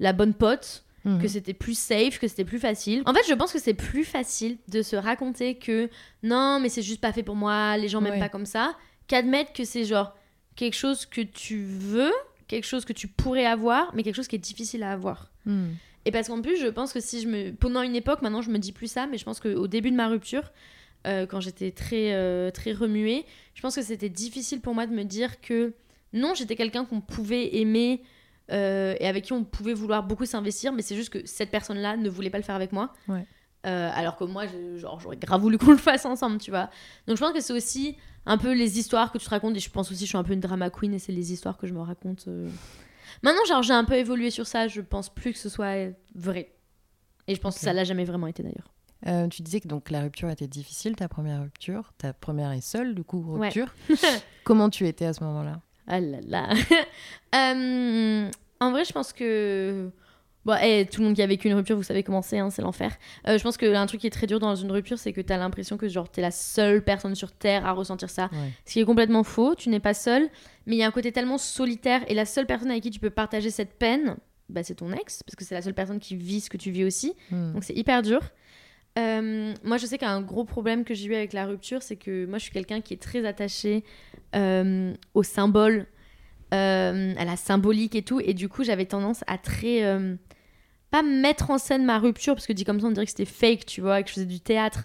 la 0.00 0.12
bonne 0.12 0.32
pote, 0.34 0.82
Mhm. 1.04 1.22
que 1.22 1.28
c'était 1.28 1.54
plus 1.54 1.78
safe, 1.78 2.18
que 2.18 2.26
c'était 2.26 2.44
plus 2.44 2.58
facile. 2.58 3.02
En 3.06 3.14
fait, 3.14 3.20
je 3.28 3.34
pense 3.34 3.52
que 3.52 3.60
c'est 3.60 3.74
plus 3.74 4.02
facile 4.04 4.56
de 4.68 4.82
se 4.82 4.96
raconter 4.96 5.54
que 5.56 5.88
non, 6.24 6.58
mais 6.58 6.68
c'est 6.68 6.82
juste 6.82 7.00
pas 7.00 7.12
fait 7.12 7.22
pour 7.22 7.36
moi, 7.36 7.76
les 7.76 7.86
gens 7.88 8.00
m'aiment 8.00 8.14
Ouais. 8.14 8.18
pas 8.18 8.28
comme 8.28 8.44
ça, 8.46 8.74
qu'admettre 9.06 9.52
que 9.52 9.62
c'est 9.64 9.84
genre 9.84 10.16
quelque 10.56 10.74
chose 10.74 11.06
que 11.06 11.20
tu 11.20 11.62
veux, 11.64 12.10
quelque 12.48 12.64
chose 12.66 12.84
que 12.84 12.92
tu 12.92 13.06
pourrais 13.06 13.46
avoir, 13.46 13.94
mais 13.94 14.02
quelque 14.02 14.16
chose 14.16 14.26
qui 14.26 14.34
est 14.34 14.40
difficile 14.40 14.82
à 14.82 14.90
avoir. 14.90 15.30
Mhm. 15.44 15.76
Et 16.06 16.10
parce 16.12 16.28
qu'en 16.28 16.40
plus, 16.40 16.56
je 16.56 16.68
pense 16.68 16.92
que 16.94 17.00
si 17.00 17.20
je 17.20 17.28
me. 17.28 17.52
Pendant 17.52 17.82
une 17.82 17.94
époque, 17.96 18.22
maintenant 18.22 18.40
je 18.40 18.50
me 18.50 18.58
dis 18.58 18.72
plus 18.72 18.86
ça, 18.90 19.06
mais 19.06 19.18
je 19.18 19.24
pense 19.24 19.40
qu'au 19.40 19.66
début 19.66 19.90
de 19.90 19.96
ma 19.96 20.06
rupture, 20.08 20.52
euh, 21.06 21.26
quand 21.26 21.40
j'étais 21.40 21.72
très, 21.72 22.14
euh, 22.14 22.50
très 22.50 22.72
remuée, 22.72 23.26
je 23.54 23.60
pense 23.60 23.74
que 23.74 23.82
c'était 23.82 24.08
difficile 24.08 24.60
pour 24.60 24.74
moi 24.74 24.86
de 24.86 24.92
me 24.94 25.02
dire 25.02 25.40
que 25.40 25.74
non, 26.12 26.32
j'étais 26.34 26.54
quelqu'un 26.56 26.84
qu'on 26.84 27.00
pouvait 27.00 27.56
aimer 27.56 28.02
euh, 28.52 28.94
et 29.00 29.06
avec 29.08 29.24
qui 29.24 29.32
on 29.32 29.42
pouvait 29.44 29.74
vouloir 29.74 30.04
beaucoup 30.04 30.24
s'investir, 30.26 30.72
mais 30.72 30.80
c'est 30.82 30.94
juste 30.96 31.10
que 31.10 31.26
cette 31.26 31.50
personne-là 31.50 31.96
ne 31.96 32.08
voulait 32.08 32.30
pas 32.30 32.38
le 32.38 32.44
faire 32.44 32.54
avec 32.54 32.72
moi. 32.72 32.92
Ouais. 33.08 33.26
Alors 33.64 34.14
que 34.16 34.22
moi, 34.22 34.44
je- 34.46 34.78
genre, 34.78 35.00
j'aurais 35.00 35.16
grave 35.16 35.40
voulu 35.40 35.58
qu'on 35.58 35.72
le 35.72 35.76
fasse 35.76 36.04
ensemble, 36.04 36.38
tu 36.38 36.52
vois. 36.52 36.70
Donc 37.08 37.16
je 37.16 37.20
pense 37.22 37.32
que 37.32 37.40
c'est 37.40 37.52
aussi 37.52 37.96
un 38.24 38.38
peu 38.38 38.52
les 38.54 38.78
histoires 38.78 39.10
que 39.10 39.18
tu 39.18 39.24
te 39.24 39.30
racontes, 39.30 39.56
et 39.56 39.58
je 39.60 39.68
pense 39.70 39.90
aussi 39.90 39.98
que 40.00 40.06
je 40.06 40.10
suis 40.10 40.16
un 40.18 40.22
peu 40.22 40.34
une 40.34 40.40
drama 40.40 40.70
queen, 40.70 40.94
et 40.94 41.00
c'est 41.00 41.10
les 41.10 41.32
histoires 41.32 41.58
que 41.58 41.66
je 41.66 41.74
me 41.74 41.80
raconte. 41.80 42.28
Maintenant, 43.22 43.44
genre, 43.46 43.62
j'ai 43.62 43.72
un 43.72 43.84
peu 43.84 43.94
évolué 43.94 44.30
sur 44.30 44.46
ça, 44.46 44.68
je 44.68 44.80
pense 44.80 45.08
plus 45.12 45.32
que 45.32 45.38
ce 45.38 45.48
soit 45.48 45.90
vrai. 46.14 46.52
Et 47.28 47.34
je 47.34 47.40
pense 47.40 47.54
que 47.56 47.60
ça 47.60 47.72
l'a 47.72 47.84
jamais 47.84 48.04
vraiment 48.04 48.26
été 48.28 48.42
d'ailleurs. 48.42 48.72
Euh, 49.06 49.28
tu 49.28 49.42
disais 49.42 49.60
que 49.60 49.68
donc 49.68 49.90
la 49.90 50.00
rupture 50.02 50.30
était 50.30 50.46
difficile, 50.48 50.96
ta 50.96 51.08
première 51.08 51.42
rupture, 51.42 51.92
ta 51.98 52.12
première 52.12 52.52
et 52.52 52.60
seule 52.60 52.94
du 52.94 53.04
coup 53.04 53.22
Ouais. 53.36 53.48
rupture. 53.48 53.74
Comment 54.44 54.70
tu 54.70 54.86
étais 54.86 55.04
à 55.06 55.12
ce 55.12 55.22
moment-là? 55.24 55.60
Ah 55.86 56.00
là 56.00 56.18
là. 56.26 56.48
Euh, 57.34 58.30
en 58.60 58.70
vrai, 58.70 58.84
je 58.84 58.92
pense 58.92 59.12
que. 59.12 59.90
Bon, 60.46 60.56
eh, 60.62 60.86
tout 60.86 61.00
le 61.00 61.08
monde 61.08 61.16
qui 61.16 61.22
a 61.22 61.26
vécu 61.26 61.48
une 61.48 61.54
rupture, 61.54 61.76
vous 61.76 61.82
savez 61.82 62.04
comment 62.04 62.22
c'est, 62.22 62.38
hein, 62.38 62.50
c'est 62.50 62.62
l'enfer. 62.62 62.96
Euh, 63.26 63.36
je 63.36 63.42
pense 63.42 63.56
que 63.56 63.74
un 63.74 63.86
truc 63.86 64.00
qui 64.00 64.06
est 64.06 64.10
très 64.10 64.28
dur 64.28 64.38
dans 64.38 64.54
une 64.54 64.70
rupture, 64.70 64.96
c'est 64.96 65.12
que 65.12 65.20
t'as 65.20 65.38
l'impression 65.38 65.76
que 65.76 65.88
genre 65.88 66.08
t'es 66.08 66.20
la 66.20 66.30
seule 66.30 66.84
personne 66.84 67.16
sur 67.16 67.32
Terre 67.32 67.66
à 67.66 67.72
ressentir 67.72 68.08
ça. 68.08 68.30
Ouais. 68.32 68.52
Ce 68.64 68.74
qui 68.74 68.80
est 68.80 68.84
complètement 68.84 69.24
faux, 69.24 69.56
tu 69.56 69.70
n'es 69.70 69.80
pas 69.80 69.92
seule, 69.92 70.28
mais 70.66 70.76
il 70.76 70.78
y 70.78 70.84
a 70.84 70.86
un 70.86 70.92
côté 70.92 71.10
tellement 71.10 71.36
solitaire 71.36 72.02
et 72.06 72.14
la 72.14 72.24
seule 72.24 72.46
personne 72.46 72.70
avec 72.70 72.84
qui 72.84 72.92
tu 72.92 73.00
peux 73.00 73.10
partager 73.10 73.50
cette 73.50 73.76
peine, 73.76 74.16
bah, 74.48 74.62
c'est 74.62 74.76
ton 74.76 74.92
ex, 74.92 75.24
parce 75.24 75.34
que 75.34 75.44
c'est 75.44 75.56
la 75.56 75.62
seule 75.62 75.74
personne 75.74 75.98
qui 75.98 76.14
vit 76.14 76.40
ce 76.40 76.48
que 76.48 76.56
tu 76.56 76.70
vis 76.70 76.84
aussi. 76.84 77.14
Mhm. 77.32 77.54
Donc 77.54 77.64
c'est 77.64 77.74
hyper 77.74 78.02
dur. 78.02 78.20
Euh, 78.98 79.52
moi, 79.64 79.76
je 79.78 79.86
sais 79.86 79.98
qu'un 79.98 80.22
gros 80.22 80.44
problème 80.44 80.84
que 80.84 80.94
j'ai 80.94 81.06
eu 81.06 81.14
avec 81.16 81.32
la 81.32 81.46
rupture, 81.46 81.82
c'est 81.82 81.96
que 81.96 82.24
moi, 82.26 82.38
je 82.38 82.44
suis 82.44 82.52
quelqu'un 82.52 82.80
qui 82.80 82.94
est 82.94 83.02
très 83.02 83.26
attaché 83.26 83.84
euh, 84.36 84.94
au 85.12 85.24
symbole, 85.24 85.86
euh, 86.54 87.12
à 87.18 87.24
la 87.24 87.36
symbolique 87.36 87.94
et 87.94 88.02
tout. 88.02 88.20
Et 88.20 88.32
du 88.32 88.48
coup, 88.48 88.62
j'avais 88.62 88.86
tendance 88.86 89.24
à 89.26 89.38
très. 89.38 89.82
Pas 91.02 91.08
mettre 91.08 91.50
en 91.50 91.58
scène 91.58 91.84
ma 91.84 91.98
rupture, 91.98 92.34
parce 92.34 92.46
que 92.46 92.52
dit 92.52 92.64
comme 92.64 92.80
ça, 92.80 92.86
on 92.86 92.90
dirait 92.90 93.06
que 93.06 93.10
c'était 93.10 93.24
fake, 93.24 93.66
tu 93.66 93.80
vois, 93.80 94.02
que 94.02 94.08
je 94.08 94.14
faisais 94.14 94.26
du 94.26 94.40
théâtre. 94.40 94.84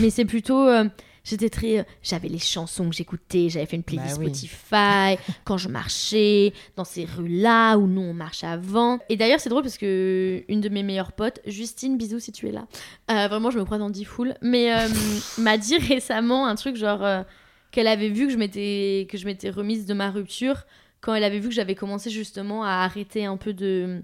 Mais 0.00 0.10
c'est 0.10 0.24
plutôt. 0.24 0.66
euh, 0.68 0.84
J'étais 1.24 1.50
très. 1.50 1.78
euh, 1.80 1.82
j'avais 2.04 2.28
les 2.28 2.38
chansons 2.38 2.88
que 2.88 2.94
j'écoutais, 2.94 3.48
j'avais 3.48 3.66
fait 3.66 3.74
une 3.74 3.82
playlist 3.82 4.16
Bah 4.18 4.22
oui. 4.24 4.26
Spotify 4.32 5.18
quand 5.44 5.58
je 5.58 5.68
marchais 5.68 6.52
dans 6.76 6.84
ces 6.84 7.04
rues-là 7.04 7.76
où 7.78 7.88
nous 7.88 8.00
on 8.00 8.14
marche 8.14 8.44
avant. 8.44 9.00
Et 9.08 9.16
d'ailleurs, 9.16 9.40
c'est 9.40 9.48
drôle 9.48 9.62
parce 9.64 9.76
que 9.76 10.44
une 10.48 10.60
de 10.60 10.68
mes 10.68 10.84
meilleures 10.84 11.10
potes, 11.12 11.40
Justine, 11.46 11.96
bisous 11.98 12.20
si 12.20 12.30
tu 12.30 12.46
es 12.48 12.52
là, 12.52 12.66
euh, 13.10 13.26
vraiment, 13.26 13.50
je 13.50 13.58
me 13.58 13.64
crois 13.64 13.78
dans 13.78 13.90
10 13.90 14.04
foules, 14.04 14.34
mais 14.40 14.70
m'a 15.38 15.58
dit 15.58 15.76
récemment 15.78 16.46
un 16.46 16.54
truc 16.54 16.76
genre 16.76 17.24
qu'elle 17.72 17.88
avait 17.88 18.08
vu 18.08 18.26
que 18.28 18.32
je 18.32 18.38
m'étais 18.38 19.08
que 19.10 19.18
je 19.18 19.26
m'étais 19.26 19.50
remise 19.50 19.84
de 19.86 19.94
ma 19.94 20.10
rupture 20.10 20.64
quand 21.00 21.12
elle 21.14 21.24
avait 21.24 21.40
vu 21.40 21.48
que 21.48 21.54
j'avais 21.54 21.74
commencé 21.74 22.08
justement 22.08 22.62
à 22.64 22.84
arrêter 22.84 23.24
un 23.24 23.36
peu 23.36 23.52
de 23.52 24.02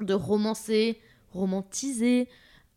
de 0.00 0.14
romancer, 0.14 1.00
romantiser 1.32 2.28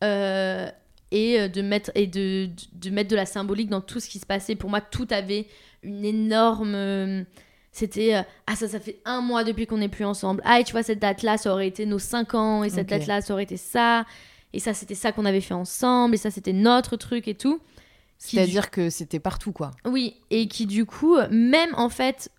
euh, 0.04 0.70
et 1.12 1.40
euh, 1.40 1.48
de 1.48 1.62
mettre 1.62 1.92
et 1.96 2.08
de, 2.08 2.46
de, 2.48 2.52
de 2.74 2.90
mettre 2.90 3.10
de 3.10 3.16
la 3.16 3.26
symbolique 3.26 3.70
dans 3.70 3.82
tout 3.82 4.00
ce 4.00 4.10
qui 4.10 4.20
se 4.20 4.26
passait. 4.26 4.56
Pour 4.56 4.70
moi, 4.70 4.82
tout 4.82 5.08
avait 5.12 5.48
une 5.84 6.06
énorme 6.06 6.76
euh, 6.76 7.24
c'était 7.72 8.16
euh, 8.16 8.22
ah 8.48 8.56
ça 8.56 8.68
ça 8.68 8.80
fait 8.80 9.00
un 9.06 9.22
mois 9.22 9.44
depuis 9.44 9.68
qu'on 9.68 9.78
n'est 9.78 9.90
plus 9.90 10.06
ensemble. 10.06 10.42
Ah 10.46 10.60
et 10.60 10.64
tu 10.64 10.72
vois 10.72 10.84
cette 10.84 11.00
date 11.00 11.24
là 11.24 11.38
ça 11.38 11.52
aurait 11.52 11.68
été 11.68 11.86
nos 11.86 12.00
5 12.00 12.34
ans 12.34 12.64
et 12.64 12.70
cette 12.70 12.90
date 12.90 13.08
là 13.08 13.22
ça 13.22 13.34
aurait 13.34 13.44
été 13.44 13.58
ça 13.58 14.06
et 14.54 14.60
ça 14.60 14.74
c'était 14.74 14.96
ça 14.96 15.12
qu'on 15.12 15.26
avait 15.26 15.42
fait 15.42 15.54
ensemble 15.54 16.16
et 16.16 16.18
ça 16.18 16.32
c'était 16.32 16.54
notre 16.54 16.96
truc 16.98 17.28
et 17.28 17.36
tout. 17.36 17.62
C'est-à-dire 18.18 18.70
que 18.70 18.90
c'était 18.90 19.20
partout 19.20 19.54
quoi. 19.54 19.72
oui, 19.86 20.18
et 20.30 20.50
qui 20.50 20.66
du 20.66 20.86
coup, 20.86 21.16
même 21.32 21.70
en 21.76 21.88
fait, 21.88 22.30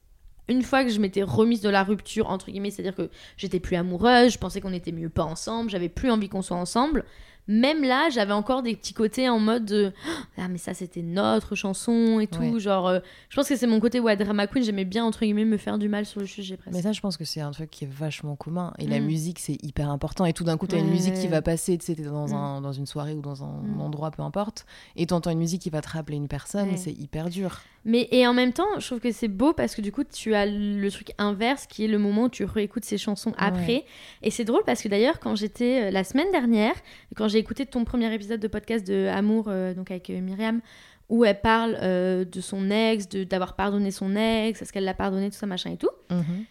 une 0.51 0.63
fois 0.63 0.85
que 0.85 0.91
je 0.91 1.01
m'étais 1.01 1.23
remise 1.23 1.61
de 1.63 1.69
la 1.71 1.83
rupture, 1.85 2.29
entre 2.29 2.51
guillemets, 2.51 2.71
c'est-à-dire 2.71 2.95
que 2.97 3.09
j'étais 3.37 3.61
plus 3.61 3.77
amoureuse, 3.77 4.33
je 4.33 4.39
pensais 4.39 4.61
qu'on 4.61 4.73
était 4.73 4.93
mieux 4.93 5.09
pas 5.09 5.25
ensemble, 5.25 5.71
j'avais 5.71 5.89
plus 5.89 6.11
envie 6.11 6.29
qu'on 6.29 6.43
soit 6.43 6.57
ensemble, 6.59 7.05
même 7.49 7.83
là, 7.83 8.11
j'avais 8.11 8.33
encore 8.35 8.63
des 8.63 8.77
petits 8.77 8.95
côtés 8.95 9.29
en 9.29 9.41
mode 9.41 9.65
de 9.65 9.93
Ah, 10.39 10.47
mais 10.49 10.59
ça 10.59 10.73
c'était 10.73 11.03
notre 11.03 11.55
chanson 11.57 12.21
et 12.21 12.27
tout. 12.29 12.41
Ouais. 12.43 12.61
Genre, 12.61 12.87
euh, 12.87 13.01
je 13.29 13.35
pense 13.37 13.49
que 13.49 13.57
c'est 13.57 13.67
mon 13.67 13.81
côté, 13.81 13.99
ouais, 13.99 14.17
drama 14.17 14.47
queen, 14.47 14.63
j'aimais 14.63 14.85
bien, 14.85 15.05
entre 15.05 15.21
guillemets, 15.21 15.45
me 15.45 15.57
faire 15.57 15.77
du 15.79 15.89
mal 15.89 16.07
sur 16.07 16.21
le 16.21 16.27
sujet 16.27 16.57
presque. 16.57 16.75
Mais 16.77 16.83
ça, 16.83 16.93
je 16.93 17.01
pense 17.01 17.17
que 17.17 17.25
c'est 17.25 17.41
un 17.41 17.51
truc 17.51 17.69
qui 17.71 17.85
est 17.85 17.91
vachement 17.93 18.37
commun. 18.37 18.73
Et 18.79 18.87
la 18.87 19.01
Mm. 19.01 19.05
musique, 19.05 19.39
c'est 19.41 19.57
hyper 19.65 19.91
important. 19.91 20.25
Et 20.27 20.33
tout 20.33 20.45
d'un 20.45 20.57
coup, 20.57 20.67
t'as 20.69 20.79
une 20.79 20.85
Ouais. 20.85 20.91
musique 20.91 21.15
qui 21.15 21.27
va 21.29 21.43
passer, 21.43 21.77
tu 21.77 21.87
sais, 21.87 21.95
t'es 21.97 22.05
dans, 22.05 22.29
Mm. 22.29 22.35
un, 22.35 22.61
dans 22.61 22.73
une 22.73 22.87
soirée 22.87 23.15
ou 23.15 23.21
dans 23.21 23.43
un 23.43 23.63
Mm. 23.63 23.81
endroit, 23.81 24.11
peu 24.13 24.23
importe. 24.23 24.65
Et 24.97 25.07
t'entends 25.07 25.31
une 25.31 25.39
musique 25.39 25.63
qui 25.63 25.71
va 25.71 25.81
te 25.83 25.89
rappeler 25.89 26.17
une 26.19 26.29
personne, 26.29 26.77
c'est 26.77 26.93
hyper 26.93 27.29
dur. 27.31 27.61
Mais 27.87 28.09
et 28.11 28.27
en 28.27 28.35
même 28.35 28.53
temps, 28.53 28.69
je 28.79 28.87
trouve 28.87 29.01
que 29.01 29.11
c'est 29.11 29.29
beau 29.29 29.55
parce 29.55 29.75
que 29.75 29.81
du 29.81 29.91
coup, 29.91 30.05
tu 30.05 30.35
as 30.35 30.45
le 30.45 30.89
truc 30.91 31.13
inverse 31.17 31.67
qui 31.67 31.85
est 31.85 31.89
le 31.89 31.99
moment 31.99 32.25
où 32.25 32.29
tu 32.29 32.45
réécoutes 32.45 32.85
ces 32.85 32.99
chansons 32.99 33.33
après. 33.39 33.67
Ouais. 33.67 33.85
Et 34.23 34.31
c'est 34.31 34.45
drôle 34.45 34.63
parce 34.67 34.83
que 34.83 34.89
d'ailleurs, 34.89 35.19
quand 35.19 35.35
j'étais 35.35 35.85
euh, 35.85 35.91
la 35.91 36.05
semaine 36.05 36.31
dernière, 36.31 36.75
quand 37.17 37.27
j'ai 37.29 37.39
écouté 37.39 37.65
ton 37.65 37.85
premier 37.85 38.13
épisode 38.13 38.39
de 38.39 38.49
podcast 38.49 38.87
de 38.87 39.07
Amour, 39.07 39.47
euh, 39.49 39.73
donc 39.73 39.91
avec 39.91 40.11
euh, 40.11 40.21
Myriam, 40.21 40.61
où 41.09 41.25
elle 41.25 41.41
parle 41.41 41.79
euh, 41.81 42.27
de 42.27 42.41
son 42.43 42.71
ex, 42.71 43.09
de 43.09 43.25
d'avoir 43.25 43.57
pardonné 43.57 43.91
son 43.91 44.15
ex, 44.15 44.61
est-ce 44.61 44.73
qu'elle 44.75 44.85
l'a 44.85 44.93
pardonné, 44.95 45.31
tout 45.31 45.37
ça, 45.39 45.47
machin 45.47 45.71
et 45.73 45.77
tout. 45.79 45.91
Mhm. 46.11 46.45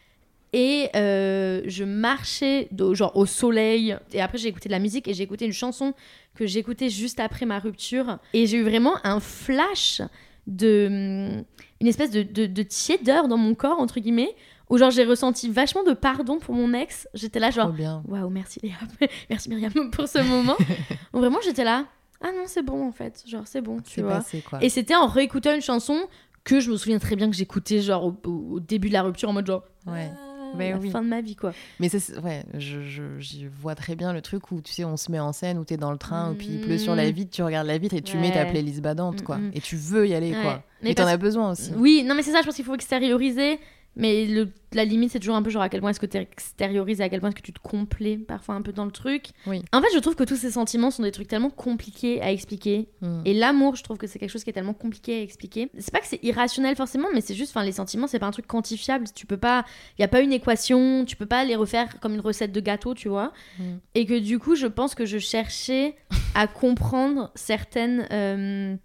Et 0.51 0.89
je 0.95 1.83
marchais 1.83 2.67
de- 2.71 2.95
genre 2.95 3.15
au 3.15 3.27
soleil. 3.27 3.95
Et 4.13 4.19
après, 4.21 4.39
j'ai 4.39 4.47
écouté 4.47 4.67
de 4.67 4.73
la 4.73 4.79
musique 4.79 5.07
et 5.07 5.13
j'ai 5.13 5.21
écouté 5.23 5.45
une 5.45 5.53
chanson 5.53 5.93
que 6.33 6.47
j'écoutais 6.47 6.89
juste 6.89 7.19
après 7.19 7.45
ma 7.45 7.59
rupture. 7.59 8.17
Et 8.33 8.47
j'ai 8.47 8.57
eu 8.57 8.63
vraiment 8.63 8.95
un 9.03 9.19
flash 9.19 10.01
de. 10.49 11.35
hum, 11.37 11.43
Une 11.81 11.87
espèce 11.87 12.11
de, 12.11 12.23
de, 12.23 12.45
de 12.45 12.63
tiédeur 12.63 13.27
dans 13.29 13.37
mon 13.37 13.55
corps, 13.55 13.79
entre 13.79 13.99
guillemets, 14.01 14.35
où 14.69 14.77
genre 14.77 14.91
j'ai 14.91 15.05
ressenti 15.05 15.49
vachement 15.49 15.83
de 15.83 15.93
pardon 15.93 16.37
pour 16.39 16.53
mon 16.53 16.73
ex. 16.73 17.07
J'étais 17.13 17.39
là, 17.39 17.51
genre, 17.51 17.73
waouh, 18.07 18.29
merci 18.29 18.59
Léa, 18.61 18.75
merci 19.29 19.49
Myriam 19.49 19.71
pour 19.91 20.07
ce 20.07 20.19
moment. 20.19 20.57
Où 21.13 21.19
vraiment, 21.19 21.39
j'étais 21.43 21.63
là, 21.63 21.85
ah 22.21 22.31
non, 22.35 22.43
c'est 22.47 22.63
bon 22.63 22.85
en 22.87 22.91
fait, 22.91 23.23
genre, 23.25 23.43
c'est 23.47 23.61
bon, 23.61 23.79
tu 23.79 24.01
vois. 24.01 24.15
passé, 24.15 24.41
quoi. 24.47 24.59
Et 24.61 24.67
c'était 24.69 24.95
en 24.95 25.07
réécoutant 25.07 25.55
une 25.55 25.61
chanson 25.61 25.97
que 26.43 26.59
je 26.59 26.69
me 26.71 26.77
souviens 26.77 26.99
très 26.99 27.15
bien 27.15 27.29
que 27.29 27.35
j'écoutais 27.35 27.81
genre 27.81 28.05
au, 28.05 28.15
au- 28.27 28.55
au 28.55 28.59
début 28.59 28.89
de 28.89 28.93
la 28.93 29.03
rupture 29.03 29.29
en 29.29 29.33
mode 29.33 29.47
genre 29.47 29.63
Ouais. 29.87 30.09
ah, 30.13 30.28
Mais 30.57 30.71
la 30.71 30.77
oui. 30.77 30.89
fin 30.89 31.01
de 31.01 31.07
ma 31.07 31.21
vie 31.21 31.35
quoi. 31.35 31.53
Mais 31.79 31.89
c'est- 31.89 32.17
ouais, 32.19 32.43
je, 32.57 32.81
je- 32.83 33.19
j'y 33.19 33.45
vois 33.47 33.75
très 33.75 33.95
bien 33.95 34.13
le 34.13 34.21
truc 34.21 34.51
où 34.51 34.61
tu 34.61 34.71
sais, 34.73 34.83
on 34.85 34.97
se 34.97 35.11
met 35.11 35.19
en 35.19 35.31
scène, 35.33 35.57
où 35.57 35.63
t'es 35.65 35.77
dans 35.77 35.91
le 35.91 35.97
train, 35.97 36.31
où 36.31 36.35
puis 36.35 36.47
il 36.51 36.61
pleut 36.61 36.77
sur 36.77 36.95
la 36.95 37.05
Mhm. 37.05 37.11
vitre, 37.11 37.31
tu 37.31 37.43
regardes 37.43 37.67
la 37.67 37.77
vitre 37.77 37.95
et 37.95 38.01
tu 38.01 38.15
Ouais. 38.15 38.21
mets 38.21 38.31
ta 38.31 38.45
playlist 38.45 38.81
badante, 38.81 39.23
quoi. 39.23 39.37
Mhm. 39.37 39.51
Et 39.53 39.61
tu 39.61 39.75
veux 39.75 40.07
y 40.07 40.13
aller, 40.13 40.31
Ouais. 40.33 40.41
quoi. 40.41 40.63
Mais 40.81 40.91
et 40.91 40.95
t'en 40.95 41.03
parce- 41.03 41.13
as 41.13 41.17
besoin 41.17 41.51
aussi. 41.51 41.71
Oui, 41.75 42.03
non 42.05 42.15
mais 42.15 42.23
c'est 42.23 42.31
ça, 42.31 42.41
je 42.41 42.45
pense 42.45 42.55
qu'il 42.55 42.65
faut 42.65 42.75
extérioriser. 42.75 43.59
Mais 43.99 44.25
le- 44.25 44.49
la 44.73 44.85
limite, 44.85 45.11
c'est 45.11 45.19
toujours 45.19 45.35
un 45.35 45.41
peu 45.41 45.49
genre 45.49 45.61
à 45.61 45.67
quel 45.69 45.81
point 45.81 45.89
est-ce 45.89 45.99
que 45.99 46.05
tu 46.05 46.17
extériorises 46.17 47.01
et 47.01 47.03
à 47.03 47.09
quel 47.09 47.19
point 47.19 47.29
est-ce 47.29 47.35
que 47.35 47.41
tu 47.41 47.51
te 47.53 47.59
complais 47.59 48.17
parfois 48.17 48.55
un 48.55 48.61
peu 48.61 48.71
dans 48.71 48.85
le 48.85 48.91
truc. 48.91 49.25
Oui. 49.45 49.61
En 49.73 49.81
fait, 49.81 49.87
je 49.93 49.99
trouve 49.99 50.15
que 50.15 50.23
tous 50.23 50.35
ces 50.37 50.51
sentiments 50.51 50.89
sont 50.91 51.03
des 51.03 51.11
trucs 51.11 51.27
tellement 51.27 51.49
compliqués 51.49 52.21
à 52.21 52.31
expliquer. 52.31 52.87
Mhm. 53.01 53.23
Et 53.25 53.33
l'amour, 53.33 53.75
je 53.75 53.83
trouve 53.83 53.97
que 53.97 54.07
c'est 54.07 54.19
quelque 54.19 54.29
chose 54.29 54.43
qui 54.43 54.49
est 54.49 54.53
tellement 54.53 54.73
compliqué 54.73 55.19
à 55.19 55.21
expliquer. 55.21 55.69
C'est 55.79 55.91
pas 55.91 55.99
que 55.99 56.07
c'est 56.07 56.23
irrationnel 56.23 56.75
forcément, 56.75 57.07
mais 57.13 57.21
c'est 57.21 57.35
juste, 57.35 57.51
enfin, 57.51 57.65
les 57.65 57.73
sentiments, 57.73 58.07
c'est 58.07 58.19
pas 58.19 58.27
un 58.27 58.31
truc 58.31 58.47
quantifiable. 58.47 59.05
Tu 59.13 59.25
peux 59.25 59.37
pas, 59.37 59.65
il 59.97 60.01
y 60.01 60.05
a 60.05 60.07
pas 60.07 60.21
une 60.21 60.31
équation, 60.33 61.03
tu 61.05 61.15
peux 61.15 61.25
pas 61.25 61.43
les 61.43 61.55
refaire 61.55 61.99
comme 61.99 62.13
une 62.13 62.21
recette 62.21 62.51
de 62.51 62.59
gâteau, 62.61 62.93
tu 62.93 63.09
vois. 63.09 63.33
Mm. 63.59 63.63
Et 63.95 64.05
que 64.05 64.17
du 64.19 64.39
coup, 64.39 64.55
je 64.55 64.67
pense 64.67 64.95
que 64.95 65.05
je 65.05 65.17
cherchais 65.17 65.95
à 66.35 66.47
comprendre 66.47 67.31
certaines, 67.35 68.07
euh, 68.11 68.75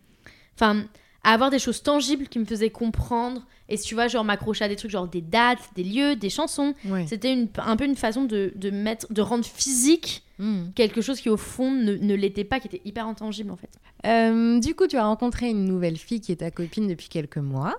enfin, 0.56 0.84
à 1.24 1.32
avoir 1.32 1.50
des 1.50 1.58
choses 1.58 1.82
tangibles 1.82 2.28
qui 2.28 2.38
me 2.38 2.44
faisaient 2.44 2.70
comprendre. 2.70 3.42
Et 3.68 3.76
si 3.78 3.84
tu 3.88 3.94
vois, 3.94 4.08
genre 4.08 4.24
m'accrocher 4.24 4.64
à 4.64 4.68
des 4.68 4.76
trucs, 4.76 4.90
genre 4.90 5.08
des 5.08 5.22
dates, 5.22 5.58
des 5.74 5.82
lieux, 5.84 6.16
des 6.16 6.28
chansons. 6.30 6.74
Ouais. 6.84 7.06
C'était 7.08 7.48
un 7.58 7.76
peu 7.76 7.84
une 7.84 7.96
façon 7.96 8.24
de, 8.24 8.52
de 8.56 8.70
mettre, 8.70 9.12
de 9.12 9.20
rendre 9.22 9.44
physique 9.44 10.20
Mhm. 10.40 10.72
quelque 10.74 11.00
chose 11.00 11.20
qui 11.20 11.30
au 11.30 11.36
fond 11.36 11.70
ne, 11.70 11.94
ne 11.94 12.12
l'était 12.14 12.42
pas, 12.42 12.58
qui 12.58 12.66
était 12.66 12.82
hyper 12.84 13.06
intangible 13.06 13.52
en 13.52 13.56
fait. 13.56 13.70
Euh, 14.04 14.58
du 14.58 14.74
coup, 14.74 14.88
tu 14.88 14.96
as 14.96 15.04
rencontré 15.04 15.48
une 15.48 15.64
nouvelle 15.64 15.96
fille 15.96 16.20
qui 16.20 16.32
est 16.32 16.36
ta 16.36 16.50
copine 16.50 16.88
depuis 16.88 17.08
quelques 17.08 17.36
mois. 17.38 17.76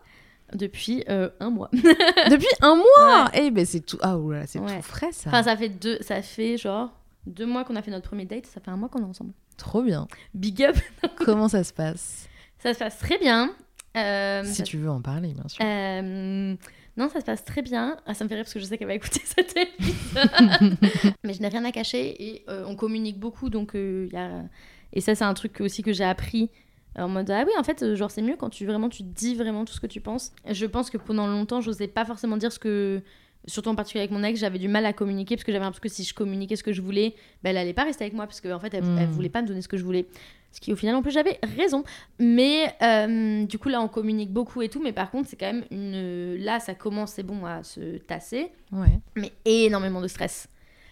Depuis 0.54 1.04
euh, 1.10 1.30
un 1.42 1.50
mois. 1.50 1.70
depuis 2.32 2.48
un 2.62 2.76
mois 2.76 3.30
Eh 3.34 3.52
ben 3.52 3.66
c'est 3.66 3.82
tout. 3.86 3.98
Ah 4.02 4.18
oula, 4.18 4.48
c'est 4.48 4.60
Ouais. 4.60 4.78
tout 4.78 4.84
frais 4.84 5.12
ça. 5.12 5.30
Enfin, 5.30 5.44
ça 5.44 5.58
fait 5.58 5.68
deux, 5.68 5.98
ça 6.00 6.22
fait 6.22 6.58
genre 6.58 6.92
deux 7.28 7.46
mois 7.46 7.66
qu'on 7.66 7.76
a 7.76 7.82
fait 7.82 7.92
notre 7.92 8.08
premier 8.08 8.24
date, 8.26 8.46
ça 8.46 8.62
fait 8.62 8.72
un 8.72 8.78
mois 8.78 8.88
qu'on 8.88 9.00
est 9.02 9.04
ensemble. 9.10 9.34
Trop 9.58 9.82
bien. 9.82 10.08
Big 10.34 10.64
up. 10.64 10.78
Comment 11.26 11.50
ça 11.50 11.64
se 11.66 11.74
passe? 11.74 12.28
Ça 12.66 12.74
se 12.74 12.80
passe 12.80 12.98
très 12.98 13.18
bien. 13.18 13.52
Euh, 13.96 14.44
Si 14.44 14.56
ça- 14.56 14.64
tu 14.64 14.78
veux 14.78 14.90
en 14.90 15.02
parler, 15.02 15.34
bien 15.34 15.48
sûr. 15.48 15.64
Euh, 15.64 16.56
non, 16.98 17.10
ça 17.10 17.20
se 17.22 17.26
passe 17.26 17.46
très 17.46 17.62
bien. 17.62 17.98
Ah, 18.06 18.14
ça 18.14 18.24
me 18.24 18.30
fait 18.30 18.36
rire 18.36 18.44
parce 18.44 18.54
que 18.54 18.60
je 18.60 18.66
sais 18.66 18.78
qu'elle 18.78 18.88
va 18.88 18.96
écouter 18.96 19.22
cet 19.26 19.56
épisode. 19.56 20.78
Mais 21.24 21.34
je 21.34 21.42
n'ai 21.42 21.48
rien 21.48 21.64
à 21.66 21.72
cacher 21.72 22.16
et 22.24 22.44
euh, 22.50 22.66
on 22.68 22.76
communique 22.76 23.20
beaucoup. 23.20 23.50
Donc, 23.50 23.72
y 23.76 24.16
a... 24.18 24.44
Et 24.94 25.02
ça, 25.02 25.14
c'est 25.16 25.24
un 25.26 25.34
truc 25.34 25.62
aussi 25.62 25.82
que 25.84 25.94
j'ai 25.94 26.04
appris. 26.06 26.50
En 26.98 27.10
mode, 27.10 27.30
ah 27.30 27.44
oui, 27.46 27.52
en 27.60 27.64
fait, 27.64 27.96
genre, 27.96 28.10
c'est 28.10 28.22
mieux 28.22 28.38
quand 28.38 28.50
tu 28.50 28.66
vraiment, 28.66 28.88
tu 28.88 29.04
dis 29.04 29.36
vraiment 29.36 29.66
tout 29.66 29.74
ce 29.74 29.82
que 29.82 29.88
tu 29.88 30.00
penses. 30.00 30.32
Je 30.50 30.66
pense 30.66 30.90
que 30.90 30.98
pendant 30.98 31.28
longtemps, 31.28 31.60
j'osais 31.62 31.88
pas 31.90 32.06
forcément 32.06 32.38
dire 32.38 32.52
ce 32.52 32.60
que. 32.60 33.02
Surtout 33.48 33.70
en 33.70 33.76
particulier 33.76 34.02
avec 34.02 34.10
mon 34.12 34.24
ex, 34.24 34.40
j'avais 34.40 34.58
du 34.58 34.68
mal 34.68 34.88
à 34.88 34.94
communiquer 34.94 35.36
parce 35.36 35.44
que 35.44 35.52
j'avais 35.52 35.64
l'impression 35.66 35.84
que 35.84 35.90
si 35.94 36.04
je 36.04 36.16
communiquais 36.16 36.56
ce 36.56 36.64
que 36.64 36.72
je 36.74 36.82
voulais, 36.82 37.14
ben, 37.44 37.52
elle 37.52 37.58
allait 37.58 37.74
pas 37.74 37.84
rester 37.84 38.04
avec 38.06 38.16
moi 38.16 38.26
parce 38.26 38.42
qu'en 38.42 38.54
en 38.56 38.60
fait, 38.60 38.74
elle, 38.74 38.84
Mm. 38.84 38.98
elle 38.98 39.10
voulait 39.10 39.30
pas 39.30 39.44
me 39.44 39.48
donner 39.48 39.62
ce 39.62 39.68
que 39.68 39.78
je 39.78 39.84
voulais. 39.84 40.08
Ce 40.56 40.62
qui, 40.62 40.72
au 40.72 40.78
final, 40.78 40.96
en 40.96 41.02
plus, 41.02 41.12
j'avais 41.12 41.38
raison. 41.58 41.84
Mais 42.18 42.74
euh, 42.82 43.44
du 43.44 43.60
coup, 43.60 43.68
là, 43.68 43.82
on 43.82 43.90
communique 43.90 44.32
beaucoup 44.32 44.62
et 44.62 44.70
tout. 44.70 44.82
Mais 44.82 44.94
par 44.94 45.12
contre, 45.12 45.28
c'est 45.28 45.36
quand 45.36 45.52
même 45.52 45.66
une. 45.70 46.38
Là, 46.38 46.62
ça 46.62 46.74
commence, 46.74 47.12
c'est 47.12 47.24
bon, 47.24 47.46
à 47.46 47.62
se 47.62 47.98
tasser. 47.98 48.54
Ouais. 48.72 49.00
Mais 49.18 49.34
énormément 49.44 50.00
de 50.00 50.08
stress. 50.08 50.48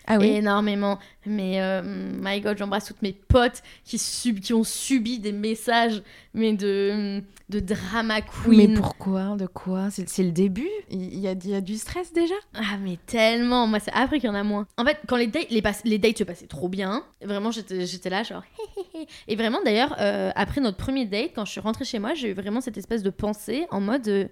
Ah 0.07 0.17
oui 0.19 0.27
Énormément. 0.27 0.99
Mais 1.25 1.61
euh, 1.61 1.81
my 1.83 2.41
god, 2.41 2.57
j'embrasse 2.57 2.85
toutes 2.85 3.01
mes 3.01 3.13
potes 3.13 3.61
qui, 3.85 3.97
sub... 3.97 4.39
qui 4.39 4.53
ont 4.53 4.63
subi 4.63 5.19
des 5.19 5.31
messages, 5.31 6.03
mais 6.33 6.53
de, 6.53 7.21
de 7.49 7.59
drama 7.61 8.15
Mais 8.45 8.65
queen. 8.65 8.73
pourquoi? 8.77 9.35
De 9.37 9.47
quoi? 9.47 9.89
C'est 9.89 10.23
le 10.23 10.31
début? 10.31 10.67
Il 10.89 11.19
y 11.19 11.27
a, 11.27 11.33
y 11.45 11.55
a 11.55 11.61
du 11.61 11.77
stress 11.77 12.11
déjà? 12.11 12.35
Ah, 12.53 12.77
mais 12.81 12.97
tellement. 13.05 13.65
Moi, 13.67 13.79
c'est 13.79 13.93
après 13.93 14.19
qu'il 14.19 14.27
y 14.27 14.31
en 14.31 14.35
a 14.35 14.43
moins. 14.43 14.67
En 14.77 14.83
fait, 14.83 14.97
quand 15.07 15.15
les 15.15 15.27
dates, 15.27 15.49
les, 15.49 15.63
les 15.85 15.97
dates 15.99 16.17
se 16.17 16.23
passaient 16.25 16.47
trop 16.47 16.67
bien, 16.67 17.03
vraiment, 17.23 17.51
j'étais 17.51 18.09
là, 18.09 18.23
genre. 18.23 18.43
Et 19.27 19.35
vraiment, 19.37 19.59
d'ailleurs, 19.63 19.95
euh, 19.99 20.31
après 20.35 20.59
notre 20.59 20.77
premier 20.77 21.05
date, 21.05 21.31
quand 21.35 21.45
je 21.45 21.51
suis 21.51 21.61
rentrée 21.61 21.85
chez 21.85 21.99
moi, 21.99 22.13
j'ai 22.13 22.29
eu 22.31 22.33
vraiment 22.33 22.59
cette 22.61 22.77
espèce 22.77 23.03
de 23.03 23.09
pensée 23.09 23.65
en 23.71 23.79
mode. 23.79 24.29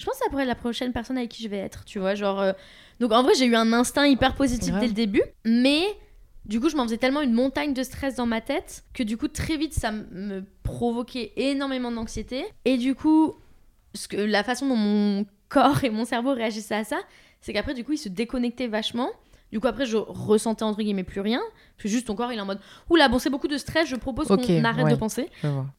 Je 0.00 0.04
pense 0.06 0.14
que 0.14 0.24
ça 0.24 0.30
pourrait 0.30 0.42
être 0.44 0.48
la 0.48 0.54
prochaine 0.54 0.92
personne 0.92 1.18
avec 1.18 1.28
qui 1.30 1.42
je 1.42 1.48
vais 1.48 1.58
être, 1.58 1.84
tu 1.84 1.98
vois. 1.98 2.14
Genre. 2.14 2.40
euh, 2.40 2.52
Donc, 3.00 3.12
en 3.12 3.22
vrai, 3.22 3.34
j'ai 3.34 3.44
eu 3.44 3.54
un 3.54 3.72
instinct 3.72 4.06
hyper 4.06 4.34
positif 4.34 4.72
dès 4.80 4.86
le 4.88 4.94
début, 4.94 5.22
mais. 5.44 5.82
Du 6.46 6.58
coup, 6.58 6.70
je 6.70 6.74
m'en 6.76 6.84
faisais 6.84 6.96
tellement 6.96 7.20
une 7.20 7.34
montagne 7.34 7.74
de 7.74 7.82
stress 7.82 8.14
dans 8.14 8.24
ma 8.24 8.40
tête 8.40 8.82
que 8.94 9.02
du 9.02 9.18
coup, 9.18 9.28
très 9.28 9.58
vite, 9.58 9.74
ça 9.74 9.92
me 9.92 10.42
provoquait 10.62 11.32
énormément 11.36 11.92
d'anxiété. 11.92 12.44
Et 12.64 12.78
du 12.78 12.94
coup, 12.94 13.34
ce 13.94 14.08
que, 14.08 14.16
la 14.16 14.42
façon 14.42 14.66
dont 14.66 14.74
mon 14.74 15.26
corps 15.50 15.84
et 15.84 15.90
mon 15.90 16.06
cerveau 16.06 16.32
réagissaient 16.32 16.76
à 16.76 16.84
ça, 16.84 16.96
c'est 17.42 17.52
qu'après, 17.52 17.74
du 17.74 17.84
coup, 17.84 17.92
il 17.92 17.98
se 17.98 18.08
déconnectait 18.08 18.68
vachement. 18.68 19.10
Du 19.52 19.60
coup, 19.60 19.66
après, 19.66 19.86
je 19.86 19.96
ressentais 19.96 20.62
entre 20.62 20.80
guillemets 20.80 21.04
plus 21.04 21.20
rien. 21.20 21.40
Parce 21.76 21.84
que 21.84 21.88
juste 21.88 22.06
ton 22.06 22.14
corps, 22.14 22.32
il 22.32 22.38
est 22.38 22.40
en 22.40 22.46
mode 22.46 22.60
Oula, 22.88 23.08
bon, 23.08 23.18
c'est 23.18 23.30
beaucoup 23.30 23.48
de 23.48 23.58
stress, 23.58 23.88
je 23.88 23.96
propose 23.96 24.28
qu'on 24.28 24.64
arrête 24.64 24.84
ouais. 24.84 24.92
de 24.92 24.96
penser. 24.96 25.28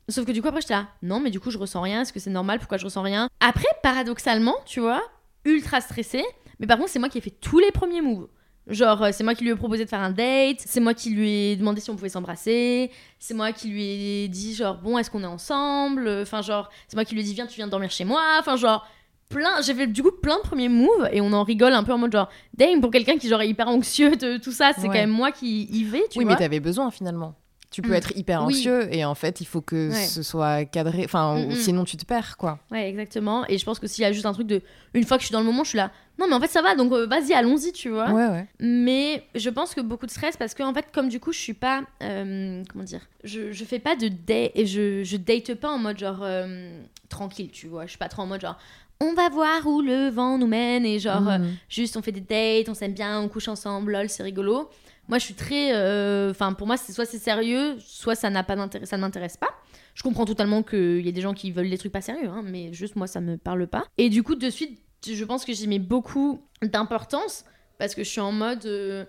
Sauf 0.10 0.26
que 0.26 0.32
du 0.32 0.42
coup, 0.42 0.48
après, 0.48 0.62
j'étais 0.62 0.74
là 0.74 0.88
Non, 1.02 1.20
mais 1.20 1.30
du 1.30 1.40
coup, 1.40 1.52
je 1.52 1.58
ressens 1.58 1.82
rien. 1.82 2.02
Est-ce 2.02 2.14
que 2.14 2.20
c'est 2.20 2.30
normal 2.30 2.60
Pourquoi 2.60 2.78
je 2.78 2.86
ressens 2.86 3.02
rien? 3.02 3.30
Après, 3.40 3.68
paradoxalement, 3.84 4.56
tu 4.66 4.80
vois, 4.80 5.02
ultra 5.46 5.82
stressée. 5.82 6.26
Mais 6.60 6.68
par 6.68 6.78
contre, 6.78 6.90
c'est 6.90 7.00
moi 7.00 7.10
qui 7.10 7.18
ai 7.18 7.22
fait 7.22 7.34
tous 7.42 7.60
les 7.60 7.72
premiers 7.72 8.02
moves. 8.02 8.28
Genre, 8.68 9.02
euh, 9.04 9.10
c'est 9.12 9.24
moi 9.24 9.34
qui 9.34 9.44
lui 9.44 9.52
ai 9.52 9.56
proposé 9.56 9.86
de 9.86 9.90
faire 9.90 10.02
un 10.02 10.12
date, 10.12 10.58
c'est 10.60 10.80
moi 10.80 10.94
qui 10.94 11.10
lui 11.10 11.30
ai 11.30 11.56
demandé 11.56 11.82
si 11.82 11.90
on 11.90 11.96
pouvait 11.96 12.10
s'embrasser, 12.10 12.92
c'est 13.18 13.34
moi 13.34 13.52
qui 13.52 13.70
lui 13.70 13.84
ai 13.84 14.28
dit, 14.28 14.54
genre, 14.54 14.78
bon, 14.78 15.00
est-ce 15.00 15.10
qu'on 15.10 15.24
est 15.24 15.28
ensemble? 15.28 16.08
Enfin, 16.22 16.44
genre, 16.44 16.70
c'est 16.88 16.96
moi 16.96 17.04
qui 17.04 17.16
lui 17.16 17.22
ai 17.22 17.24
dit, 17.24 17.34
viens, 17.34 17.48
tu 17.48 17.56
viens 17.56 17.68
dormir 17.68 17.90
chez 17.90 18.06
moi. 18.06 18.22
Enfin, 18.40 18.56
genre, 18.56 18.88
plein, 19.32 19.62
j'ai 19.62 19.74
fait 19.74 19.88
du 19.88 20.04
coup 20.04 20.12
plein 20.12 20.38
de 20.38 20.41
premiers 20.44 20.70
moves 20.70 21.10
et 21.12 21.22
on 21.22 21.32
en 21.34 21.44
rigole 21.44 21.74
un 21.74 21.84
peu 21.84 21.94
en 21.94 21.98
mode, 21.98 22.12
genre, 22.12 22.30
damn, 22.54 22.82
pour 22.82 22.91
quelqu'un 22.91 23.17
qui, 23.17 23.28
genre, 23.28 23.41
est 23.41 23.50
hyper 23.50 23.67
anxieux 23.67 24.15
de 24.15 24.38
tout 24.38 24.52
ça, 24.52 24.72
c'est 24.76 24.82
Ouais. 24.84 24.88
quand 24.88 24.94
même 24.94 25.10
moi 25.10 25.32
qui 25.32 25.63
y 25.65 25.84
vais, 25.84 26.04
tu 26.10 26.20
oui, 26.20 26.26
vois. 26.26 26.34
mais 26.34 26.39
t'avais 26.39 26.60
besoin 26.60 26.91
finalement. 26.91 27.36
Tu 27.74 27.82
peux 27.82 27.91
Mm. 27.91 27.94
être 27.94 28.17
hyper 28.17 28.44
Oui. 28.46 28.54
anxieux 28.54 28.94
et 28.94 29.06
en 29.06 29.15
fait, 29.15 29.39
il 29.39 29.46
faut 29.46 29.62
que 29.62 29.91
Ouais. 29.91 29.96
ce 30.06 30.24
soit 30.24 30.65
cadré. 30.65 31.04
Enfin, 31.06 31.38
Mm, 31.38 31.52
mm. 31.52 31.56
sinon 31.56 31.84
tu 31.86 31.96
te 31.96 32.04
perds 32.04 32.36
quoi. 32.36 32.60
Ouais, 32.70 32.89
exactement. 32.89 33.46
Et 33.48 33.58
je 33.58 33.63
pense 33.63 33.80
que 33.80 33.88
s'il 33.88 34.02
y 34.02 34.06
a 34.06 34.12
juste 34.12 34.26
un 34.26 34.34
truc 34.34 34.46
de. 34.48 34.62
Une 34.94 35.06
fois 35.06 35.15
que 35.15 35.22
je 35.22 35.28
suis 35.28 35.32
dans 35.34 35.39
le 35.39 35.46
moment, 35.46 35.63
je 35.63 35.70
suis 35.70 35.78
là. 35.78 35.89
Non, 36.20 36.28
mais 36.28 36.34
en 36.36 36.41
fait, 36.41 36.50
ça 36.50 36.62
va, 36.62 36.76
donc 36.76 36.91
euh, 36.91 37.08
vas-y, 37.08 37.32
allons-y, 37.34 37.72
tu 37.72 37.88
vois. 37.88 38.12
Ouais, 38.12 38.28
ouais. 38.28 38.46
Mais 38.60 39.24
je 39.36 39.50
pense 39.50 39.74
que 39.74 39.80
beaucoup 39.80 40.06
de 40.06 40.12
stress 40.12 40.36
parce 40.36 40.54
que, 40.54 40.63
en 40.63 40.74
fait, 40.74 40.88
comme 40.94 41.08
du 41.08 41.22
coup, 41.22 41.32
je 41.32 41.39
suis 41.39 41.54
pas. 41.54 41.84
euh, 42.04 42.62
comment 42.70 42.84
dire 42.84 43.08
je, 43.24 43.54
je 43.54 43.63
fais 43.63 43.80
pas 43.80 43.96
de 43.96 44.10
date. 44.10 44.52
Et 44.54 44.65
je, 44.65 45.06
je 45.06 45.15
date 45.15 45.54
pas 45.54 45.70
en 45.70 45.78
mode 45.78 45.98
genre. 45.98 46.20
euh, 46.24 46.78
tranquille, 47.08 47.52
tu 47.52 47.67
vois. 47.67 47.86
Je 47.86 47.91
suis 47.91 47.98
pas 47.98 48.10
trop 48.10 48.22
en 48.24 48.28
mode 48.28 48.41
genre. 48.41 48.58
On 49.02 49.14
va 49.14 49.28
voir 49.30 49.66
où 49.68 49.82
le 49.82 50.10
vent 50.10 50.38
nous 50.38 50.48
mène 50.48 50.86
et 50.86 51.00
genre. 51.00 51.28
euh, 51.28 51.38
Mm. 51.40 51.52
juste 51.70 51.98
on 51.98 52.02
fait 52.02 52.12
des 52.12 52.22
dates, 52.22 52.70
on 52.70 52.74
s'aime 52.74 52.94
bien, 52.94 53.20
on 53.20 53.28
couche 53.28 53.48
ensemble, 53.48 53.92
lol, 53.94 54.08
c'est 54.10 54.24
rigolo. 54.24 54.70
Moi, 55.10 55.18
je 55.18 55.26
suis 55.26 55.34
très. 55.34 55.74
euh, 55.74 56.30
Enfin, 56.32 56.54
pour 56.54 56.68
moi, 56.68 56.78
c'est 56.78 56.94
soit 56.94 57.06
c'est 57.06 57.18
sérieux, 57.18 57.76
soit 57.80 58.16
ça 58.16 58.30
n'a 58.30 58.44
pas 58.44 58.56
d'intérêt, 58.56 58.86
ça 58.86 58.96
ne 58.98 59.02
m'intéresse 59.02 59.36
pas. 59.38 59.50
Je 59.96 60.04
comprends 60.04 60.26
totalement 60.26 60.64
qu'il 60.64 61.02
y 61.06 61.10
ait 61.10 61.12
des 61.12 61.22
gens 61.22 61.34
qui 61.34 61.52
veulent 61.52 61.70
des 61.70 61.78
trucs 61.78 61.92
pas 61.92 62.00
sérieux, 62.02 62.30
hein, 62.30 62.44
mais 62.46 62.72
juste 62.72 62.96
moi, 62.96 63.08
ça 63.08 63.20
me 63.20 63.36
parle 63.38 63.68
pas. 63.68 63.84
Et 63.98 64.10
du 64.10 64.24
coup, 64.24 64.36
de 64.36 64.50
suite, 64.50 64.80
je 65.06 65.26
pense 65.26 65.44
que 65.44 65.52
j'y 65.54 65.68
mets 65.68 65.80
beaucoup 65.80 66.42
d'importance 66.62 67.44
parce 67.78 67.96
que 67.96 68.04
je 68.04 68.10
suis 68.10 68.22
en 68.22 68.32
mode. 68.32 68.66
euh, 68.66 69.04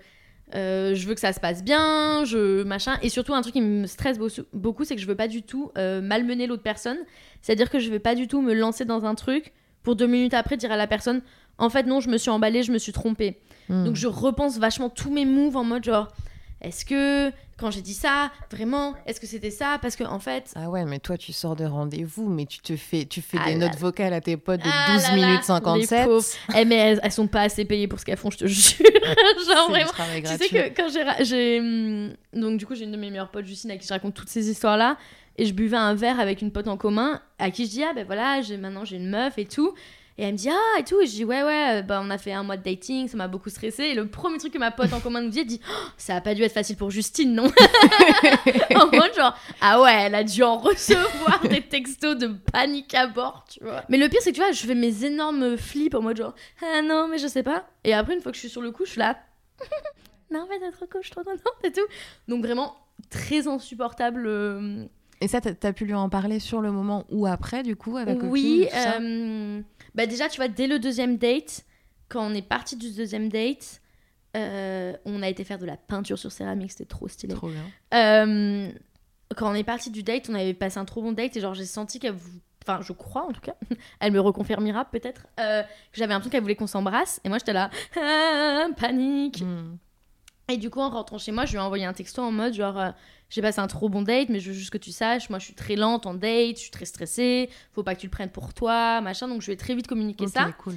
euh, 0.54 0.94
je 0.94 1.06
veux 1.06 1.14
que 1.14 1.20
ça 1.20 1.32
se 1.32 1.40
passe 1.40 1.62
bien, 1.64 2.24
je 2.24 2.62
machin. 2.64 2.98
Et 3.02 3.08
surtout, 3.08 3.32
un 3.32 3.40
truc 3.40 3.54
qui 3.54 3.60
me 3.62 3.86
stresse 3.86 4.18
beau- 4.18 4.28
beaucoup, 4.52 4.84
c'est 4.84 4.94
que 4.96 5.00
je 5.00 5.06
veux 5.06 5.14
pas 5.14 5.28
du 5.28 5.42
tout 5.42 5.70
euh, 5.78 6.02
malmener 6.02 6.46
l'autre 6.46 6.62
personne. 6.64 6.98
C'est-à-dire 7.40 7.70
que 7.70 7.78
je 7.78 7.90
veux 7.90 8.00
pas 8.00 8.14
du 8.14 8.26
tout 8.28 8.42
me 8.42 8.52
lancer 8.52 8.84
dans 8.84 9.04
un 9.06 9.14
truc 9.14 9.52
pour 9.82 9.96
deux 9.96 10.06
minutes 10.06 10.34
après 10.34 10.56
dire 10.56 10.72
à 10.72 10.76
la 10.76 10.86
personne 10.86 11.22
en 11.58 11.68
fait, 11.70 11.84
non, 11.84 12.00
je 12.00 12.08
me 12.08 12.16
suis 12.18 12.30
emballée, 12.30 12.62
je 12.62 12.72
me 12.72 12.78
suis 12.78 12.92
trompée. 12.92 13.38
Mm. 13.68 13.84
Donc 13.84 13.96
je 13.96 14.06
repense 14.08 14.58
vachement 14.58 14.88
tous 14.88 15.10
mes 15.12 15.24
moves 15.26 15.56
en 15.56 15.64
mode 15.64 15.84
genre 15.84 16.08
est-ce 16.60 16.84
que 16.84 17.30
quand 17.58 17.70
j'ai 17.72 17.80
dit 17.82 17.94
ça, 17.94 18.30
vraiment, 18.50 18.94
est-ce 19.06 19.20
que 19.20 19.26
c'était 19.26 19.50
ça? 19.50 19.78
Parce 19.82 19.94
que 19.96 20.04
en 20.04 20.18
fait, 20.20 20.52
Ah 20.56 20.70
ouais, 20.70 20.84
mais 20.84 20.98
toi 21.00 21.16
tu 21.18 21.32
sors 21.32 21.54
de 21.56 21.64
rendez-vous, 21.64 22.28
mais 22.28 22.46
tu 22.46 22.60
te 22.60 22.76
fais, 22.76 23.04
tu 23.04 23.20
fais 23.20 23.36
Ah 23.40 23.46
des 23.48 23.54
là 23.56 23.66
notes 23.68 23.78
vocales 23.78 24.12
à 24.12 24.20
tes 24.20 24.36
potes 24.36 24.60
de 24.62 24.68
Ah 24.72 24.94
12 24.94 25.02
là 25.02 25.14
minutes 25.14 25.40
les 25.40 25.44
57. 25.46 26.04
pauvres. 26.06 26.24
eh, 26.56 26.64
mais 26.64 26.76
elles, 26.76 27.00
elles 27.02 27.12
sont 27.12 27.26
pas 27.26 27.42
assez 27.42 27.64
payées 27.64 27.88
pour 27.88 27.98
ce 28.00 28.04
qu'elles 28.04 28.16
font, 28.16 28.30
je 28.30 28.38
te 28.38 28.46
jure. 28.48 28.76
genre 29.46 29.68
vraiment. 29.70 29.90
Tu 30.20 30.26
sais 30.36 30.48
que 30.48 30.68
quand 30.74 30.88
j'ai 31.24 31.60
hum, 31.60 32.12
donc 32.32 32.58
du 32.58 32.66
coup 32.66 32.74
j'ai 32.74 32.84
une 32.84 32.92
de 32.92 32.96
mes 32.96 33.10
meilleures 33.10 33.30
potes 33.30 33.44
Justine 33.44 33.70
à 33.72 33.76
qui 33.76 33.86
je 33.86 33.92
raconte 33.92 34.14
toutes 34.14 34.28
ces 34.28 34.48
histoires 34.48 34.76
là 34.76 34.96
et 35.36 35.46
je 35.46 35.52
buvais 35.54 35.76
un 35.76 35.94
verre 35.94 36.20
avec 36.20 36.42
une 36.42 36.52
pote 36.52 36.68
en 36.68 36.76
commun 36.76 37.20
à 37.38 37.50
qui 37.50 37.66
je 37.66 37.70
dis 37.70 37.84
ah 37.84 37.92
ben 37.94 38.04
voilà 38.06 38.40
j'ai 38.42 38.56
maintenant 38.56 38.84
j'ai 38.84 38.96
une 38.96 39.08
meuf 39.08 39.38
et 39.38 39.46
tout. 39.46 39.74
Et 40.18 40.24
elle 40.24 40.32
me 40.32 40.36
dit 40.38 40.50
ah 40.50 40.78
et 40.78 40.84
tout. 40.84 41.00
Et 41.00 41.06
je 41.06 41.12
dis 41.12 41.24
ouais 41.24 41.42
ouais 41.42 41.82
bah 41.82 42.00
on 42.04 42.10
a 42.10 42.18
fait 42.18 42.32
un 42.32 42.42
mois 42.42 42.56
de 42.58 42.62
dating 42.62 43.08
ça 43.08 43.16
m'a 43.16 43.28
beaucoup 43.28 43.48
stressé 43.48 43.84
et 43.84 43.94
le 43.94 44.08
premier 44.08 44.36
truc 44.38 44.52
que 44.52 44.58
ma 44.58 44.70
pote 44.70 44.92
en 44.92 45.00
commun 45.00 45.22
nous 45.22 45.30
dit 45.30 45.40
elle 45.40 45.46
dit 45.46 45.60
Oh, 45.68 45.86
ça 45.96 46.16
a 46.16 46.20
pas 46.20 46.34
dû 46.34 46.42
être 46.42 46.52
facile 46.52 46.76
pour 46.76 46.90
Justine 46.90 47.34
non? 47.34 47.44
En 48.76 48.86
mode 48.86 49.14
genre 49.16 49.36
ah 49.60 49.80
ouais 49.80 50.02
elle 50.02 50.14
a 50.14 50.24
dû 50.24 50.42
en 50.42 50.58
recevoir 50.58 51.40
des 51.48 51.62
textos 51.62 52.16
de 52.18 52.28
panique 52.52 52.94
à 52.94 53.06
bord 53.06 53.44
tu 53.50 53.64
vois. 53.64 53.84
Mais 53.88 53.96
le 53.96 54.08
pire 54.08 54.20
c'est 54.22 54.32
que 54.32 54.36
tu 54.36 54.42
vois 54.42 54.52
je 54.52 54.66
fais 54.66 54.74
mes 54.74 55.04
énormes 55.04 55.56
flips 55.56 55.94
en 55.94 56.02
mode 56.02 56.18
genre 56.18 56.34
ah 56.62 56.82
non 56.82 57.08
mais 57.08 57.18
je 57.18 57.26
sais 57.26 57.42
pas. 57.42 57.64
Et 57.84 57.94
après 57.94 58.14
une 58.14 58.20
fois 58.20 58.32
que 58.32 58.36
je 58.36 58.40
suis 58.40 58.50
sur 58.50 58.60
le 58.62 58.70
coup 58.70 58.84
je 58.84 58.90
suis 58.90 59.00
là 59.00 59.16
non, 60.32 60.46
fait, 60.46 60.58
t'es 60.58 60.70
trop 60.72 60.86
cool, 60.86 61.02
je 61.02 61.06
suis 61.06 61.14
trop 61.14 61.24
contente 61.24 61.64
et 61.64 61.72
tout. 61.72 61.86
Donc, 62.28 62.44
vraiment, 62.44 62.74
très 63.10 63.46
insupportable. 63.46 64.26
euh, 64.26 64.84
Et 65.22 65.28
ça, 65.28 65.40
t'as 65.40 65.54
t'as 65.54 65.72
pu 65.72 65.84
lui 65.84 65.94
en 65.94 66.08
parler 66.08 66.38
sur 66.40 66.60
le 66.60 66.72
moment 66.72 67.04
ou 67.10 67.26
après, 67.26 67.62
du 67.62 67.76
coup, 67.76 67.96
avec 67.96 68.18
oui, 68.22 68.68
euh, 68.74 69.60
bah 69.94 70.06
déjà, 70.06 70.28
tu 70.28 70.36
vois, 70.38 70.48
dès 70.48 70.66
le 70.66 70.78
deuxième 70.78 71.16
date, 71.16 71.64
quand 72.08 72.26
on 72.28 72.34
est 72.34 72.42
parti 72.46 72.76
du 72.76 72.90
deuxième 72.92 73.28
date, 73.28 73.80
euh, 74.36 74.94
on 75.04 75.22
a 75.22 75.28
été 75.28 75.44
faire 75.44 75.58
de 75.58 75.66
la 75.66 75.76
peinture 75.76 76.18
sur 76.18 76.32
céramique, 76.32 76.72
c'était 76.72 76.84
trop 76.86 77.06
stylé. 77.06 77.34
Trop 77.34 77.48
bien. 77.50 77.62
Euh, 77.94 78.70
quand 79.36 79.50
on 79.50 79.54
est 79.54 79.64
parti 79.64 79.90
du 79.90 80.02
date, 80.02 80.28
on 80.28 80.34
avait 80.34 80.54
passé 80.54 80.78
un 80.78 80.84
trop 80.84 81.02
bon 81.02 81.12
date 81.12 81.36
et 81.36 81.40
genre 81.40 81.54
j'ai 81.54 81.64
senti 81.66 81.98
qu'elle 82.00 82.14
vou- 82.14 82.40
Enfin, 82.66 82.80
je 82.80 82.92
crois 82.92 83.26
en 83.26 83.32
tout 83.32 83.40
cas. 83.40 83.54
Elle 84.00 84.12
me 84.12 84.20
reconfirmera 84.20 84.84
peut-être. 84.84 85.26
euh, 85.40 85.62
que 85.62 85.68
J'avais 85.94 86.12
l'impression 86.12 86.30
qu'elle 86.30 86.42
voulait 86.42 86.54
qu'on 86.54 86.68
s'embrasse. 86.68 87.20
Et 87.24 87.28
moi, 87.28 87.38
j'étais 87.38 87.52
là. 87.52 87.70
Ah, 88.00 88.66
panique. 88.76 89.42
Mm. 89.42 89.78
Et 90.48 90.56
du 90.58 90.70
coup, 90.70 90.80
en 90.80 90.90
rentrant 90.90 91.18
chez 91.18 91.32
moi, 91.32 91.44
je 91.44 91.52
lui 91.52 91.58
ai 91.58 91.60
envoyé 91.60 91.84
un 91.86 91.92
texto 91.92 92.22
en 92.22 92.30
mode 92.30 92.54
genre, 92.54 92.92
j'ai 93.34 93.40
passé 93.42 93.60
un 93.60 93.66
trop 93.66 93.88
bon 93.88 94.02
date, 94.02 94.28
mais 94.28 94.40
je 94.40 94.48
veux 94.50 94.54
juste 94.54 94.70
que 94.70 94.78
tu 94.78 94.92
saches, 94.92 95.30
moi 95.30 95.38
je 95.38 95.46
suis 95.46 95.54
très 95.54 95.74
lente 95.74 96.04
en 96.06 96.12
date, 96.14 96.56
je 96.56 96.60
suis 96.60 96.70
très 96.70 96.84
stressée, 96.84 97.48
faut 97.72 97.82
pas 97.82 97.94
que 97.94 98.00
tu 98.00 98.06
le 98.06 98.10
prennes 98.10 98.30
pour 98.30 98.52
toi, 98.52 99.00
machin. 99.00 99.26
Donc 99.26 99.40
je 99.40 99.50
ai 99.50 99.56
très 99.56 99.74
vite 99.74 99.86
communiqué 99.86 100.24
Ok, 100.24 100.30
ça. 100.30 100.52
cool. 100.58 100.74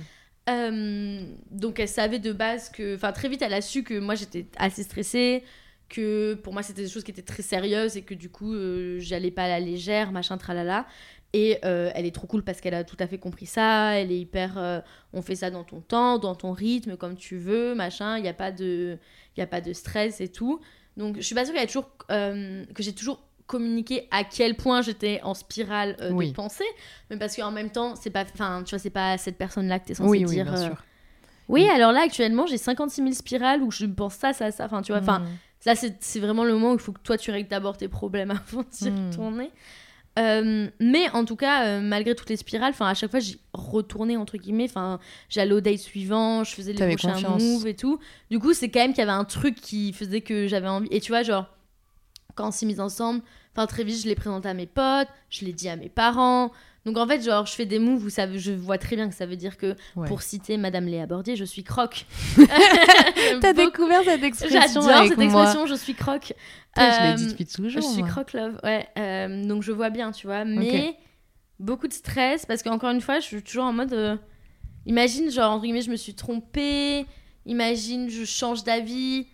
Euh, 0.49 1.25
donc 1.51 1.79
elle 1.79 1.87
savait 1.87 2.19
de 2.19 2.31
base 2.31 2.69
que, 2.69 2.95
enfin 2.95 3.11
très 3.11 3.29
vite, 3.29 3.41
elle 3.41 3.53
a 3.53 3.61
su 3.61 3.83
que 3.83 3.99
moi 3.99 4.15
j'étais 4.15 4.45
assez 4.57 4.83
stressée, 4.83 5.43
que 5.89 6.35
pour 6.35 6.53
moi 6.53 6.63
c'était 6.63 6.83
des 6.83 6.87
choses 6.89 7.03
qui 7.03 7.11
étaient 7.11 7.21
très 7.21 7.43
sérieuses 7.43 7.97
et 7.97 8.03
que 8.03 8.13
du 8.13 8.29
coup 8.29 8.53
euh, 8.53 8.97
j'allais 8.99 9.31
pas 9.31 9.43
à 9.43 9.47
la 9.47 9.59
légère, 9.59 10.11
machin, 10.11 10.37
tralala. 10.37 10.85
Et 11.33 11.57
euh, 11.65 11.91
elle 11.95 12.05
est 12.05 12.15
trop 12.15 12.27
cool 12.27 12.43
parce 12.43 12.61
qu'elle 12.61 12.73
a 12.75 12.85
tout 12.85 12.95
à 12.99 13.07
fait 13.07 13.17
compris 13.17 13.45
ça. 13.45 13.99
Elle 13.99 14.09
est 14.11 14.19
hyper. 14.19 14.83
on 15.11 15.21
fait 15.21 15.35
ça 15.35 15.49
dans 15.51 15.65
ton 15.65 15.81
temps, 15.81 16.17
dans 16.17 16.33
ton 16.35 16.53
rythme, 16.53 16.95
comme 16.95 17.17
tu 17.17 17.35
veux, 17.35 17.75
machin. 17.75 18.15
Il 18.17 18.21
n'y 18.23 18.29
a, 18.29 18.33
pas 18.33 18.53
de- 18.53 18.97
y 19.35 19.41
a 19.41 19.47
pas 19.47 19.59
de 19.59 19.73
stress 19.73 20.21
et 20.21 20.29
tout. 20.29 20.61
Donc 20.97 21.15
je 21.17 21.21
suis 21.21 21.35
pas 21.35 21.45
sûre 21.45 21.53
qu'elle 21.53 21.67
toujours, 21.67 21.89
euh, 22.11 22.65
que 22.73 22.81
j'ai 22.83 22.93
toujours 22.93 23.21
communiqué 23.47 24.07
à 24.11 24.23
quel 24.23 24.55
point 24.55 24.81
j'étais 24.81 25.19
en 25.23 25.33
spirale 25.33 25.95
euh, 26.01 26.11
Oui. 26.11 26.29
de 26.29 26.33
pensée. 26.33 26.63
Mais 27.09 27.17
parce 27.17 27.35
qu'en 27.35 27.51
même 27.51 27.69
temps, 27.69 27.95
c'est 27.95 28.09
pas. 28.09 28.23
Enfin, 28.33 28.63
tu 28.63 28.71
vois, 28.71 28.79
c'est 28.79 28.89
pas 28.89 29.11
à 29.11 29.17
cette 29.17 29.37
personne-là 29.37 29.79
que 29.79 29.85
tu 29.87 29.91
es 29.91 29.95
censé 29.95 30.09
Oui, 30.09 30.25
oui, 30.25 30.35
dire. 30.35 30.45
bien 30.45 30.55
euh, 30.55 30.65
sûr. 30.67 30.83
oui, 31.49 31.65
Mm. 31.65 31.69
alors 31.75 31.91
là, 31.91 32.01
actuellement, 32.01 32.47
j'ai 32.47 32.57
56 32.57 33.01
000 33.01 33.13
spirales 33.13 33.61
où 33.61 33.69
je 33.71 33.85
pense 33.85 34.15
ça, 34.15 34.33
ça, 34.33 34.51
ça. 34.51 34.65
Enfin, 34.65 34.81
tu 34.81 34.91
vois, 34.93 35.01
enfin, 35.01 35.19
Mm. 35.19 35.25
là, 35.67 35.75
c'est 35.75 36.19
vraiment 36.19 36.43
le 36.43 36.53
moment 36.53 36.71
où 36.71 36.75
il 36.75 36.79
faut 36.79 36.91
que 36.93 37.01
toi, 37.01 37.17
tu 37.17 37.29
règles 37.31 37.49
d'abord 37.49 37.77
tes 37.77 37.87
problèmes 37.87 38.31
avant 38.47 38.63
d'y 38.71 38.89
Hmm. 38.89 39.09
retourner. 39.09 39.51
Euh, 40.17 40.69
mais 40.79 41.09
en 41.11 41.25
tout 41.25 41.35
cas, 41.35 41.65
euh, 41.65 41.81
malgré 41.81 42.15
toutes 42.15 42.29
les 42.29 42.37
spirales, 42.37 42.71
enfin 42.71 42.87
à 42.87 42.93
chaque 42.93 43.11
fois 43.11 43.19
j'y 43.19 43.39
retournais 43.53 44.15
entre 44.15 44.37
guillemets. 44.37 44.65
Enfin, 44.69 44.99
j'allais 45.29 45.53
au 45.53 45.61
date 45.61 45.79
suivant, 45.79 46.43
je 46.43 46.55
faisais 46.55 46.73
les 46.73 46.95
prochains 46.95 47.13
confiance. 47.13 47.41
moves 47.41 47.67
et 47.67 47.75
tout. 47.75 47.99
Du 48.31 48.39
coup, 48.39 48.53
c'est 48.53 48.69
quand 48.69 48.79
même 48.79 48.91
qu'il 48.91 48.99
y 48.99 49.07
avait 49.07 49.11
un 49.11 49.25
truc 49.25 49.55
qui 49.55 49.91
faisait 49.93 50.21
que 50.21 50.47
j'avais 50.47 50.69
envie. 50.69 50.87
Et 50.91 51.01
tu 51.01 51.11
vois, 51.11 51.23
genre 51.23 51.47
quand 52.35 52.47
on 52.47 52.51
s'est 52.51 52.65
mis 52.65 52.79
ensemble, 52.79 53.21
enfin 53.53 53.65
très 53.65 53.83
vite, 53.83 54.01
je 54.01 54.07
l'ai 54.07 54.15
présenté 54.15 54.47
à 54.47 54.53
mes 54.53 54.67
potes, 54.67 55.07
je 55.29 55.45
l'ai 55.45 55.53
dit 55.53 55.67
à 55.67 55.75
mes 55.75 55.89
parents. 55.89 56.51
Donc 56.85 56.97
en 56.97 57.07
fait, 57.07 57.21
genre, 57.23 57.45
je 57.47 57.53
fais 57.53 57.65
des 57.65 57.79
moves 57.79 58.05
où 58.05 58.09
ça, 58.09 58.27
je 58.37 58.51
vois 58.51 58.77
très 58.77 58.95
bien 58.95 59.09
que 59.09 59.15
ça 59.15 59.25
veut 59.25 59.35
dire 59.35 59.57
que, 59.57 59.75
Ouais. 59.95 60.07
pour 60.07 60.21
citer 60.21 60.57
Madame 60.57 60.85
Léa 60.85 61.07
Bordier, 61.07 61.35
je 61.35 61.43
suis 61.43 61.63
croque. 61.63 62.05
T'as 63.41 63.53
Beaucoup- 63.53 63.65
découvert 63.71 64.03
cette 64.03 64.23
expression 64.23 64.81
J'adore 64.81 65.07
cette 65.07 65.17
moi. 65.17 65.25
expression, 65.25 65.65
je 65.65 65.73
suis 65.75 65.95
croque. 65.95 66.33
Je 66.77 66.81
l'ai 66.81 67.11
Euh, 67.11 67.15
dit 67.15 67.27
depuis 67.27 67.45
toujours. 67.45 67.69
je 67.71 67.79
suis 67.79 67.99
moi. 68.03 68.07
croque 68.09 68.33
love, 68.33 68.59
ouais. 68.63 68.87
Euh, 68.99 69.45
donc 69.45 69.63
je 69.63 69.71
vois 69.71 69.89
bien, 69.89 70.11
tu 70.11 70.27
vois. 70.27 70.45
Mais 70.45 70.95
beaucoup 71.59 71.87
de 71.87 71.93
stress 71.93 72.45
parce 72.45 72.61
qu'encore 72.61 72.91
une 72.91 73.01
fois, 73.01 73.19
je 73.19 73.25
suis 73.25 73.41
toujours 73.41 73.63
en 73.65 73.73
mode. 73.73 73.93
euh, 73.93 74.15
imagine, 74.85 75.31
genre, 75.31 75.53
entre 75.53 75.63
guillemets, 75.63 75.81
je 75.81 75.91
me 75.91 75.95
suis 75.95 76.13
trompée. 76.13 77.05
Imagine, 77.47 78.09
je 78.09 78.25
change 78.25 78.63
d'avis 78.63 79.27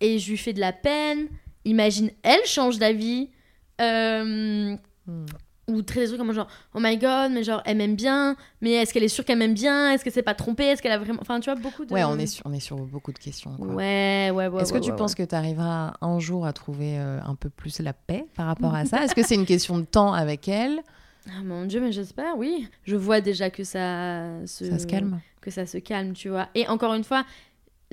et 0.00 0.18
je 0.18 0.30
lui 0.30 0.38
fais 0.38 0.52
de 0.52 0.60
la 0.60 0.72
peine. 0.72 1.28
Imagine, 1.64 2.10
elle 2.22 2.44
change 2.46 2.78
d'avis. 2.78 3.28
Euh, 3.80 4.76
Hmm. 5.06 5.24
Ou 5.70 5.82
très 5.82 6.00
des 6.00 6.06
trucs 6.06 6.18
comme 6.18 6.32
genre, 6.32 6.48
oh 6.74 6.78
my 6.80 6.96
god, 6.98 7.32
mais 7.32 7.42
genre, 7.42 7.62
elle 7.64 7.76
m'aime 7.76 7.96
bien. 7.96 8.36
Mais 8.60 8.72
est-ce 8.72 8.92
qu'elle 8.92 9.04
est 9.04 9.08
sûre 9.08 9.24
qu'elle 9.24 9.38
m'aime 9.38 9.54
bien? 9.54 9.92
Est-ce 9.92 10.04
qu'elle 10.04 10.12
s'est 10.12 10.22
pas 10.22 10.34
trompée? 10.34 10.64
Est-ce 10.64 10.82
qu'elle 10.82 10.92
a 10.92 10.98
vraiment. 10.98 11.20
Enfin, 11.22 11.40
tu 11.40 11.50
vois, 11.50 11.58
beaucoup 11.60 11.84
de. 11.84 11.92
Ouais, 11.92 12.04
on 12.04 12.18
est, 12.18 12.26
sur, 12.26 12.44
on 12.46 12.52
est 12.52 12.60
sur 12.60 12.76
beaucoup 12.76 13.12
de 13.12 13.18
questions. 13.18 13.56
quoi. 13.56 13.66
Ouais, 13.66 14.30
ouais, 14.32 14.48
ouais. 14.48 14.62
Est-ce 14.62 14.72
ouais, 14.72 14.80
que 14.80 14.84
tu 14.84 14.90
ouais, 14.90 14.96
penses 14.96 15.14
que 15.14 15.22
tu 15.22 15.34
arriveras 15.34 15.94
un 16.00 16.18
jour 16.18 16.46
à 16.46 16.52
trouver 16.52 16.98
euh, 16.98 17.20
un 17.24 17.34
peu 17.34 17.48
plus 17.48 17.80
la 17.80 17.92
paix 17.92 18.26
par 18.36 18.46
rapport 18.46 18.74
à 18.74 18.84
ça? 18.86 19.04
Est-ce 19.04 19.14
que 19.14 19.22
c'est 19.22 19.34
une 19.36 19.46
question 19.46 19.78
de 19.78 19.84
temps 19.84 20.12
avec 20.12 20.48
elle? 20.48 20.80
Ah 21.28 21.42
mon 21.44 21.66
dieu, 21.66 21.80
mais 21.80 21.92
j'espère, 21.92 22.36
oui. 22.36 22.66
Je 22.84 22.96
vois 22.96 23.20
déjà 23.20 23.50
que 23.50 23.62
ça 23.62 24.46
se, 24.46 24.64
Ça 24.64 24.78
se 24.78 24.86
calme 24.86 25.20
que 25.40 25.50
ça 25.50 25.66
se 25.66 25.78
calme, 25.78 26.12
tu 26.12 26.28
vois. 26.28 26.48
Et 26.54 26.68
encore 26.68 26.94
une 26.94 27.04
fois, 27.04 27.24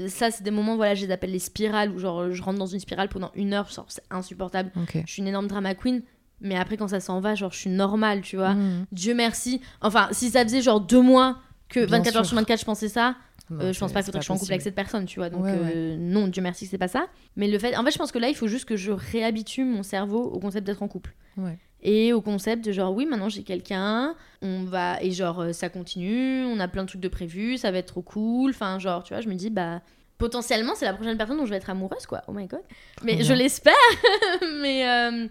ça 0.08 0.32
c'est 0.32 0.44
des 0.44 0.52
moments, 0.52 0.76
voilà, 0.76 0.96
je 0.96 1.06
les 1.06 1.12
appelle 1.12 1.32
les 1.32 1.40
spirales 1.40 1.92
où 1.92 2.00
genre 2.00 2.32
je 2.32 2.42
rentre 2.42 2.60
dans 2.60 2.68
une 2.68 2.80
spirale 2.80 3.10
pendant 3.10 3.32
une 3.36 3.54
heure, 3.54 3.70
genre 3.70 3.86
c'est 3.88 4.04
insupportable. 4.12 4.72
Ok. 4.76 5.02
Je 5.06 5.12
suis 5.12 5.22
une 5.22 5.28
énorme 5.28 5.48
drama 5.48 5.74
queen, 5.76 6.02
mais 6.42 6.56
après 6.56 6.78
quand 6.78 6.88
ça 6.88 7.00
s'en 7.00 7.20
va, 7.20 7.36
genre 7.36 7.52
je 7.52 7.58
suis 7.58 7.70
normale, 7.70 8.22
tu 8.22 8.36
vois. 8.36 8.54
Mhm. 8.54 8.86
Dieu 8.92 9.14
merci. 9.14 9.62
Enfin, 9.82 10.08
si 10.12 10.30
ça 10.30 10.44
faisait 10.44 10.62
genre 10.62 10.82
deux 10.82 11.02
mois 11.02 11.38
que 11.70 11.86
Bien 11.86 11.98
24 11.98 12.16
heures 12.18 12.26
sur 12.26 12.36
24 12.36 12.60
je 12.60 12.66
pensais 12.66 12.88
ça, 12.90 13.16
Non, 13.50 13.66
euh, 13.66 13.74
je 13.74 13.80
pense 13.80 13.92
pas 13.92 14.00
qu'il 14.00 14.06
faudrait 14.06 14.20
que 14.20 14.24
je 14.24 14.28
sois 14.28 14.36
en 14.36 14.40
couple 14.40 14.54
avec 14.54 14.62
cette 14.62 14.76
personne, 14.76 15.06
tu 15.06 15.20
vois. 15.20 15.30
Donc 15.30 15.44
Ouais, 15.44 15.52
euh, 15.54 15.98
non, 15.98 16.28
Dieu 16.28 16.42
merci 16.42 16.66
que 16.66 16.72
c'est 16.72 16.78
pas 16.78 16.88
ça. 16.88 17.08
Mais 17.36 17.48
le 17.48 17.60
fait, 17.60 17.76
en 17.76 17.84
fait, 17.84 17.92
je 17.92 17.98
pense 17.98 18.12
que 18.12 18.20
là, 18.20 18.30
il 18.30 18.36
faut 18.36 18.48
juste 18.48 18.66
que 18.66 18.76
je 18.78 18.92
réhabitue 18.92 19.64
mon 19.66 19.84
cerveau 19.84 20.24
au 20.24 20.40
concept 20.40 20.66
d'être 20.66 20.82
en 20.84 20.88
couple. 20.88 21.14
Ouais. 21.38 21.58
Et 21.82 22.12
au 22.14 22.22
concept 22.22 22.66
de 22.66 22.72
genre, 22.72 22.94
oui, 22.94 23.06
maintenant 23.06 23.30
j'ai 23.30 23.44
quelqu'un, 23.44 24.16
on 24.42 24.64
va, 24.64 25.02
et 25.02 25.12
genre, 25.12 25.42
euh, 25.42 25.54
ça 25.54 25.70
continue, 25.70 26.44
on 26.46 26.60
a 26.60 26.68
plein 26.68 26.84
de 26.84 26.88
trucs 26.88 27.02
de 27.02 27.08
prévus, 27.08 27.58
ça 27.58 27.72
va 27.72 27.78
être 27.78 27.88
trop 27.88 28.02
cool. 28.02 28.50
Enfin, 28.52 28.80
genre, 28.80 29.04
tu 29.04 29.14
vois, 29.14 29.22
je 29.22 29.30
me 29.30 29.36
dis, 29.36 29.50
bah, 29.50 29.82
potentiellement, 30.18 30.74
c'est 30.76 30.86
la 30.86 30.94
prochaine 30.94 31.18
personne 31.18 31.38
dont 31.38 31.46
je 31.46 31.52
vais 31.52 31.58
être 31.58 31.70
amoureuse, 31.70 32.06
quoi. 32.08 32.24
Oh 32.28 32.32
my 32.32 32.48
god. 32.48 32.62
Mais 33.04 33.16
bien. 33.16 33.24
je 33.26 33.34
l'espère. 33.34 33.74
Mais 34.62 34.90
euh, 34.90 35.28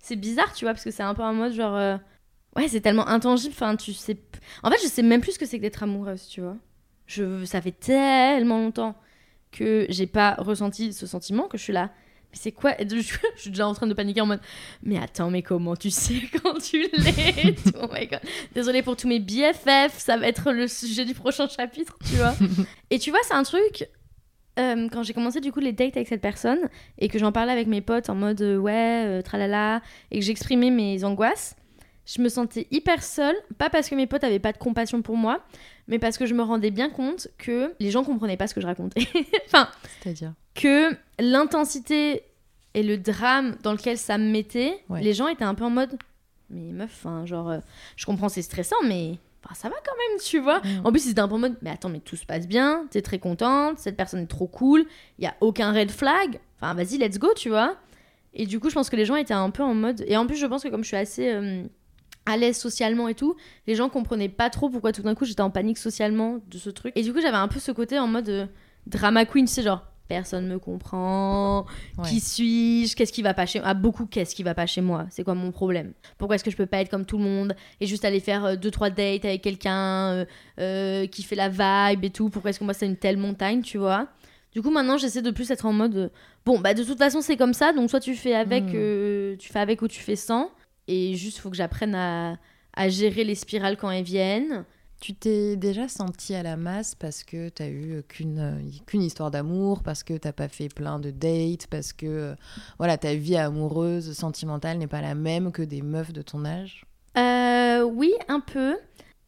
c'est 0.00 0.16
bizarre, 0.16 0.52
tu 0.52 0.64
vois, 0.64 0.72
parce 0.74 0.84
que 0.84 0.90
c'est 0.90 1.02
un 1.02 1.14
peu 1.14 1.22
en 1.22 1.32
mode 1.34 1.52
genre. 1.52 1.76
euh, 1.76 1.96
Ouais, 2.56 2.66
c'est 2.68 2.80
tellement 2.80 3.06
intangible. 3.06 3.54
Enfin, 3.54 3.76
tu 3.76 3.92
sais. 3.92 4.16
En 4.62 4.70
fait, 4.70 4.78
je 4.82 4.88
sais 4.88 5.02
même 5.02 5.20
plus 5.20 5.32
ce 5.32 5.38
que 5.38 5.46
c'est 5.46 5.58
que 5.58 5.62
d'être 5.62 5.82
amoureuse, 5.82 6.26
tu 6.26 6.40
vois. 6.40 6.56
Je... 7.06 7.44
Ça 7.44 7.60
fait 7.60 7.72
tellement 7.72 8.58
longtemps 8.58 8.96
que 9.52 9.86
j'ai 9.88 10.06
pas 10.06 10.34
ressenti 10.38 10.92
ce 10.92 11.06
sentiment 11.06 11.48
que 11.48 11.58
je 11.58 11.62
suis 11.62 11.72
là. 11.72 11.90
Mais 12.32 12.38
c'est 12.38 12.52
quoi 12.52 12.74
je, 12.80 13.00
suis 13.36 13.50
déjà 13.50 13.66
en 13.68 13.74
train 13.74 13.86
de 13.86 13.94
paniquer 13.94 14.20
en 14.20 14.26
mode. 14.26 14.40
Mais 14.82 14.98
attends, 14.98 15.30
mais 15.30 15.42
comment 15.42 15.76
tu 15.76 15.90
sais 15.90 16.22
quand 16.42 16.58
tu 16.58 16.88
l'es 16.92 17.54
Oh 17.80 17.86
my 17.92 18.06
god. 18.08 18.20
Désolée 18.52 18.82
pour 18.82 18.96
tous 18.96 19.06
mes 19.08 19.20
BFF, 19.20 19.96
ça 19.98 20.16
va 20.16 20.26
être 20.26 20.50
le 20.52 20.66
sujet 20.66 21.04
du 21.04 21.14
prochain 21.14 21.48
chapitre, 21.48 21.96
tu 22.08 22.16
vois. 22.16 22.34
et 22.90 22.98
tu 22.98 23.10
vois, 23.10 23.20
c'est 23.24 23.34
un 23.34 23.44
truc. 23.44 23.88
Euh, 24.60 24.88
quand 24.90 25.02
j'ai 25.02 25.12
commencé 25.14 25.40
du 25.40 25.52
coup 25.52 25.60
les 25.60 25.72
dates 25.72 25.96
avec 25.96 26.08
cette 26.08 26.20
personne 26.20 26.58
et 26.98 27.08
que 27.08 27.18
j'en 27.18 27.32
parlais 27.32 27.52
avec 27.52 27.66
mes 27.66 27.80
potes 27.80 28.08
en 28.10 28.14
mode 28.14 28.40
euh, 28.42 28.58
ouais, 28.58 29.04
euh, 29.06 29.22
tralala, 29.22 29.82
et 30.10 30.18
que 30.18 30.24
j'exprimais 30.24 30.70
mes 30.70 31.02
angoisses, 31.04 31.56
je 32.06 32.20
me 32.22 32.28
sentais 32.28 32.66
hyper 32.70 33.02
seule, 33.02 33.36
pas 33.58 33.70
parce 33.70 33.88
que 33.88 33.94
mes 33.94 34.06
potes 34.06 34.24
avaient 34.24 34.38
pas 34.38 34.52
de 34.52 34.58
compassion 34.58 35.02
pour 35.02 35.16
moi, 35.16 35.40
mais 35.88 35.98
parce 35.98 36.18
que 36.18 36.26
je 36.26 36.34
me 36.34 36.42
rendais 36.42 36.70
bien 36.70 36.90
compte 36.90 37.28
que 37.38 37.74
les 37.80 37.90
gens 37.90 38.02
comprenaient 38.04 38.36
pas 38.36 38.46
ce 38.46 38.54
que 38.54 38.60
je 38.60 38.66
racontais. 38.66 39.06
enfin, 39.46 39.68
C'est-à-dire 40.02 40.32
que 40.54 40.90
l'intensité 41.18 42.22
et 42.74 42.82
le 42.82 42.98
drame 42.98 43.56
dans 43.62 43.72
lequel 43.72 43.96
ça 43.98 44.18
me 44.18 44.30
mettait, 44.30 44.74
Ouais. 44.88 45.00
les 45.02 45.12
gens 45.14 45.28
étaient 45.28 45.44
un 45.44 45.54
peu 45.54 45.64
en 45.64 45.70
mode 45.70 45.96
mais 46.52 46.72
meuf, 46.72 47.06
genre 47.26 47.54
je 47.96 48.06
comprends 48.06 48.28
c'est 48.28 48.42
stressant 48.42 48.74
mais 48.84 49.18
enfin, 49.44 49.54
ça 49.54 49.68
va 49.68 49.76
quand 49.84 49.96
même, 49.96 50.20
tu 50.20 50.38
vois. 50.38 50.58
Mm. 50.58 50.86
En 50.86 50.90
plus, 50.90 51.06
ils 51.06 51.10
étaient 51.10 51.20
un 51.20 51.28
peu 51.28 51.34
en 51.34 51.38
mode 51.38 51.56
mais 51.62 51.70
attends, 51.70 51.88
mais 51.88 52.00
tout 52.00 52.16
se 52.16 52.26
passe 52.26 52.46
bien, 52.46 52.86
t'es 52.90 53.02
très 53.02 53.18
contente, 53.18 53.78
cette 53.78 53.96
personne 53.96 54.20
est 54.20 54.26
trop 54.26 54.46
cool, 54.46 54.84
il 55.18 55.24
y 55.24 55.26
a 55.26 55.34
aucun 55.40 55.72
red 55.72 55.90
flag. 55.90 56.40
Enfin, 56.60 56.74
vas-y, 56.74 56.98
let's 56.98 57.18
go, 57.18 57.28
tu 57.34 57.48
vois. 57.48 57.76
Et 58.34 58.46
du 58.46 58.60
coup, 58.60 58.68
je 58.68 58.74
pense 58.74 58.90
que 58.90 58.96
les 58.96 59.04
gens 59.04 59.16
étaient 59.16 59.34
un 59.34 59.50
peu 59.50 59.62
en 59.62 59.74
mode 59.74 60.04
et 60.06 60.16
en 60.16 60.26
plus, 60.26 60.36
je 60.36 60.46
pense 60.46 60.62
que 60.62 60.68
comme 60.68 60.82
je 60.82 60.88
suis 60.88 60.96
assez 60.96 61.32
euh, 61.32 61.64
à 62.26 62.36
l'aise 62.36 62.56
socialement 62.56 63.08
et 63.08 63.14
tout, 63.14 63.36
les 63.66 63.74
gens 63.74 63.88
comprenaient 63.88 64.28
pas 64.28 64.50
trop 64.50 64.70
pourquoi 64.70 64.92
tout 64.92 65.02
d'un 65.02 65.14
coup 65.14 65.24
j'étais 65.24 65.40
en 65.40 65.50
panique 65.50 65.78
socialement 65.78 66.38
de 66.48 66.58
ce 66.58 66.70
truc. 66.70 66.92
Et 66.96 67.02
du 67.02 67.12
coup, 67.12 67.20
j'avais 67.20 67.36
un 67.36 67.48
peu 67.48 67.58
ce 67.58 67.72
côté 67.72 67.98
en 67.98 68.06
mode 68.06 68.28
euh, 68.28 68.46
drama 68.86 69.24
queen, 69.24 69.46
tu 69.46 69.52
sais, 69.52 69.62
genre 69.62 69.89
personne 70.10 70.46
me 70.48 70.58
comprend, 70.58 71.64
Ouais. 71.98 72.08
qui 72.08 72.18
suis-je, 72.20 72.96
qu'est-ce 72.96 73.12
qui 73.12 73.22
va 73.22 73.32
pas 73.32 73.46
chez 73.46 73.60
moi, 73.60 73.68
ah, 73.70 73.74
beaucoup 73.74 74.06
qu'est-ce 74.06 74.34
qui 74.34 74.42
va 74.42 74.54
pas 74.54 74.66
chez 74.66 74.80
moi, 74.80 75.06
c'est 75.10 75.22
quoi 75.24 75.34
mon 75.34 75.52
problème? 75.52 75.92
Pourquoi 76.18 76.34
est-ce 76.34 76.44
que 76.44 76.50
je 76.50 76.56
peux 76.56 76.66
pas 76.66 76.78
être 76.80 76.90
comme 76.90 77.06
tout 77.06 77.16
le 77.16 77.24
monde 77.24 77.54
et 77.80 77.86
juste 77.86 78.04
aller 78.04 78.18
faire 78.20 78.44
euh, 78.44 78.56
deux 78.56 78.70
trois 78.72 78.90
dates 78.90 79.24
avec 79.24 79.40
quelqu'un 79.42 80.10
euh, 80.12 80.24
euh, 80.58 81.06
qui 81.06 81.22
fait 81.22 81.36
la 81.36 81.48
vibe 81.48 82.04
et 82.04 82.10
tout? 82.10 82.28
Pourquoi 82.28 82.50
est-ce 82.50 82.58
que 82.58 82.64
moi 82.64 82.74
c'est 82.74 82.86
une 82.86 82.96
telle 82.96 83.16
montagne, 83.16 83.62
tu 83.62 83.78
vois? 83.78 84.08
Du 84.52 84.62
coup, 84.62 84.70
maintenant, 84.70 84.98
j'essaie 84.98 85.22
de 85.22 85.30
plus 85.30 85.48
être 85.52 85.64
en 85.64 85.72
mode 85.72 85.96
euh, 85.96 86.08
bon, 86.44 86.58
bah 86.58 86.74
de 86.74 86.82
toute 86.82 86.98
façon, 86.98 87.20
c'est 87.20 87.36
comme 87.36 87.54
ça, 87.54 87.72
donc 87.72 87.88
soit 87.88 88.00
tu 88.00 88.16
fais 88.16 88.34
avec, 88.34 88.64
Mm. 88.64 88.72
euh, 88.74 89.36
tu 89.38 89.52
fais 89.52 89.60
avec 89.60 89.80
ou 89.80 89.86
tu 89.86 90.00
fais 90.00 90.16
sans, 90.16 90.50
et 90.88 91.14
juste 91.14 91.38
faut 91.38 91.50
que 91.50 91.56
j'apprenne 91.56 91.94
à, 91.94 92.34
à 92.74 92.88
gérer 92.88 93.22
les 93.22 93.36
spirales 93.36 93.76
quand 93.76 93.90
elles 93.92 94.02
viennent. 94.02 94.64
Tu 95.00 95.14
t'es 95.14 95.56
déjà 95.56 95.88
senti 95.88 96.34
à 96.34 96.42
la 96.42 96.56
masse 96.58 96.94
parce 96.94 97.24
que 97.24 97.48
t'as 97.48 97.68
eu 97.68 98.02
qu'une 98.06 98.62
qu'une 98.86 99.00
histoire 99.02 99.30
d'amour, 99.30 99.82
parce 99.82 100.02
que 100.02 100.12
t'as 100.14 100.32
pas 100.32 100.48
fait 100.48 100.68
plein 100.68 100.98
de 100.98 101.10
dates, 101.10 101.66
parce 101.68 101.94
que 101.94 102.36
voilà 102.76 102.98
ta 102.98 103.14
vie 103.14 103.36
amoureuse, 103.36 104.12
sentimentale 104.12 104.76
n'est 104.76 104.86
pas 104.86 105.00
la 105.00 105.14
même 105.14 105.52
que 105.52 105.62
des 105.62 105.80
meufs 105.80 106.12
de 106.12 106.20
ton 106.20 106.44
âge? 106.44 106.84
Euh, 107.16 107.82
oui, 107.82 108.12
un 108.28 108.40
peu. 108.40 108.76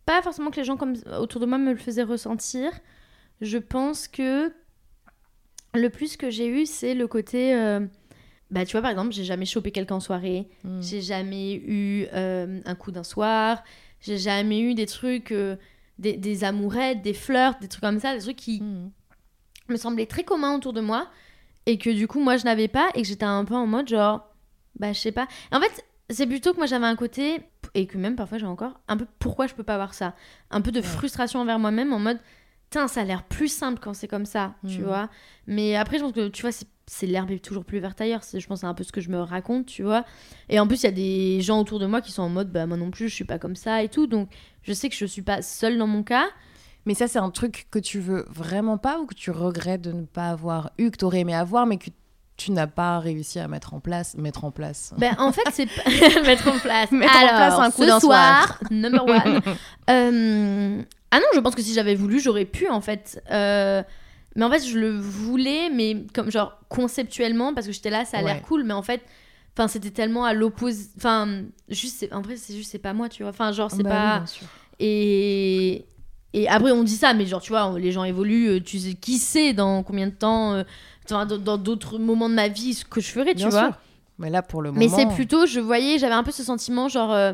Pas 0.05 0.21
forcément 0.21 0.51
que 0.51 0.57
les 0.57 0.65
gens 0.65 0.77
comme 0.77 0.95
autour 1.19 1.41
de 1.41 1.47
moi 1.47 1.57
me 1.57 1.73
le 1.73 1.79
faisaient 1.79 2.03
ressentir. 2.03 2.71
Je 3.41 3.57
pense 3.57 4.09
que 4.09 4.53
le 5.75 5.89
plus 5.89 6.19
que 6.19 6.29
j'ai 6.29 6.49
eu, 6.49 6.67
c'est 6.67 6.95
le 6.95 7.07
côté. 7.09 7.55
euh, 7.55 7.81
Bah, 8.51 8.67
tu 8.67 8.73
vois, 8.73 8.83
par 8.83 8.91
exemple, 8.91 9.13
j'ai 9.13 9.25
jamais 9.25 9.47
chopé 9.47 9.71
quelqu'un 9.71 9.95
en 9.95 10.01
soirée. 10.01 10.51
Mm. 10.65 10.81
J'ai 10.83 11.01
jamais 11.01 11.55
eu 11.55 12.07
euh, 12.13 12.61
un 12.67 12.75
coup 12.75 12.91
d'un 12.93 13.05
soir. 13.05 13.63
J'ai 14.03 14.19
jamais 14.19 14.61
eu 14.61 14.75
des 14.75 14.87
trucs, 14.87 15.33
euh, 15.33 15.57
des, 15.99 16.17
des 16.17 16.45
amourettes, 16.45 17.01
des 17.03 17.15
flirts, 17.15 17.59
des 17.61 17.69
trucs 17.69 17.83
comme 17.83 18.01
ça, 18.01 18.15
des 18.15 18.21
trucs 18.23 18.37
qui 18.37 18.61
Mm. 18.61 18.91
me 19.69 19.77
semblaient 19.77 20.07
très 20.07 20.25
communs 20.25 20.55
autour 20.57 20.73
de 20.73 20.81
moi 20.81 21.09
et 21.67 21.79
que 21.79 21.89
du 21.91 22.07
coup, 22.09 22.21
moi, 22.21 22.37
je 22.37 22.45
n'avais 22.45 22.69
pas 22.69 22.89
et 22.95 23.03
que 23.03 23.09
j'étais 23.09 23.25
un 23.25 23.45
peu 23.45 23.55
en 23.55 23.67
mode 23.67 23.89
genre, 23.89 24.29
bah, 24.79 24.93
je 24.93 24.99
sais 24.99 25.13
pas. 25.13 25.29
En 25.53 25.61
fait, 25.61 25.85
c'est 26.11 26.27
plutôt 26.27 26.53
que 26.53 26.59
moi, 26.59 26.67
j'avais 26.67 26.87
un 26.87 26.97
côté, 26.97 27.41
et 27.75 27.87
que 27.87 27.97
même 27.97 28.17
parfois 28.17 28.37
j'ai 28.39 28.47
encore, 28.47 28.81
un 28.89 28.97
peu 28.97 29.07
pourquoi 29.19 29.47
je 29.47 29.55
peux 29.55 29.63
pas 29.63 29.75
avoir 29.75 29.95
ça. 29.95 30.15
Un 30.51 30.61
peu 30.61 30.73
de 30.73 30.81
Ouais. 30.81 30.87
frustration 30.87 31.41
envers 31.41 31.59
moi-même 31.59 31.93
en 31.93 31.99
mode, 32.01 32.19
Tain, 32.71 32.89
ça 32.89 33.03
a 33.03 33.05
l'air 33.05 33.23
plus 33.25 33.49
simple 33.49 33.79
quand 33.81 33.93
c'est 33.95 34.09
comme 34.09 34.25
ça, 34.25 34.55
tu 34.67 34.79
Mhm. 34.81 34.85
vois. 34.87 35.11
Mais 35.47 35.77
après, 35.77 35.99
je 35.99 36.03
pense 36.05 36.13
que, 36.13 36.29
tu 36.29 36.41
vois, 36.43 36.53
c'est- 36.53 36.67
c'est 36.93 37.07
l'herbe 37.07 37.31
est 37.31 37.43
toujours 37.43 37.65
plus 37.65 37.79
verte 37.79 38.01
ailleurs. 38.03 38.21
Je 38.35 38.47
pense 38.47 38.61
c'est 38.61 38.67
un 38.67 38.75
peu 38.75 38.85
ce 38.85 38.93
que 38.93 39.01
je 39.01 39.09
me 39.09 39.19
raconte, 39.19 39.65
tu 39.65 39.83
vois. 39.83 40.05
Et 40.51 40.61
en 40.61 40.67
plus, 40.67 40.83
il 40.83 40.85
y 40.85 40.89
a 40.89 40.93
des 40.93 41.41
gens 41.41 41.59
autour 41.59 41.79
de 41.79 41.87
moi 41.87 42.03
qui 42.03 42.13
sont 42.13 42.23
en 42.23 42.29
mode, 42.29 42.53
bah, 42.53 42.67
moi 42.67 42.77
non 42.77 42.91
plus, 42.91 43.09
je 43.09 43.15
suis 43.15 43.25
pas 43.25 43.39
comme 43.39 43.57
ça 43.57 43.83
et 43.83 43.89
tout. 43.89 44.07
Donc, 44.07 44.29
je 44.63 44.75
sais 44.75 44.91
que 44.91 44.95
je 44.95 45.07
suis 45.07 45.23
pas 45.23 45.41
seule 45.41 45.79
dans 45.79 45.87
mon 45.87 46.03
cas. 46.03 46.27
Mais 46.85 46.93
ça, 46.93 47.09
c'est 47.09 47.19
un 47.19 47.31
truc 47.31 47.67
que 47.71 47.79
tu 47.79 47.99
veux 47.99 48.27
vraiment 48.29 48.77
pas 48.77 48.99
ou 48.99 49.07
que 49.07 49.15
tu 49.15 49.31
regrettes 49.31 49.81
de 49.81 49.93
ne 49.93 50.05
pas 50.05 50.29
avoir 50.29 50.73
eu, 50.77 50.91
que 50.91 50.99
tu 50.99 51.05
aurais 51.07 51.21
aimé 51.21 51.35
avoir, 51.35 51.65
mais 51.65 51.79
que 51.79 51.89
tu 52.37 52.53
n'as 52.53 52.67
pas 52.67 52.99
réussi 52.99 53.39
à 53.39 53.49
mettre 53.49 53.73
en 53.73 53.81
place. 53.81 54.15
Mettre 54.19 54.45
en 54.45 54.51
place? 54.51 54.93
Ben, 54.99 55.15
en 55.19 55.33
fait, 55.33 55.45
c'est 55.51 55.69
mettre 56.27 56.49
en 56.49 56.59
place. 56.59 56.91
Mettre 56.91 57.17
en 57.17 57.19
Alors, 57.21 57.37
place 57.37 57.59
un 57.59 57.71
coup 57.71 57.85
ce 57.85 58.01
soir, 58.01 58.59
number 58.71 59.07
one. 59.07 59.41
Euh, 59.89 60.83
Ah 61.11 61.19
non, 61.21 61.27
je 61.35 61.41
pense 61.41 61.55
que 61.55 61.63
si 61.63 61.73
j'avais 61.73 61.95
voulu, 61.95 62.21
j'aurais 62.21 62.45
pu 62.45 62.69
en 62.69 62.83
fait. 62.83 63.23
Euh, 63.31 63.83
Mais 64.37 64.45
en 64.45 64.51
fait, 64.51 64.61
je 64.67 64.79
le 64.79 64.97
voulais, 64.99 65.69
mais 65.71 66.05
comme 66.15 66.31
genre 66.31 66.59
conceptuellement, 66.69 67.53
parce 67.55 67.67
que 67.67 67.73
j'étais 67.73 67.91
là, 67.91 68.05
ça 68.05 68.19
a 68.19 68.23
l'air 68.23 68.43
cool, 68.43 68.65
mais 68.65 68.73
en 68.75 68.83
fait, 68.83 69.03
enfin, 69.57 69.69
c'était 69.69 69.91
tellement 69.91 70.25
à 70.25 70.33
l'opposé. 70.33 70.89
Enfin, 70.97 71.43
juste, 71.69 71.97
c'est- 71.99 72.13
en 72.13 72.23
vrai, 72.23 72.37
c'est 72.37 72.55
juste, 72.57 72.71
c'est 72.71 72.79
pas 72.79 72.93
moi, 72.95 73.09
tu 73.09 73.23
vois. 73.23 73.31
Enfin, 73.31 73.53
genre, 73.53 73.71
c'est 73.71 73.83
Bah 73.83 73.91
oui, 73.91 73.95
pas. 73.97 74.19
bien 74.19 74.27
sûr. 74.27 74.47
Et, 74.81 75.85
et 76.33 76.49
après, 76.49 76.73
on 76.73 76.83
dit 76.83 76.97
ça, 76.97 77.13
mais 77.15 77.27
genre, 77.27 77.41
tu 77.43 77.51
vois, 77.51 77.79
les 77.79 77.93
gens 77.93 78.05
évoluent, 78.05 78.49
euh, 78.49 78.61
tu 78.61 78.79
sais, 78.79 78.95
qui 78.95 79.19
sait 79.19 79.53
dans 79.53 79.83
combien 79.83 80.07
de 80.07 80.13
temps 80.15 80.55
euh, 80.55 80.63
dans 81.09 81.27
dans 81.27 81.59
d'autres 81.59 81.99
moments 81.99 82.29
de 82.29 82.35
ma 82.35 82.49
vie 82.49 82.75
ce 82.75 82.85
que 82.85 83.01
je 83.01 83.09
ferais, 83.11 83.33
tu 83.33 83.39
Bien 83.39 83.51
vois. 83.51 83.67
sûr. 83.67 83.75
Mais 84.19 84.31
là, 84.31 84.43
pour 84.43 84.63
le 84.63 84.71
moment. 84.71 84.79
Mais 84.81 84.89
c'est 84.89 85.07
plutôt, 85.15 85.47
je 85.47 85.61
voyais, 85.61 85.99
j'avais 85.99 86.15
un 86.15 86.23
peu 86.23 86.31
ce 86.31 86.43
sentiment, 86.43 86.89
genre, 86.89 87.13
euh, 87.13 87.33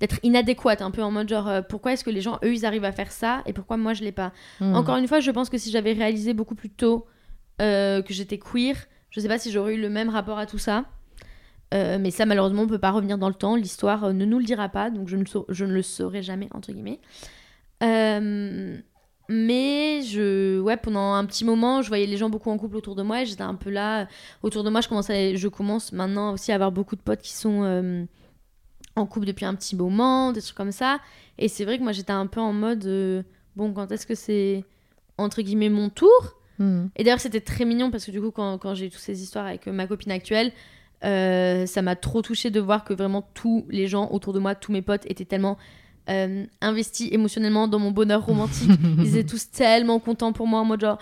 d'être 0.00 0.18
inadéquate, 0.22 0.82
un 0.82 0.90
peu 0.90 1.02
en 1.02 1.10
mode, 1.10 1.28
genre, 1.28 1.48
euh, 1.48 1.62
pourquoi 1.62 1.92
est-ce 1.92 2.04
que 2.04 2.10
les 2.10 2.22
gens, 2.22 2.38
eux, 2.42 2.54
ils 2.54 2.64
arrivent 2.64 2.84
à 2.84 2.92
faire 2.92 3.12
ça 3.12 3.42
et 3.46 3.52
pourquoi 3.52 3.76
moi, 3.76 3.94
je 3.94 4.02
l'ai 4.02 4.12
pas 4.12 4.32
Hmm. 4.60 4.74
Encore 4.74 4.96
une 4.96 5.06
fois, 5.06 5.20
je 5.20 5.30
pense 5.30 5.50
que 5.50 5.58
si 5.58 5.70
j'avais 5.70 5.92
réalisé 5.92 6.34
beaucoup 6.34 6.54
plus 6.54 6.70
tôt 6.70 7.06
euh, 7.60 8.02
que 8.02 8.12
j'étais 8.12 8.38
queer, 8.38 8.74
je 9.10 9.20
sais 9.20 9.28
pas 9.28 9.38
si 9.38 9.50
j'aurais 9.50 9.74
eu 9.74 9.80
le 9.80 9.90
même 9.90 10.08
rapport 10.08 10.38
à 10.38 10.46
tout 10.46 10.58
ça. 10.58 10.84
Euh, 11.72 11.98
mais 12.00 12.10
ça, 12.10 12.26
malheureusement, 12.26 12.62
on 12.62 12.66
peut 12.66 12.78
pas 12.78 12.90
revenir 12.90 13.18
dans 13.18 13.28
le 13.28 13.34
temps. 13.34 13.56
L'histoire 13.56 14.12
ne 14.12 14.24
nous 14.24 14.38
le 14.38 14.44
dira 14.44 14.68
pas, 14.68 14.90
donc 14.90 15.08
je 15.08 15.16
ne, 15.16 15.24
je 15.48 15.64
ne 15.64 15.72
le 15.72 15.82
saurai 15.82 16.22
jamais, 16.22 16.48
entre 16.52 16.72
guillemets. 16.72 17.00
Mais 19.32 20.02
je, 20.02 20.58
ouais, 20.58 20.76
pendant 20.76 21.12
un 21.12 21.24
petit 21.24 21.44
moment, 21.44 21.82
je 21.82 21.88
voyais 21.88 22.06
les 22.06 22.16
gens 22.16 22.28
beaucoup 22.30 22.50
en 22.50 22.58
couple 22.58 22.76
autour 22.76 22.96
de 22.96 23.02
moi 23.02 23.22
et 23.22 23.26
j'étais 23.26 23.42
un 23.42 23.54
peu 23.54 23.70
là. 23.70 24.08
Autour 24.42 24.64
de 24.64 24.70
moi, 24.70 24.80
je, 24.80 24.88
commençais, 24.88 25.36
je 25.36 25.46
commence 25.46 25.92
maintenant 25.92 26.32
aussi 26.32 26.50
à 26.50 26.56
avoir 26.56 26.72
beaucoup 26.72 26.96
de 26.96 27.00
potes 27.00 27.20
qui 27.20 27.32
sont 27.32 28.08
en 29.00 29.06
couple 29.06 29.26
depuis 29.26 29.44
un 29.44 29.54
petit 29.54 29.74
moment, 29.74 30.32
des 30.32 30.40
trucs 30.42 30.56
comme 30.56 30.72
ça. 30.72 31.00
Et 31.38 31.48
c'est 31.48 31.64
vrai 31.64 31.78
que 31.78 31.82
moi, 31.82 31.92
j'étais 31.92 32.12
un 32.12 32.26
peu 32.26 32.40
en 32.40 32.52
mode, 32.52 32.84
euh, 32.86 33.22
bon, 33.56 33.72
quand 33.72 33.90
est-ce 33.90 34.06
que 34.06 34.14
c'est, 34.14 34.64
entre 35.18 35.42
guillemets, 35.42 35.70
mon 35.70 35.88
tour 35.88 36.36
Hmm. 36.60 36.88
et 36.94 37.04
d'ailleurs, 37.04 37.20
c'était 37.20 37.40
très 37.40 37.64
mignon 37.64 37.90
parce 37.90 38.04
que 38.04 38.10
du 38.10 38.20
coup, 38.20 38.30
quand, 38.30 38.58
quand 38.58 38.74
j'ai 38.74 38.86
eu 38.86 38.90
toutes 38.90 39.00
ces 39.00 39.22
histoires 39.22 39.46
avec 39.46 39.66
euh, 39.66 39.72
ma 39.72 39.86
copine 39.86 40.12
actuelle, 40.12 40.52
euh, 41.04 41.64
ça 41.64 41.80
m'a 41.80 41.96
trop 41.96 42.20
touchée 42.20 42.50
de 42.50 42.60
voir 42.60 42.84
que 42.84 42.92
vraiment 42.92 43.26
tous 43.32 43.64
les 43.70 43.86
gens 43.86 44.10
autour 44.10 44.34
de 44.34 44.38
moi, 44.40 44.54
tous 44.54 44.70
mes 44.70 44.82
potes 44.82 45.06
étaient 45.06 45.24
tellement 45.24 45.56
euh, 46.10 46.44
investis 46.60 47.08
émotionnellement 47.12 47.66
dans 47.66 47.78
mon 47.78 47.92
bonheur 47.92 48.26
romantique. 48.26 48.70
Ils 48.98 49.16
étaient 49.16 49.30
tous 49.30 49.50
tellement 49.50 50.00
contents 50.00 50.34
pour 50.34 50.46
moi 50.46 50.60
en 50.60 50.66
mode 50.66 50.82
genre, 50.82 50.98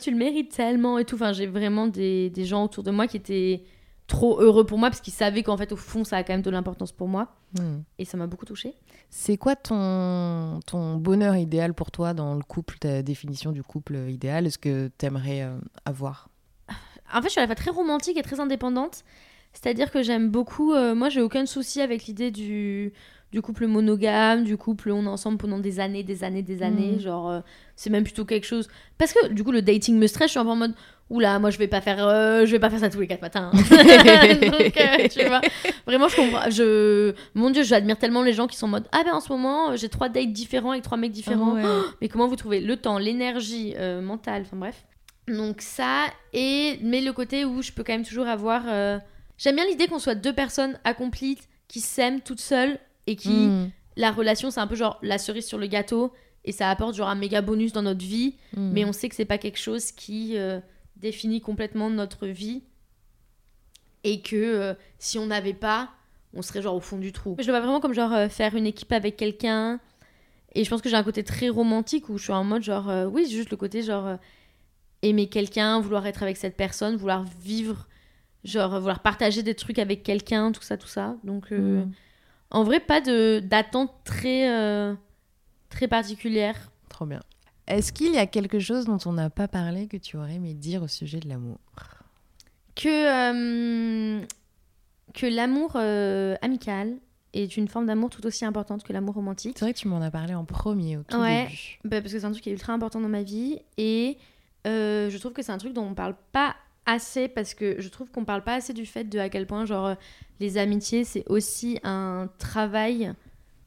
tu 0.00 0.10
le 0.10 0.16
mérites 0.16 0.50
tellement 0.50 0.98
et 0.98 1.04
tout. 1.04 1.14
Enfin, 1.14 1.32
j'ai 1.32 1.46
vraiment 1.46 1.86
des, 1.86 2.30
des 2.30 2.44
gens 2.44 2.64
autour 2.64 2.82
de 2.82 2.90
moi 2.90 3.06
qui 3.06 3.18
étaient 3.18 3.62
trop 4.08 4.40
heureux 4.40 4.66
pour 4.66 4.78
moi 4.78 4.90
parce 4.90 5.00
qu'ils 5.00 5.12
savaient 5.12 5.44
qu'en 5.44 5.56
fait, 5.56 5.70
au 5.70 5.76
fond, 5.76 6.02
ça 6.02 6.16
a 6.16 6.24
quand 6.24 6.32
même 6.32 6.42
de 6.42 6.50
l'importance 6.50 6.90
pour 6.90 7.06
moi. 7.06 7.28
Hmm. 7.56 7.82
Et 7.98 8.04
ça 8.04 8.16
m'a 8.16 8.26
beaucoup 8.26 8.46
touchée. 8.46 8.74
C'est 9.10 9.36
quoi 9.36 9.54
ton, 9.54 10.58
ton 10.66 10.96
bonheur 10.96 11.36
idéal 11.36 11.74
pour 11.74 11.92
toi 11.92 12.14
dans 12.14 12.34
le 12.34 12.42
couple, 12.42 12.78
ta 12.78 13.02
définition 13.02 13.52
du 13.52 13.62
couple 13.62 13.96
idéal 14.08 14.46
Est-ce 14.46 14.58
que 14.58 14.90
tu 14.98 15.06
aimerais 15.06 15.48
avoir? 15.84 16.28
En 17.14 17.22
fait, 17.22 17.28
je 17.28 17.32
suis 17.32 17.40
à 17.40 17.44
la 17.44 17.46
fois 17.46 17.54
très 17.54 17.70
romantique 17.70 18.16
et 18.16 18.22
très 18.22 18.40
indépendante. 18.40 19.04
C'est-à-dire 19.60 19.90
que 19.90 20.02
j'aime 20.02 20.30
beaucoup. 20.30 20.72
euh, 20.72 20.94
moi, 20.94 21.08
j'ai 21.08 21.20
aucun 21.20 21.44
souci 21.44 21.80
avec 21.80 22.06
l'idée 22.06 22.30
du, 22.30 22.92
du 23.32 23.42
couple 23.42 23.66
monogame, 23.66 24.44
du 24.44 24.56
couple 24.56 24.92
on 24.92 25.04
est 25.04 25.08
ensemble 25.08 25.36
pendant 25.36 25.58
des 25.58 25.80
années, 25.80 26.04
des 26.04 26.22
années, 26.22 26.42
des 26.42 26.62
années. 26.62 26.92
Mhm. 26.92 27.00
Genre, 27.00 27.28
euh, 27.30 27.40
c'est 27.74 27.90
même 27.90 28.04
plutôt 28.04 28.24
quelque 28.24 28.46
chose. 28.46 28.68
Parce 28.98 29.12
que 29.12 29.28
du 29.28 29.42
coup, 29.42 29.50
le 29.50 29.60
dating 29.60 29.98
me 29.98 30.06
stresse. 30.06 30.28
Je 30.28 30.30
suis 30.32 30.38
un 30.38 30.44
peu 30.44 30.50
en 30.50 30.56
mode. 30.56 30.74
Oula, 31.10 31.38
moi, 31.40 31.50
je 31.50 31.58
vais 31.58 31.66
pas 31.66 31.80
faire, 31.80 32.06
euh, 32.06 32.46
je 32.46 32.52
vais 32.52 32.58
pas 32.60 32.70
faire 32.70 32.78
ça 32.78 32.88
tous 32.88 33.00
les 33.00 33.06
quatre 33.08 33.22
matins. 33.22 33.50
Donc, 33.54 34.76
euh, 34.76 35.08
tu 35.10 35.24
vois. 35.26 35.40
Vraiment, 35.86 36.06
je 36.08 36.16
comprends. 36.16 36.50
Je, 36.50 37.14
mon 37.34 37.50
Dieu, 37.50 37.62
j'admire 37.64 37.98
tellement 37.98 38.22
les 38.22 38.34
gens 38.34 38.46
qui 38.46 38.56
sont 38.56 38.66
en 38.66 38.70
mode. 38.70 38.86
Ah 38.92 39.02
ben, 39.04 39.14
en 39.14 39.20
ce 39.20 39.32
moment, 39.32 39.74
j'ai 39.74 39.88
trois 39.88 40.08
dates 40.08 40.32
différents 40.32 40.72
avec 40.72 40.84
trois 40.84 40.98
mecs 40.98 41.10
différents. 41.10 41.54
Ouais. 41.54 41.62
Mais 42.00 42.08
comment 42.08 42.28
vous 42.28 42.36
trouvez 42.36 42.60
le 42.60 42.76
temps, 42.76 42.98
l'énergie 42.98 43.74
mentale, 44.02 44.42
enfin 44.42 44.56
bref. 44.56 44.84
Donc 45.26 45.62
ça, 45.62 46.04
et 46.32 46.78
mais 46.82 47.00
le 47.00 47.12
côté 47.12 47.44
où 47.44 47.60
je 47.60 47.72
peux 47.72 47.82
quand 47.82 47.92
même 47.92 48.06
toujours 48.06 48.28
avoir... 48.28 48.62
J'aime 49.38 49.56
bien 49.56 49.66
l'idée 49.66 49.86
qu'on 49.86 49.98
soit 49.98 50.14
deux 50.14 50.34
personnes 50.34 50.78
accomplies 50.84 51.38
qui 51.68 51.80
s'aiment 51.80 52.20
toutes 52.20 52.40
seules 52.40 52.78
et 53.06 53.16
qui... 53.16 53.30
Hmm. 53.30 53.70
La 53.96 54.12
relation, 54.12 54.52
c'est 54.52 54.60
un 54.60 54.68
peu 54.68 54.76
genre 54.76 54.96
la 55.02 55.18
cerise 55.18 55.44
sur 55.46 55.58
le 55.58 55.66
gâteau 55.66 56.12
et 56.44 56.52
ça 56.52 56.70
apporte 56.70 56.94
genre 56.94 57.08
un 57.08 57.16
méga 57.16 57.40
bonus 57.42 57.72
dans 57.72 57.82
notre 57.82 58.04
vie, 58.04 58.36
Hmm. 58.56 58.70
mais 58.72 58.84
on 58.84 58.92
sait 58.92 59.08
que 59.08 59.16
c'est 59.16 59.24
pas 59.24 59.38
quelque 59.38 59.58
chose 59.58 59.90
qui 59.90 60.36
euh, 60.36 60.60
définit 60.94 61.40
complètement 61.40 61.90
notre 61.90 62.28
vie 62.28 62.62
et 64.04 64.22
que 64.22 64.36
euh, 64.36 64.74
si 65.00 65.18
on 65.18 65.26
n'avait 65.26 65.52
pas, 65.52 65.90
on 66.32 66.42
serait 66.42 66.62
genre 66.62 66.76
au 66.76 66.80
fond 66.80 66.98
du 66.98 67.12
trou. 67.12 67.34
Je 67.40 67.46
le 67.46 67.50
vois 67.52 67.60
vraiment 67.60 67.80
comme 67.80 67.92
genre 67.92 68.12
euh, 68.12 68.28
faire 68.28 68.54
une 68.54 68.66
équipe 68.66 68.92
avec 68.92 69.16
quelqu'un 69.16 69.80
et 70.54 70.62
je 70.62 70.70
pense 70.70 70.80
que 70.80 70.88
j'ai 70.88 70.96
un 70.96 71.02
côté 71.02 71.24
très 71.24 71.48
romantique 71.48 72.08
où 72.08 72.18
je 72.18 72.22
suis 72.24 72.32
en 72.32 72.44
mode 72.44 72.62
genre 72.62 72.88
euh, 72.88 73.06
oui, 73.06 73.24
c'est 73.26 73.32
juste 73.34 73.50
le 73.50 73.56
côté 73.56 73.82
genre 73.82 74.06
euh, 74.06 74.16
aimer 75.02 75.26
quelqu'un, 75.28 75.80
vouloir 75.80 76.06
être 76.06 76.22
avec 76.22 76.36
cette 76.36 76.56
personne, 76.56 76.96
vouloir 76.96 77.24
vivre 77.42 77.88
genre 78.44 78.74
euh, 78.74 78.80
vouloir 78.80 79.00
partager 79.00 79.42
des 79.42 79.54
trucs 79.54 79.78
avec 79.78 80.02
quelqu'un, 80.02 80.52
tout 80.52 80.62
ça 80.62 80.76
tout 80.76 80.86
ça. 80.88 81.16
Donc 81.24 81.52
euh, 81.52 81.84
Hmm. 81.84 81.92
en 82.50 82.64
vrai 82.64 82.80
pas 82.80 83.00
de 83.00 83.40
d'attente 83.40 83.92
très 84.04 84.50
euh, 84.50 84.94
très 85.68 85.88
particulière. 85.88 86.70
Trop 86.88 87.06
bien. 87.06 87.20
Est-ce 87.66 87.92
qu'il 87.92 88.14
y 88.14 88.18
a 88.18 88.26
quelque 88.26 88.58
chose 88.58 88.86
dont 88.86 88.98
on 89.04 89.12
n'a 89.12 89.28
pas 89.28 89.46
parlé 89.48 89.88
que 89.88 89.96
tu 89.98 90.16
aurais 90.16 90.34
aimé 90.36 90.54
dire 90.54 90.82
au 90.82 90.88
sujet 90.88 91.20
de 91.20 91.28
l'amour? 91.28 91.58
Que, 92.74 92.88
euh, 94.20 94.24
que 95.12 95.26
l'amour 95.26 95.76
amical 96.40 96.96
est 97.34 97.56
une 97.58 97.68
forme 97.68 97.86
d'amour 97.86 98.08
tout 98.08 98.24
aussi 98.24 98.44
importante 98.46 98.84
que 98.84 98.92
l'amour 98.94 99.14
romantique. 99.16 99.56
C'est 99.58 99.64
vrai 99.66 99.74
que 99.74 99.78
tu 99.78 99.88
m'en 99.88 100.00
as 100.00 100.10
parlé 100.10 100.34
en 100.34 100.44
premier 100.46 100.96
au 100.96 101.02
tout 101.02 101.18
Ouais. 101.18 101.44
début. 101.44 101.78
Bah, 101.84 102.00
parce 102.00 102.12
que 102.14 102.18
c'est 102.20 102.24
un 102.24 102.30
truc 102.30 102.42
qui 102.42 102.48
est 102.50 102.52
ultra 102.54 102.72
important 102.72 103.00
dans 103.00 103.08
ma 103.08 103.22
vie 103.22 103.58
et 103.76 104.16
je 104.64 105.16
trouve 105.18 105.32
que 105.32 105.42
c'est 105.42 105.52
un 105.52 105.58
truc 105.58 105.72
dont 105.74 105.84
on 105.84 105.94
parle 105.94 106.14
pas 106.32 106.56
assez 106.88 107.28
parce 107.28 107.52
que 107.52 107.80
je 107.80 107.88
trouve 107.90 108.10
qu'on 108.10 108.24
parle 108.24 108.42
pas 108.42 108.54
assez 108.54 108.72
du 108.72 108.86
fait 108.86 109.04
de 109.04 109.18
à 109.18 109.28
quel 109.28 109.46
point 109.46 109.66
genre 109.66 109.86
euh, 109.88 109.94
les 110.40 110.56
amitiés 110.56 111.04
c'est 111.04 111.22
aussi 111.28 111.78
un 111.84 112.30
travail 112.38 113.12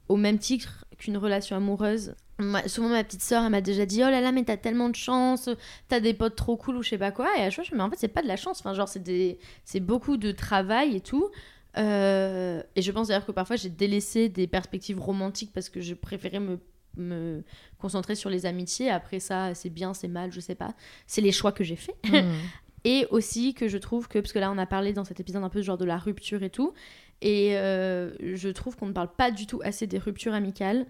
au 0.10 0.18
même 0.18 0.40
titre 0.40 0.86
qu'une 0.98 1.18
relation 1.18 1.56
amoureuse. 1.56 2.16
Moi, 2.40 2.68
souvent 2.68 2.90
ma 2.90 3.04
petite 3.04 3.22
sœur 3.22 3.44
elle 3.44 3.52
m'a 3.52 3.62
déjà 3.62 3.86
dit 3.86 4.02
oh 4.04 4.10
là 4.10 4.20
là 4.22 4.32
mais 4.32 4.44
t'as 4.44 4.58
tellement 4.58 4.90
de 4.90 4.96
chance 4.96 5.48
t'as 5.88 6.00
des 6.00 6.16
potes 6.16 6.36
trop 6.36 6.58
cool 6.58 6.78
ou 6.78 6.82
je 6.82 6.90
sais 6.90 6.98
pas 6.98 7.12
quoi 7.12 7.28
et 7.38 7.42
à 7.42 7.52
chaque 7.52 7.54
fois 7.54 7.64
je 7.66 7.70
me 7.70 7.76
dis, 7.76 7.78
mais 7.78 7.84
en 7.84 7.90
fait 7.92 7.98
c'est 8.00 8.08
pas 8.08 8.24
de 8.24 8.28
la 8.28 8.38
chance 8.38 8.60
enfin 8.60 8.74
genre 8.74 8.90
c'est 8.90 9.04
des 9.04 9.38
c'est 9.66 9.80
beaucoup 9.80 10.18
de 10.18 10.32
travail 10.32 10.96
et 10.96 11.02
tout 11.02 11.30
Euh, 11.78 12.62
et 12.76 12.82
je 12.82 12.92
pense 12.92 13.08
d'ailleurs 13.08 13.26
que 13.26 13.32
parfois 13.32 13.56
j'ai 13.56 13.70
délaissé 13.70 14.28
des 14.28 14.46
perspectives 14.46 15.00
romantiques 15.00 15.54
parce 15.54 15.70
que 15.70 15.80
je 15.80 15.94
préférais 15.94 16.42
me 16.42 16.60
me 16.98 17.44
concentrer 17.78 18.16
sur 18.16 18.30
les 18.30 18.46
amitiés. 18.46 18.90
Après 18.90 19.22
ça, 19.22 19.54
c'est 19.56 19.70
bien, 19.70 19.94
c'est 19.94 20.10
mal, 20.10 20.34
je 20.34 20.42
sais 20.42 20.56
pas. 20.56 20.74
C'est 21.08 21.22
les 21.22 21.32
choix 21.32 21.54
que 21.54 21.64
j'ai 21.64 21.78
faits. 21.78 21.96
Hmm. 22.04 22.34
Et 22.84 23.06
aussi 23.12 23.54
que 23.54 23.68
je 23.68 23.78
trouve 23.78 24.08
que, 24.08 24.20
parce 24.20 24.34
que 24.34 24.40
là 24.40 24.52
on 24.52 24.58
a 24.58 24.66
parlé 24.66 24.94
dans 24.94 25.04
cet 25.04 25.20
épisode 25.20 25.44
un 25.44 25.50
peu 25.50 25.62
genre 25.62 25.78
de 25.78 25.86
la 25.86 25.98
rupture 25.98 26.44
et 26.44 26.50
tout, 26.50 26.74
et 27.22 27.56
euh, 27.56 28.12
je 28.20 28.50
trouve 28.50 28.76
qu'on 28.76 28.88
ne 28.88 28.94
parle 28.94 29.12
pas 29.16 29.32
du 29.32 29.46
tout 29.46 29.62
assez 29.64 29.88
des 29.88 30.00
ruptures 30.00 30.34
amicales. 30.34 30.86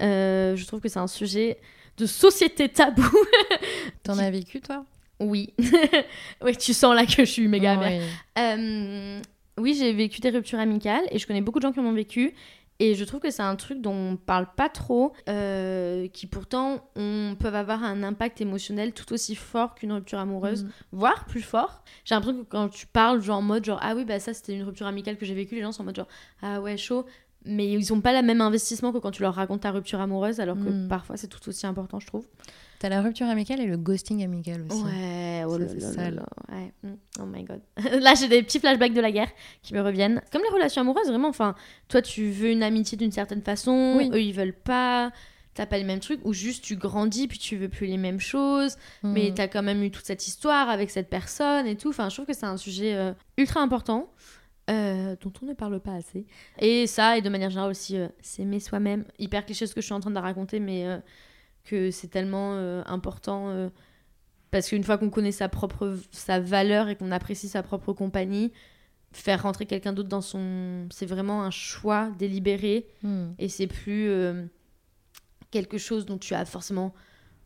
Euh, 0.00 0.54
je 0.56 0.66
trouve 0.66 0.80
que 0.80 0.88
c'est 0.88 0.98
un 0.98 1.06
sujet 1.06 1.58
de 1.96 2.06
société 2.06 2.68
tabou. 2.68 3.08
T'en 4.02 4.18
as 4.18 4.30
vécu 4.30 4.60
toi? 4.60 4.84
Oui. 5.20 5.52
oui, 6.42 6.56
tu 6.56 6.72
sens 6.72 6.94
là 6.94 7.06
que 7.06 7.24
je 7.24 7.30
suis 7.30 7.48
méga 7.48 7.72
amère. 7.72 8.02
Ouais. 8.02 8.02
Euh, 8.38 9.20
oui, 9.58 9.74
j'ai 9.78 9.92
vécu 9.92 10.20
des 10.20 10.30
ruptures 10.30 10.58
amicales 10.58 11.04
et 11.10 11.18
je 11.18 11.26
connais 11.26 11.42
beaucoup 11.42 11.58
de 11.58 11.62
gens 11.62 11.72
qui 11.72 11.80
en 11.80 11.84
ont 11.84 11.92
vécu. 11.92 12.34
Et 12.82 12.94
je 12.94 13.04
trouve 13.04 13.20
que 13.20 13.30
c'est 13.30 13.42
un 13.42 13.54
truc 13.56 13.80
dont 13.82 13.92
on 13.94 14.16
parle 14.16 14.46
pas 14.56 14.68
trop, 14.70 15.12
euh, 15.28 16.08
qui 16.08 16.26
pourtant 16.26 16.90
on, 16.96 17.36
peuvent 17.38 17.54
avoir 17.54 17.84
un 17.84 18.02
impact 18.02 18.40
émotionnel 18.40 18.92
tout 18.94 19.12
aussi 19.12 19.34
fort 19.34 19.74
qu'une 19.74 19.92
rupture 19.92 20.18
amoureuse, 20.18 20.64
Mm. 20.64 20.68
voire 20.92 21.24
plus 21.26 21.42
fort. 21.42 21.84
J'ai 22.04 22.14
l'impression 22.14 22.40
que 22.42 22.48
quand 22.48 22.68
tu 22.70 22.86
parles, 22.86 23.20
genre 23.20 23.36
en 23.38 23.42
mode 23.42 23.64
genre 23.66 23.78
ah 23.82 23.94
oui, 23.94 24.04
bah 24.06 24.18
ça 24.18 24.32
c'était 24.34 24.54
une 24.54 24.62
rupture 24.64 24.86
amicale 24.86 25.16
que 25.18 25.26
j'ai 25.26 25.34
vécue, 25.34 25.54
les 25.56 25.60
gens 25.60 25.72
sont 25.72 25.82
en 25.82 25.84
mode 25.86 25.96
genre 25.96 26.08
ah 26.42 26.60
ouais, 26.62 26.76
chaud. 26.78 27.04
Mais 27.44 27.70
ils 27.70 27.92
ont 27.92 28.00
pas 28.00 28.12
le 28.18 28.26
même 28.26 28.40
investissement 28.40 28.92
que 28.92 28.98
quand 28.98 29.10
tu 29.12 29.22
leur 29.22 29.34
racontes 29.34 29.60
ta 29.62 29.70
rupture 29.70 30.00
amoureuse, 30.00 30.40
alors 30.40 30.56
que 30.56 30.68
Mm. 30.70 30.88
parfois 30.88 31.16
c'est 31.18 31.28
tout 31.28 31.46
aussi 31.48 31.66
important, 31.66 32.00
je 32.00 32.06
trouve. 32.06 32.26
T'as 32.80 32.88
la 32.88 33.00
rupture 33.02 33.26
amicale 33.28 33.60
et 33.60 33.66
le 33.66 33.76
ghosting 33.76 34.24
amical 34.24 34.62
aussi. 34.68 34.82
Ouais, 34.82 35.44
oh 35.46 35.58
Ça, 35.78 36.04
là 36.04 36.10
là 36.10 36.10
là 36.10 36.26
ouais. 36.50 36.72
Mm. 36.82 36.94
Oh 37.20 37.26
my 37.26 37.44
god. 37.44 37.60
Là, 38.02 38.14
j'ai 38.14 38.26
des 38.26 38.42
petits 38.42 38.58
flashbacks 38.58 38.94
de 38.94 39.00
la 39.02 39.12
guerre 39.12 39.30
qui 39.62 39.74
me 39.74 39.80
reviennent. 39.82 40.20
Comme 40.32 40.42
les 40.42 40.48
relations 40.48 40.80
amoureuses, 40.80 41.08
vraiment. 41.08 41.28
Enfin, 41.28 41.54
toi, 41.88 42.00
tu 42.02 42.30
veux 42.30 42.50
une 42.50 42.62
amitié 42.62 42.96
d'une 42.98 43.12
certaine 43.12 43.42
façon, 43.42 43.96
Oui. 43.98 44.10
eux, 44.12 44.22
ils 44.22 44.32
veulent 44.32 44.54
pas. 44.58 45.12
T'as 45.52 45.66
pas 45.66 45.76
les 45.78 45.84
mêmes 45.84 46.00
trucs, 46.00 46.24
ou 46.24 46.32
juste 46.32 46.64
tu 46.64 46.76
grandis 46.76 47.26
puis 47.28 47.36
tu 47.38 47.56
veux 47.56 47.68
plus 47.68 47.86
les 47.86 47.98
mêmes 47.98 48.20
choses, 48.20 48.76
Hmm. 49.02 49.12
mais 49.12 49.32
t'as 49.34 49.48
quand 49.48 49.62
même 49.64 49.82
eu 49.82 49.90
toute 49.90 50.06
cette 50.06 50.26
histoire 50.26 50.70
avec 50.70 50.90
cette 50.90 51.10
personne 51.10 51.66
et 51.66 51.76
tout. 51.76 51.88
Enfin, 51.90 52.08
je 52.08 52.14
trouve 52.14 52.24
que 52.26 52.32
c'est 52.32 52.46
un 52.46 52.56
sujet 52.56 52.94
euh, 52.94 53.12
ultra 53.36 53.60
important. 53.60 54.10
euh, 54.70 55.16
dont 55.20 55.32
on 55.42 55.46
ne 55.46 55.52
parle 55.52 55.80
pas 55.80 55.94
assez. 55.94 56.26
Et 56.60 56.86
ça, 56.86 57.18
et 57.18 57.22
de 57.22 57.28
manière 57.28 57.50
générale 57.50 57.72
aussi, 57.72 57.96
euh, 57.98 58.06
s'aimer 58.20 58.60
soi-même. 58.60 59.04
Hyper 59.18 59.44
cliché 59.44 59.66
ce 59.66 59.74
que 59.74 59.80
je 59.80 59.86
suis 59.86 59.92
en 59.94 59.98
train 59.98 60.12
de 60.12 60.18
raconter, 60.20 60.60
mais 60.60 60.86
euh, 60.86 60.98
que 61.64 61.90
c'est 61.90 62.08
tellement 62.08 62.54
euh, 62.54 62.82
important 62.86 63.48
euh, 63.50 63.68
parce 64.50 64.68
qu'une 64.68 64.82
fois 64.84 64.98
qu'on 64.98 65.10
connaît 65.10 65.32
sa 65.32 65.48
propre 65.48 65.96
sa 66.10 66.40
valeur 66.40 66.88
et 66.88 66.96
qu'on 66.96 67.12
apprécie 67.12 67.48
sa 67.48 67.62
propre 67.62 67.92
compagnie 67.92 68.52
faire 69.12 69.42
rentrer 69.42 69.66
quelqu'un 69.66 69.92
d'autre 69.92 70.08
dans 70.08 70.20
son 70.20 70.86
c'est 70.90 71.06
vraiment 71.06 71.42
un 71.42 71.50
choix 71.50 72.10
délibéré 72.18 72.86
Hmm. 73.02 73.30
et 73.38 73.48
c'est 73.48 73.66
plus 73.66 74.08
euh, 74.08 74.44
quelque 75.50 75.78
chose 75.78 76.06
dont 76.06 76.18
tu 76.18 76.34
as 76.34 76.44
forcément 76.44 76.94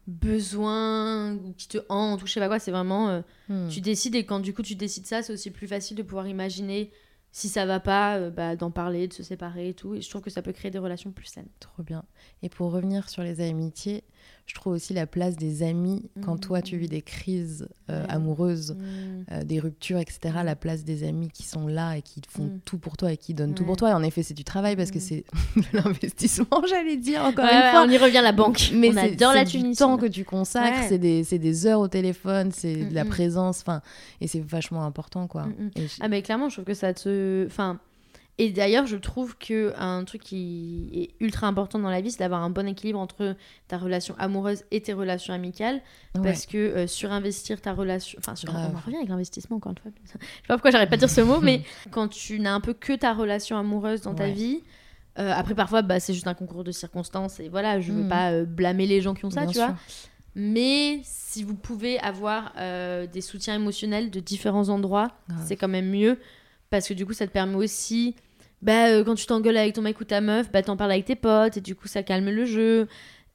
besoin 0.07 1.35
ou 1.35 1.53
qui 1.57 1.69
te 1.69 1.79
hante 1.89 2.23
ou 2.23 2.27
je 2.27 2.33
sais 2.33 2.41
pas 2.41 2.49
quoi 2.49 2.59
c'est 2.59 2.71
vraiment 2.71 3.23
Hmm. 3.49 3.69
tu 3.69 3.81
décides 3.81 4.15
et 4.15 4.25
quand 4.25 4.41
du 4.41 4.55
coup 4.55 4.63
tu 4.63 4.75
décides 4.75 5.07
ça 5.07 5.23
c'est 5.23 5.33
aussi 5.33 5.51
plus 5.51 5.67
facile 5.67 5.97
de 5.97 6.03
pouvoir 6.03 6.27
imaginer 6.29 6.91
si 7.35 7.49
ça 7.49 7.67
va 7.67 7.81
pas 7.81 8.17
euh, 8.17 8.31
bah, 8.31 8.55
d'en 8.55 8.71
parler 8.71 9.09
de 9.09 9.13
se 9.13 9.25
séparer 9.25 9.71
et 9.71 9.75
tout 9.75 9.97
et 9.97 10.01
je 10.01 10.09
trouve 10.09 10.23
que 10.23 10.31
ça 10.31 10.41
peut 10.41 10.53
créer 10.53 10.71
des 10.71 10.79
relations 10.79 11.11
plus 11.11 11.27
saines 11.27 11.49
Trop 11.59 11.83
bien. 11.83 12.05
Et 12.43 12.49
pour 12.49 12.71
revenir 12.71 13.11
sur 13.11 13.25
les 13.25 13.41
amitiés, 13.41 14.05
je 14.47 14.55
trouve 14.55 14.75
aussi 14.75 14.93
la 14.93 15.07
place 15.07 15.37
des 15.37 15.63
amis 15.63 16.11
quand 16.23 16.37
toi 16.37 16.61
tu 16.61 16.77
vis 16.77 16.89
des 16.89 17.01
crises 17.01 17.67
euh, 17.91 18.05
amoureuses, 18.09 18.73
Mm. 18.79 19.25
euh, 19.33 19.45
des 19.45 19.59
ruptures, 19.59 19.99
etc. 19.99 20.37
La 20.45 20.55
place 20.57 20.85
des 20.85 21.03
amis 21.09 21.31
qui 21.31 21.45
sont 21.45 21.67
là 21.67 21.97
et 21.97 22.03
qui 22.03 22.21
font 22.29 22.45
Mm. 22.45 22.61
tout 22.65 22.77
pour 22.79 22.97
toi 22.99 23.13
et 23.13 23.17
qui 23.17 23.33
donnent 23.33 23.55
tout 23.55 23.65
pour 23.65 23.77
toi. 23.79 23.91
Et 23.91 23.93
en 23.95 24.03
effet, 24.03 24.23
c'est 24.23 24.35
du 24.35 24.45
travail 24.45 24.77
parce 24.77 24.91
que 24.91 24.99
Mm. 24.99 25.01
c'est 25.01 25.25
de 25.57 25.65
l'investissement, 25.79 26.63
j'allais 26.69 26.97
dire 26.99 27.23
encore 27.25 27.45
Ouais, 27.47 27.53
une 27.53 27.59
ouais, 27.61 27.71
fois. 27.71 27.85
on 27.87 27.91
y 27.91 27.97
revient 27.99 28.21
la 28.23 28.33
banque. 28.33 28.71
Mais 28.75 28.91
on 28.91 28.93
c'est 28.93 29.17
la 29.21 29.33
c'est 29.33 29.45
du 29.45 29.51
Tunisie. 29.63 29.79
temps 29.79 29.97
que 29.97 30.07
tu 30.07 30.25
consacres, 30.25 30.91
Ouais. 30.91 31.23
c'est 31.25 31.39
des, 31.39 31.67
heures 31.67 31.81
au 31.81 31.89
téléphone, 31.89 32.51
c'est 32.53 32.85
de 32.85 32.95
la 32.95 33.05
Mm, 33.05 33.07
mm. 33.07 33.11
présence, 33.11 33.61
enfin, 33.61 33.81
et 34.21 34.27
c'est 34.29 34.41
vachement 34.45 34.85
important, 34.85 35.27
quoi. 35.27 35.47
Mm, 35.47 35.53
mm. 35.65 35.71
Et 35.77 35.87
Ah 36.01 36.09
mais 36.09 36.21
clairement, 36.23 36.49
je 36.51 36.57
trouve 36.57 36.65
que 36.67 36.75
ça 36.75 36.93
te... 36.93 37.45
Enfin... 37.47 37.79
Et 38.39 38.51
d'ailleurs, 38.51 38.87
je 38.87 38.97
trouve 38.97 39.37
que 39.39 39.73
un 39.79 40.03
truc 40.05 40.21
qui 40.23 40.91
est 40.93 41.25
ultra 41.25 41.47
important 41.47 41.79
dans 41.79 41.89
la 41.91 42.01
vie, 42.01 42.11
c'est 42.11 42.19
d'avoir 42.19 42.43
un 42.43 42.51
bon 42.51 42.67
équilibre 42.67 42.99
entre 42.99 43.37
ta 43.69 43.79
relation 43.79 44.17
amoureuse 44.19 44.65
et 44.73 44.81
tes 44.81 44.93
relations 44.93 45.33
amicales. 45.33 45.77
ouais. 46.17 46.23
Parce 46.23 46.47
que 46.47 46.59
euh, 46.59 46.87
surinvestir 46.89 47.61
ta 47.61 47.73
relation... 47.73 48.19
Enfin, 48.19 48.35
sur... 48.35 48.49
Grave. 48.51 48.73
on 48.75 48.81
revient 48.85 48.97
avec 48.97 49.09
l'investissement, 49.09 49.59
encore 49.59 49.71
une 49.71 49.79
fois. 49.79 49.93
Je 50.05 50.11
sais 50.11 50.19
pas 50.49 50.55
pourquoi 50.55 50.73
j'arrête 50.73 50.91
pas 50.91 50.97
de 50.97 51.01
dire 51.01 51.11
ce 51.11 51.21
mot, 51.21 51.41
mais 51.41 51.63
quand 51.93 52.09
tu 52.09 52.41
n'as 52.41 52.55
un 52.55 52.61
peu 52.61 52.73
que 52.73 52.93
ta 52.95 53.13
relation 53.15 53.57
amoureuse 53.57 54.01
dans 54.01 54.15
ta 54.15 54.29
vie... 54.29 54.63
euh, 55.21 55.31
après, 55.33 55.55
parfois, 55.55 55.83
bah, 55.83 56.01
c'est 56.01 56.13
juste 56.13 56.27
un 56.27 56.35
concours 56.35 56.65
de 56.65 56.73
circonstances. 56.73 57.39
Et 57.39 57.49
voilà, 57.49 57.79
je 57.79 57.93
veux 57.93 58.03
Mhm. 58.03 58.09
pas 58.09 58.33
euh, 58.33 58.45
blâmer 58.45 58.87
les 58.89 59.01
gens 59.01 59.15
qui 59.15 59.25
ont 59.27 59.31
ça, 59.31 59.43
Bien 59.43 59.49
tu 59.51 59.55
sûr. 59.59 59.67
vois. 59.67 59.77
Mais 60.35 61.01
si 61.05 61.45
vous 61.45 61.55
pouvez 61.55 62.01
avoir 62.01 62.53
des 63.13 63.21
soutiens 63.21 63.55
émotionnels 63.55 64.11
de 64.11 64.19
différents 64.19 64.69
endroits, 64.71 65.13
c'est 65.45 65.55
quand 65.55 65.69
même 65.69 65.89
mieux. 65.89 66.19
Parce 66.75 66.89
que 66.89 66.95
du 66.95 67.07
coup, 67.07 67.13
ça 67.13 67.27
te 67.27 67.33
permet 67.33 67.55
aussi, 67.55 68.17
bah, 68.63 68.89
euh, 68.89 69.05
quand 69.05 69.15
tu 69.15 69.27
t'engueules 69.27 69.57
avec 69.57 69.75
ton 69.75 69.83
mec 69.83 70.01
ou 70.01 70.05
ta 70.05 70.21
meuf, 70.21 70.51
bah, 70.51 70.61
t'en 70.61 70.77
parles 70.77 70.91
avec 70.91 71.05
tes 71.05 71.15
potes 71.15 71.57
et 71.57 71.61
du 71.61 71.77
coup, 71.77 71.87
ça 71.87 72.03
calme 72.03 72.29
le 72.31 72.45
jeu. 72.45 72.89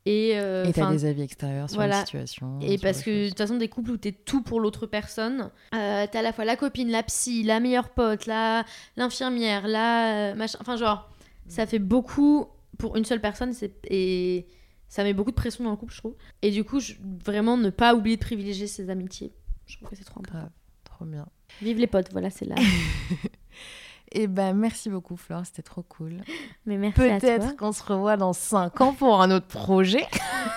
Et, 0.05 0.31
euh, 0.35 0.69
t'as 0.73 0.91
des 0.91 1.05
avis 1.05 1.21
extérieurs 1.21 1.69
sur 1.69 1.77
voilà. 1.77 1.99
la 1.99 2.05
situation. 2.05 2.59
et 2.61 2.77
parce 2.77 3.01
que 3.01 3.23
de 3.25 3.29
toute 3.29 3.37
façon, 3.37 3.55
des 3.55 3.69
couples 3.69 3.91
où 3.91 3.97
t'es 3.97 4.11
tout 4.11 4.41
pour 4.41 4.59
l'autre 4.59 4.87
personne, 4.87 5.51
euh, 5.73 6.05
t'as 6.11 6.19
à 6.19 6.21
la 6.21 6.33
fois 6.33 6.43
la 6.43 6.57
copine, 6.57 6.89
la 6.89 7.03
psy, 7.03 7.43
la 7.43 7.61
meilleure 7.61 7.89
pote, 7.89 8.25
la 8.25 8.65
l'infirmière, 8.97 9.67
la 9.67 10.31
euh, 10.31 10.35
machin. 10.35 10.57
Enfin, 10.59 10.75
genre, 10.75 11.09
ça 11.47 11.65
fait 11.65 11.79
beaucoup 11.79 12.47
pour 12.77 12.97
une 12.97 13.05
seule 13.05 13.21
personne 13.21 13.53
et 13.89 14.47
ça 14.87 15.03
met 15.03 15.13
beaucoup 15.13 15.31
de 15.31 15.35
pression 15.35 15.63
dans 15.63 15.71
le 15.71 15.77
couple, 15.77 15.93
je 15.93 15.99
trouve. 15.99 16.15
Et 16.41 16.51
du 16.51 16.63
coup, 16.65 16.79
je- 16.79 16.95
vraiment 17.23 17.55
ne 17.55 17.69
pas 17.69 17.93
oublier 17.95 18.17
de 18.17 18.21
privilégier 18.21 18.67
ses 18.67 18.89
amitiés. 18.89 19.31
Je 19.65 19.77
trouve 19.77 19.89
que 19.89 19.95
c'est 19.95 20.03
trop 20.03 20.19
important. 20.19 20.49
Trop 20.99 21.05
bien. 21.05 21.25
Vive 21.61 21.77
les 21.77 21.87
potes, 21.87 22.09
voilà, 22.11 22.29
c'est 22.29 22.43
là. 22.43 22.55
Et 24.11 24.27
ben 24.27 24.53
merci 24.53 24.89
beaucoup, 24.89 25.15
Flore, 25.15 25.45
c'était 25.45 25.61
trop 25.61 25.81
cool. 25.81 26.17
Mais 26.65 26.75
merci. 26.77 26.99
Peut-être 26.99 27.55
qu'on 27.55 27.71
se 27.71 27.81
revoit 27.83 28.17
dans 28.17 28.33
5 28.33 28.81
ans 28.81 28.91
pour 28.93 29.21
un 29.21 29.31
autre 29.31 29.45
projet. 29.47 30.05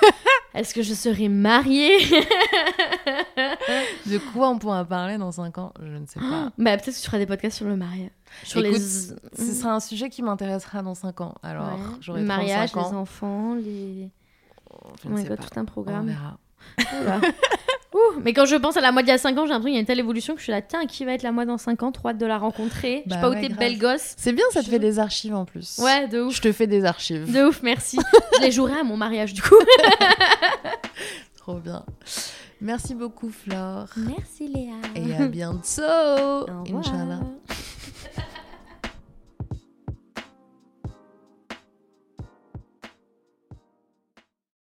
Est-ce 0.55 0.75
que 0.75 0.83
je 0.83 0.95
serai 0.95 1.29
mariée? 1.29 1.97
De 4.07 4.19
quoi 4.33 4.49
on 4.51 4.59
pourra 4.59 4.85
parler 4.85 5.17
dans 5.17 5.31
5 5.31 5.59
ans? 5.59 5.73
Je 5.81 5.87
ne 5.97 6.07
sais 6.07 6.19
pas. 6.19 6.51
Bah 6.59 6.77
peut-être 6.77 6.97
que 6.97 7.01
tu 7.01 7.07
feras 7.07 7.19
des 7.19 7.27
podcasts 7.27 7.57
sur 7.59 7.69
le 7.69 7.77
mariage. 7.77 8.11
Sur 8.43 8.65
Écoute, 8.65 8.79
les... 8.79 8.81
Ce 8.81 9.55
sera 9.61 9.75
un 9.75 9.81
sujet 9.81 10.09
qui 10.11 10.23
m'intéressera 10.23 10.83
dans 10.83 10.97
5 10.97 11.21
ans. 11.21 11.35
Alors, 11.45 11.67
Ouais. 11.69 11.79
j'aurai 12.01 12.21
le 12.23 12.27
mariage, 12.27 12.73
35 12.73 12.91
les 12.91 12.97
enfants, 12.97 13.55
les... 13.55 14.11
Je 15.05 15.09
god, 15.09 15.29
pas. 15.29 15.37
tout 15.37 15.59
un 15.61 15.63
On 15.63 15.67
programme. 15.67 16.07
verra. 16.09 16.39
Oula. 17.01 17.21
Ouh, 17.95 18.21
mais 18.25 18.33
quand 18.33 18.47
je 18.47 18.57
pense 18.57 18.77
à 18.77 18.81
la 18.81 18.91
moi 18.93 19.03
d'il 19.03 19.11
y 19.11 19.13
a 19.13 19.19
5 19.19 19.37
ans, 19.39 19.43
j'ai 19.45 19.51
l'impression 19.51 19.65
qu'il 19.65 19.75
y 19.75 19.77
a 19.77 19.81
une 19.81 19.87
telle 19.87 19.99
évolution 19.99 20.33
que 20.35 20.39
je 20.41 20.45
suis 20.45 20.53
là, 20.53 20.63
tiens, 20.63 20.87
qui 20.87 21.05
va 21.05 21.13
être 21.13 21.23
la 21.23 21.31
moi 21.33 21.45
dans 21.45 21.59
5 21.59 21.83
ans 21.83 21.93
Trop 21.93 22.09
hâte 22.09 22.19
de 22.19 22.27
la 22.27 22.39
rencontrer. 22.39 23.03
je 23.05 23.11
Bah 23.11 23.17
sais 23.17 23.21
pas 23.21 23.31
où 23.31 23.35
t'es 23.35 23.49
belle 23.51 23.79
gosse. 23.79 24.15
C'est 24.17 24.33
bien, 24.33 24.45
ça 24.53 24.61
te 24.61 24.67
Je- 24.67 24.71
fait 24.71 24.79
des 24.79 24.99
archives 24.99 25.35
en 25.35 25.45
plus. 25.45 25.79
Ouais, 25.79 26.09
de 26.09 26.21
ouf. 26.23 26.35
Je 26.37 26.41
te 26.41 26.53
fais 26.53 26.67
des 26.67 26.85
archives. 26.85 27.31
De 27.33 27.45
ouf, 27.49 27.63
merci. 27.63 27.99
je 28.39 28.45
les 28.45 28.51
jouerai 28.51 28.79
à 28.81 28.83
mon 28.83 28.97
mariage 28.97 29.35
du 29.35 29.43
coup. 29.43 29.55
Trop 31.37 31.55
bien. 31.59 31.85
Merci 32.61 32.95
beaucoup, 32.95 33.31
Flore. 33.31 33.87
Merci 33.97 34.47
Léa. 34.49 34.75
Et 34.95 35.15
à 35.17 35.27
bientôt. 35.27 35.61
revoir. 35.83 36.65
Inch'Allah. 36.79 37.21